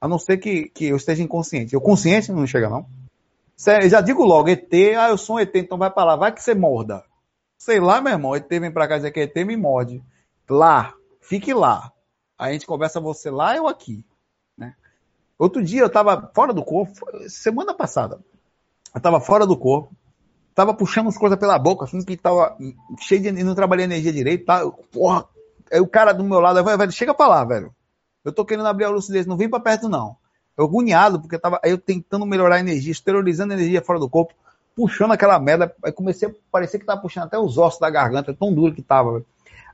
[0.00, 1.74] A não ser que, que eu esteja inconsciente.
[1.74, 2.86] Eu consciente não chega, não.
[3.66, 6.32] Eu já digo logo, ET, ah, eu sou um ET, então vai para lá, vai
[6.32, 7.04] que você morda.
[7.58, 10.00] Sei lá, meu irmão, ET vem para cá dizer que ET me morde.
[10.48, 11.92] Lá, fique lá.
[12.38, 14.04] a gente conversa você lá, eu aqui.
[14.56, 14.76] Né?
[15.36, 16.92] Outro dia eu tava fora do corpo,
[17.28, 18.20] semana passada,
[18.94, 19.92] eu tava fora do corpo,
[20.58, 22.56] tava puxando as coisas pela boca, assim, que tava
[22.98, 23.30] cheio de.
[23.44, 24.68] não trabalhei energia direito, tá?
[24.90, 25.24] Porra,
[25.70, 27.72] aí o cara do meu lado, velho, chega pra lá, velho.
[28.24, 30.16] Eu tô querendo abrir a lucidez, não vem pra perto, não.
[30.56, 34.00] Eu agoniado, porque eu tava aí eu tentando melhorar a energia, esterilizando a energia fora
[34.00, 34.34] do corpo,
[34.74, 35.72] puxando aquela merda.
[35.84, 38.82] Aí comecei a parecer que tava puxando até os ossos da garganta, tão duro que
[38.82, 39.26] tava, velho.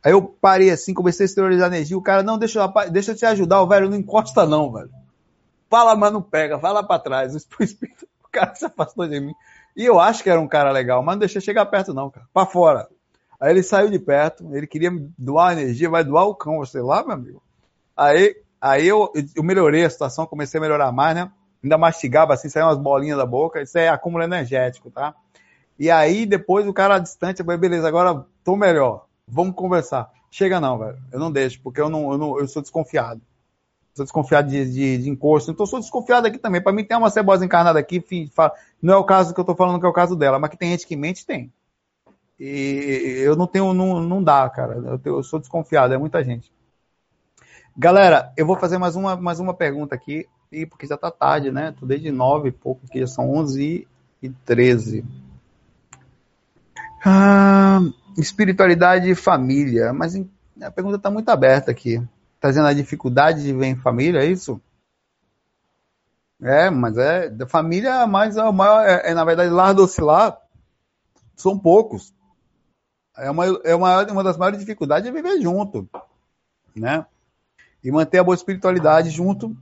[0.04, 1.96] Aí eu parei assim, comecei a esterilizar a energia.
[1.96, 2.60] O cara, não, deixa,
[2.92, 4.90] deixa eu te ajudar, o velho, não encosta não, velho.
[5.70, 7.32] Fala, mas não pega, vai lá pra trás.
[7.58, 9.32] O, espírito, o cara se afastou de mim.
[9.76, 12.26] E eu acho que era um cara legal, mas não deixa chegar perto, não, cara.
[12.32, 12.88] Pra fora.
[13.40, 17.02] Aí ele saiu de perto, ele queria doar energia, vai doar o cão, sei lá,
[17.02, 17.42] meu amigo.
[17.96, 21.30] Aí, aí eu, eu melhorei a situação, comecei a melhorar mais, né?
[21.62, 25.14] Ainda mastigava assim, saía umas bolinhas da boca, isso é acúmulo energético, tá?
[25.78, 30.10] E aí depois o cara distante, beleza, agora tô melhor vamos conversar.
[30.30, 30.98] Chega não, velho.
[31.12, 33.20] Eu não deixo, porque eu não, eu, não, eu sou desconfiado.
[33.94, 35.52] Sou desconfiado de, de, de encosto.
[35.52, 36.60] Então sou desconfiado aqui também.
[36.60, 38.04] Para mim tem uma cebosa encarnada aqui,
[38.82, 40.56] não é o caso que eu tô falando que é o caso dela, mas que
[40.56, 41.52] tem gente que mente, tem.
[42.38, 44.74] E eu não tenho, não, não dá, cara.
[44.74, 46.52] Eu, tenho, eu sou desconfiado, é muita gente.
[47.76, 51.50] Galera, eu vou fazer mais uma, mais uma pergunta aqui, e porque já tá tarde,
[51.50, 51.74] né?
[51.78, 53.86] Tô desde nove e pouco, que já são onze
[54.20, 55.04] e treze.
[57.04, 57.80] Ah,
[58.16, 60.14] espiritualidade e família, mas
[60.60, 62.02] a pergunta está muito aberta aqui.
[62.44, 64.60] Está dizendo a dificuldade de ver em família, é isso?
[66.42, 70.38] É, mas é da família, mas é, maior, é, é, na verdade lar oscilar
[71.34, 72.12] são poucos.
[73.16, 75.88] É uma, é uma, uma das maiores dificuldades é viver junto,
[76.76, 77.06] né?
[77.82, 79.56] E manter a boa espiritualidade junto,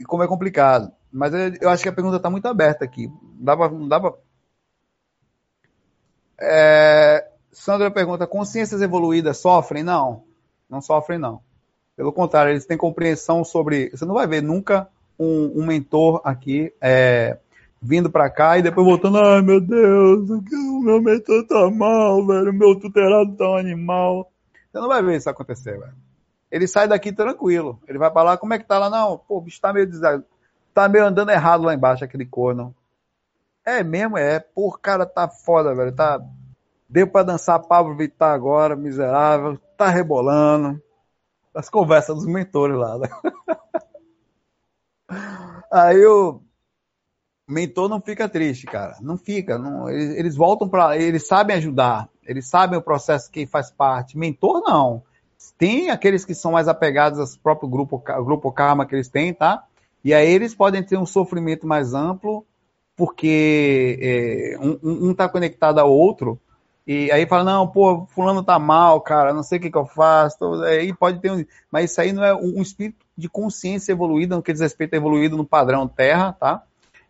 [0.00, 0.90] e como é complicado.
[1.12, 3.12] Mas eu acho que a pergunta está muito aberta aqui.
[3.44, 4.00] Pra, não dá
[6.40, 9.82] é, Sandra pergunta: consciências evoluídas sofrem?
[9.82, 10.24] Não,
[10.66, 11.42] não sofrem, não.
[11.96, 13.90] Pelo contrário, eles têm compreensão sobre.
[13.90, 14.88] Você não vai ver nunca
[15.18, 17.38] um, um mentor aqui é,
[17.80, 22.50] vindo para cá e depois voltando: ai meu Deus, o meu mentor tá mal, velho,
[22.50, 24.30] o meu tutelado tá um animal.
[24.72, 25.94] Você não vai ver isso acontecer, velho.
[26.50, 27.80] Ele sai daqui tranquilo.
[27.86, 28.90] Ele vai para lá, como é que tá lá?
[28.90, 30.26] Não, pô, o bicho tá meio desagradado.
[30.72, 32.74] Tá meio andando errado lá embaixo, aquele corno.
[33.64, 34.40] É mesmo, é.
[34.40, 35.92] Pô, cara tá foda, velho.
[35.92, 36.20] Tá
[36.88, 40.80] Deu para dançar Pablo Vittar agora, miserável, tá rebolando.
[41.54, 42.98] As conversas dos mentores lá.
[42.98, 43.08] Né?
[45.70, 46.40] Aí o
[47.48, 48.96] mentor não fica triste, cara.
[49.00, 49.58] Não fica.
[49.58, 50.96] Não, eles, eles voltam para.
[50.96, 52.08] Eles sabem ajudar.
[52.26, 54.18] Eles sabem o processo que faz parte.
[54.18, 55.02] Mentor não.
[55.58, 59.64] Tem aqueles que são mais apegados ao próprio grupo, grupo karma que eles têm, tá?
[60.02, 62.44] E aí eles podem ter um sofrimento mais amplo,
[62.96, 66.40] porque é, um está conectado ao outro,
[66.86, 69.86] e aí fala, não, pô, fulano tá mal, cara, não sei o que, que eu
[69.86, 70.62] faço.
[70.64, 71.42] Aí pode ter um.
[71.70, 74.96] Mas isso aí não é um espírito de consciência evoluída, no que diz respeito a
[74.96, 76.62] evoluído no padrão terra, tá?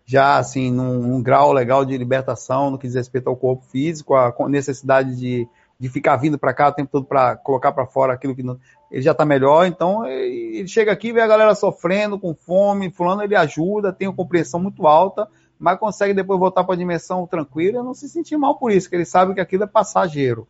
[0.04, 4.14] Já assim, num, num, grau legal de libertação, no que diz respeito ao corpo físico,
[4.14, 5.48] a necessidade de,
[5.80, 8.60] de ficar vindo para cá o tempo todo para colocar para fora aquilo que não,
[8.90, 13.22] ele já tá melhor, então ele chega aqui, vê a galera sofrendo, com fome, fulano
[13.22, 15.26] ele ajuda, tem uma compreensão muito alta
[15.58, 18.88] mas consegue depois voltar para a dimensão tranquila e não se sentir mal por isso,
[18.88, 20.46] que ele sabe que aquilo é passageiro.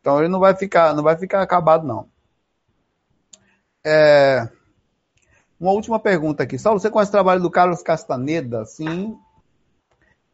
[0.00, 2.06] Então ele não vai ficar, não vai ficar acabado não.
[3.84, 4.48] É...
[5.60, 6.58] Uma última pergunta aqui.
[6.58, 8.64] Saulo, você conhece o trabalho do Carlos Castaneda?
[8.64, 9.16] Sim.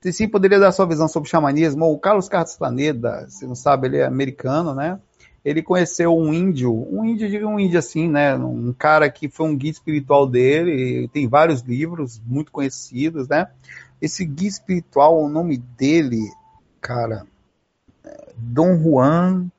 [0.01, 1.85] Se sim, poderia dar sua visão sobre xamanismo?
[1.93, 4.99] O Carlos Castaneda, se não sabe, ele é americano, né?
[5.45, 8.35] Ele conheceu um índio, um índio, um índio assim, né?
[8.37, 13.49] Um cara que foi um guia espiritual dele, tem vários livros muito conhecidos, né?
[14.01, 16.31] Esse guia espiritual, o nome dele,
[16.81, 17.27] cara,
[18.05, 19.51] é Dom Juan.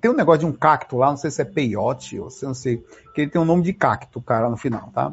[0.00, 2.54] Tem um negócio de um cacto lá, não sei se é peiote, ou se não
[2.54, 2.78] sei,
[3.14, 5.12] que ele tem um nome de cacto, cara, no final, tá?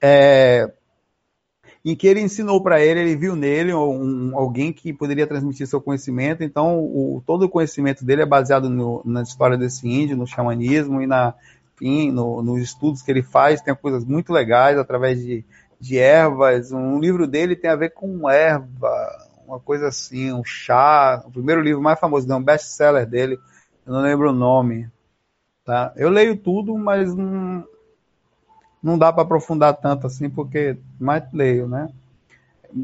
[0.00, 0.72] É,
[1.84, 5.80] em que ele ensinou para ele, ele viu nele um, alguém que poderia transmitir seu
[5.80, 10.26] conhecimento, então o, todo o conhecimento dele é baseado no, na história desse índio, no
[10.26, 11.34] xamanismo e na,
[11.74, 15.44] enfim, no, nos estudos que ele faz, tem coisas muito legais através de
[15.80, 16.72] de ervas.
[16.72, 21.22] Um livro dele tem a ver com erva, uma coisa assim, um chá.
[21.26, 23.38] O primeiro livro mais famoso, um best-seller dele,
[23.86, 24.90] eu não lembro o nome.
[25.64, 25.92] Tá?
[25.96, 27.64] Eu leio tudo, mas não,
[28.82, 31.88] não dá para aprofundar tanto assim, porque mais leio, né?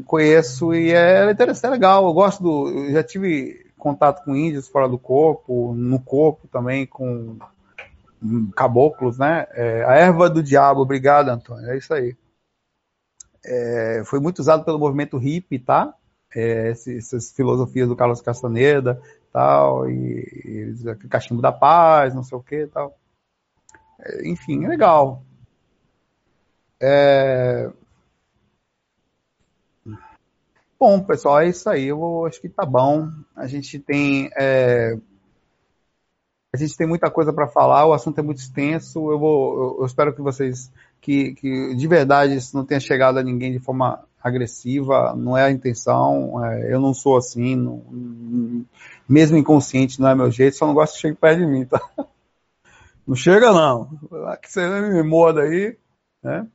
[0.05, 2.05] Conheço e é interessante, é legal.
[2.05, 2.69] Eu gosto do.
[2.69, 7.37] Eu já tive contato com índios fora do corpo, no corpo também, com
[8.55, 9.45] caboclos, né?
[9.51, 11.69] É, a erva do diabo, obrigado, Antônio.
[11.69, 12.15] É isso aí
[13.45, 15.93] é, foi muito usado pelo movimento hippie, tá?
[16.35, 19.01] É, essas filosofias do Carlos Castaneda,
[19.31, 22.97] tal, e, e cachimbo da paz, não sei o que tal.
[23.99, 25.23] É, enfim, é legal.
[26.79, 27.71] É...
[30.79, 31.85] Bom, pessoal, é isso aí.
[31.85, 33.09] Eu vou, acho que tá bom.
[33.35, 34.97] A gente tem é...
[36.53, 37.85] a gente tem muita coisa para falar.
[37.85, 39.11] O assunto é muito extenso.
[39.11, 40.71] Eu vou, eu espero que vocês
[41.05, 45.15] que, que de verdade isso não tenha chegado a ninguém de forma agressiva.
[45.15, 46.43] Não é a intenção.
[46.43, 46.73] É...
[46.73, 47.55] eu não sou assim.
[47.55, 48.65] Não...
[49.07, 50.57] mesmo inconsciente, não é meu jeito.
[50.57, 51.79] Só não gosto que chegue perto de mim, tá?
[53.07, 53.87] Não chega não.
[54.41, 55.77] Que você me moda aí,
[56.23, 56.47] né?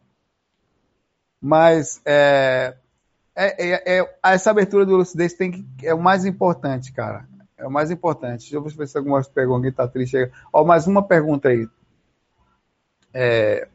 [1.41, 2.75] Mas é,
[3.37, 7.25] é, é, é, essa abertura do lucidez tem que, é o mais importante, cara.
[7.57, 8.51] É o mais importante.
[8.51, 10.29] Deixa eu ver se algumas perguntas tá triste.
[10.53, 11.69] Ó, mais uma pergunta aí.
[13.15, 13.69] É,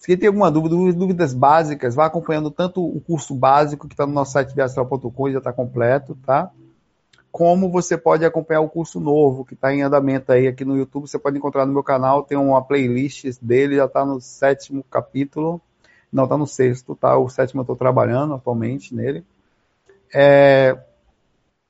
[0.00, 4.12] se tem alguma dúvida, dúvidas básicas, vá acompanhando tanto o curso básico que está no
[4.12, 6.50] nosso site viastral.com, já está completo, tá?
[7.30, 11.06] Como você pode acompanhar o curso novo que está em andamento aí aqui no YouTube.
[11.06, 15.60] Você pode encontrar no meu canal, tem uma playlist dele, já está no sétimo capítulo
[16.12, 17.16] não, tá no sexto, tá?
[17.16, 19.24] O sétimo eu tô trabalhando atualmente nele.
[20.12, 20.76] É,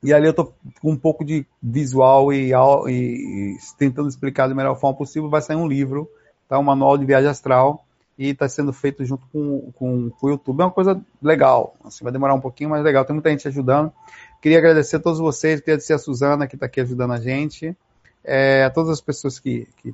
[0.01, 0.45] e ali eu tô
[0.81, 5.29] com um pouco de visual e, e, e, tentando explicar da melhor forma possível.
[5.29, 6.09] Vai sair um livro,
[6.47, 6.57] tá?
[6.57, 7.85] Um manual de viagem astral
[8.21, 10.61] e está sendo feito junto com, com, com, o YouTube.
[10.61, 11.75] É uma coisa legal.
[11.83, 13.03] Assim, vai demorar um pouquinho, mas legal.
[13.03, 13.91] Tem muita gente ajudando.
[14.39, 17.75] Queria agradecer a todos vocês, queria agradecer a Suzana que está aqui ajudando a gente,
[18.23, 19.91] é, a todas as pessoas que, que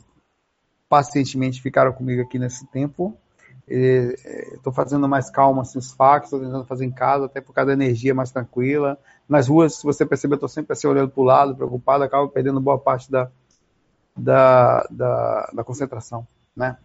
[0.89, 3.17] pacientemente ficaram comigo aqui nesse tempo.
[3.65, 7.67] Estou fazendo mais calma assim, os fax, estou tentando fazer em casa, até por causa
[7.67, 8.99] da energia mais tranquila.
[9.27, 12.59] Nas ruas, se você perceber, estou sempre assim, olhando para o lado, preocupado, acabo perdendo
[12.59, 13.31] boa parte da,
[14.17, 16.27] da, da, da, concentração.
[16.53, 16.75] Né?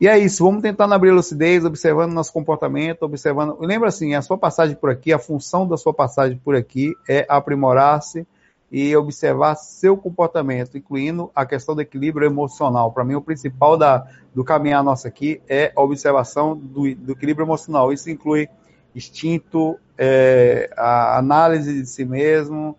[0.00, 3.56] E é isso, vamos tentar abrir lucidez, observando nosso comportamento, observando.
[3.60, 7.26] Lembra assim, a sua passagem por aqui, a função da sua passagem por aqui é
[7.28, 8.24] aprimorar-se
[8.70, 12.92] e observar seu comportamento, incluindo a questão do equilíbrio emocional.
[12.92, 17.44] Para mim, o principal da, do caminhar nosso aqui é a observação do, do equilíbrio
[17.44, 17.92] emocional.
[17.92, 18.48] Isso inclui
[18.94, 22.76] instinto, é, a análise de si mesmo.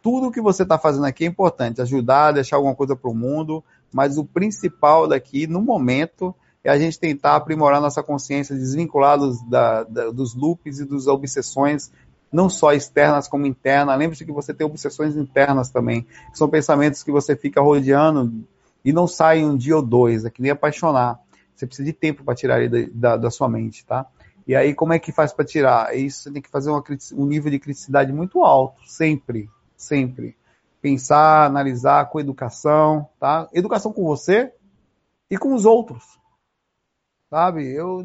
[0.00, 3.62] Tudo que você está fazendo aqui é importante, ajudar, deixar alguma coisa para o mundo,
[3.92, 6.34] mas o principal daqui, no momento,
[6.64, 11.06] é a gente tentar aprimorar nossa consciência, desvincular dos, da, da, dos loops e das
[11.06, 11.90] obsessões
[12.32, 13.98] não só externas como internas.
[13.98, 18.44] Lembre-se que você tem obsessões internas também, que são pensamentos que você fica rodeando
[18.84, 21.20] e não sai um dia ou dois, é que nem apaixonar.
[21.54, 24.06] Você precisa de tempo para tirar ele da, da, sua mente, tá?
[24.46, 25.94] E aí, como é que faz para tirar?
[25.96, 26.82] Isso você tem que fazer uma,
[27.12, 30.36] um nível de criticidade muito alto, sempre, sempre.
[30.80, 33.48] Pensar, analisar com educação, tá?
[33.52, 34.52] Educação com você
[35.30, 36.18] e com os outros,
[37.32, 37.66] sabe?
[37.66, 38.04] Eu,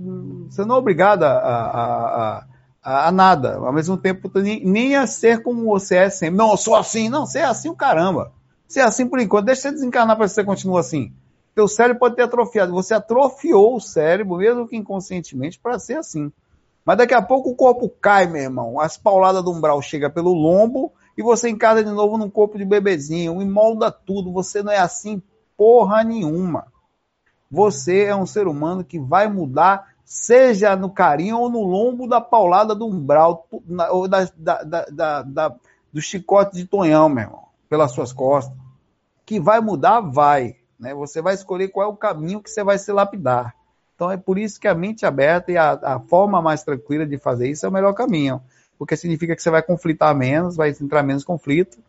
[0.50, 2.48] você não é obrigado a, a, a
[2.82, 3.58] a, nada.
[3.58, 6.38] Ao mesmo tempo, nem, nem a ser como você é sempre.
[6.38, 7.10] Não, eu sou assim.
[7.10, 8.32] Não, você é assim o caramba.
[8.66, 9.48] Você é assim por enquanto.
[9.48, 11.12] Deixa você desencarnar para você continuar assim.
[11.54, 12.72] Teu cérebro pode ter atrofiado.
[12.72, 16.32] Você atrofiou o cérebro, mesmo que inconscientemente, para ser assim.
[16.86, 18.80] Mas daqui a pouco o corpo cai, meu irmão.
[18.80, 22.64] As pauladas do umbral chega pelo lombo e você encarna de novo num corpo de
[22.64, 24.32] bebezinho e molda tudo.
[24.32, 25.22] Você não é assim
[25.58, 26.68] porra nenhuma.
[27.50, 32.22] Você é um ser humano que vai mudar seja no carinho ou no lombo da
[32.22, 33.46] paulada do umbral,
[33.92, 35.56] ou da, da, da, da,
[35.92, 38.58] do chicote de Tonhão, meu irmão, pelas suas costas.
[39.26, 40.56] Que vai mudar, vai.
[40.80, 40.94] Né?
[40.94, 43.54] Você vai escolher qual é o caminho que você vai se lapidar.
[43.96, 47.18] Então é por isso que a mente aberta e a, a forma mais tranquila de
[47.18, 48.42] fazer isso é o melhor caminho.
[48.80, 51.80] Porque significa que você vai conflitar menos, vai entrar menos conflito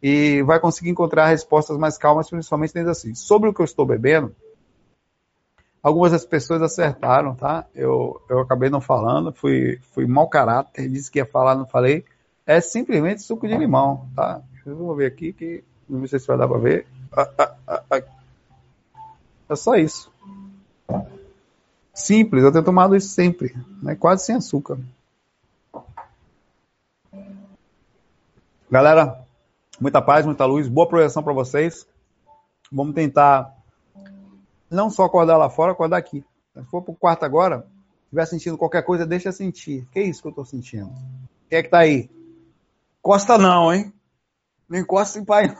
[0.00, 3.16] e vai conseguir encontrar respostas mais calmas, principalmente dentro assim.
[3.16, 4.32] Sobre o que eu estou bebendo,
[5.84, 7.66] Algumas das pessoas acertaram, tá?
[7.74, 12.06] Eu, eu acabei não falando, fui, fui mau caráter, disse que ia falar, não falei.
[12.46, 14.40] É simplesmente suco de limão, tá?
[14.64, 16.86] Eu vou ver aqui que não sei se vai dar para ver.
[17.12, 17.28] Ah,
[17.68, 18.02] ah, ah,
[19.50, 20.10] é só isso.
[21.92, 23.94] Simples, eu tenho tomado isso sempre, né?
[23.94, 24.78] quase sem açúcar.
[28.70, 29.22] Galera,
[29.78, 31.86] muita paz, muita luz, boa projeção para vocês.
[32.72, 33.54] Vamos tentar
[34.74, 36.24] não só acordar lá fora, acordar aqui.
[36.54, 37.66] Se for pro quarto agora,
[38.04, 39.86] estiver sentindo qualquer coisa, deixa sentir.
[39.92, 40.92] Que é isso que eu tô sentindo?
[41.48, 42.10] Quem é que tá aí?
[43.02, 43.92] Costa não, hein?
[44.68, 45.54] Não encosta em pai.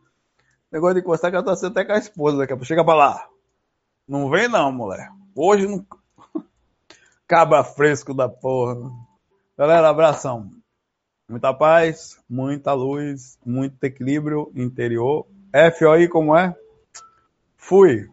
[0.72, 2.66] Negócio de encostar que eu tô sendo até com a esposa daqui a pouco.
[2.66, 3.28] Chega pra lá.
[4.06, 5.10] Não vem não, mulher.
[5.34, 5.84] Hoje não.
[7.26, 8.90] Cabra fresco da porra.
[9.56, 10.50] Galera, abração.
[11.28, 15.26] Muita paz, muita luz, muito equilíbrio interior.
[15.52, 16.56] F aí como é?
[17.56, 18.10] Fui.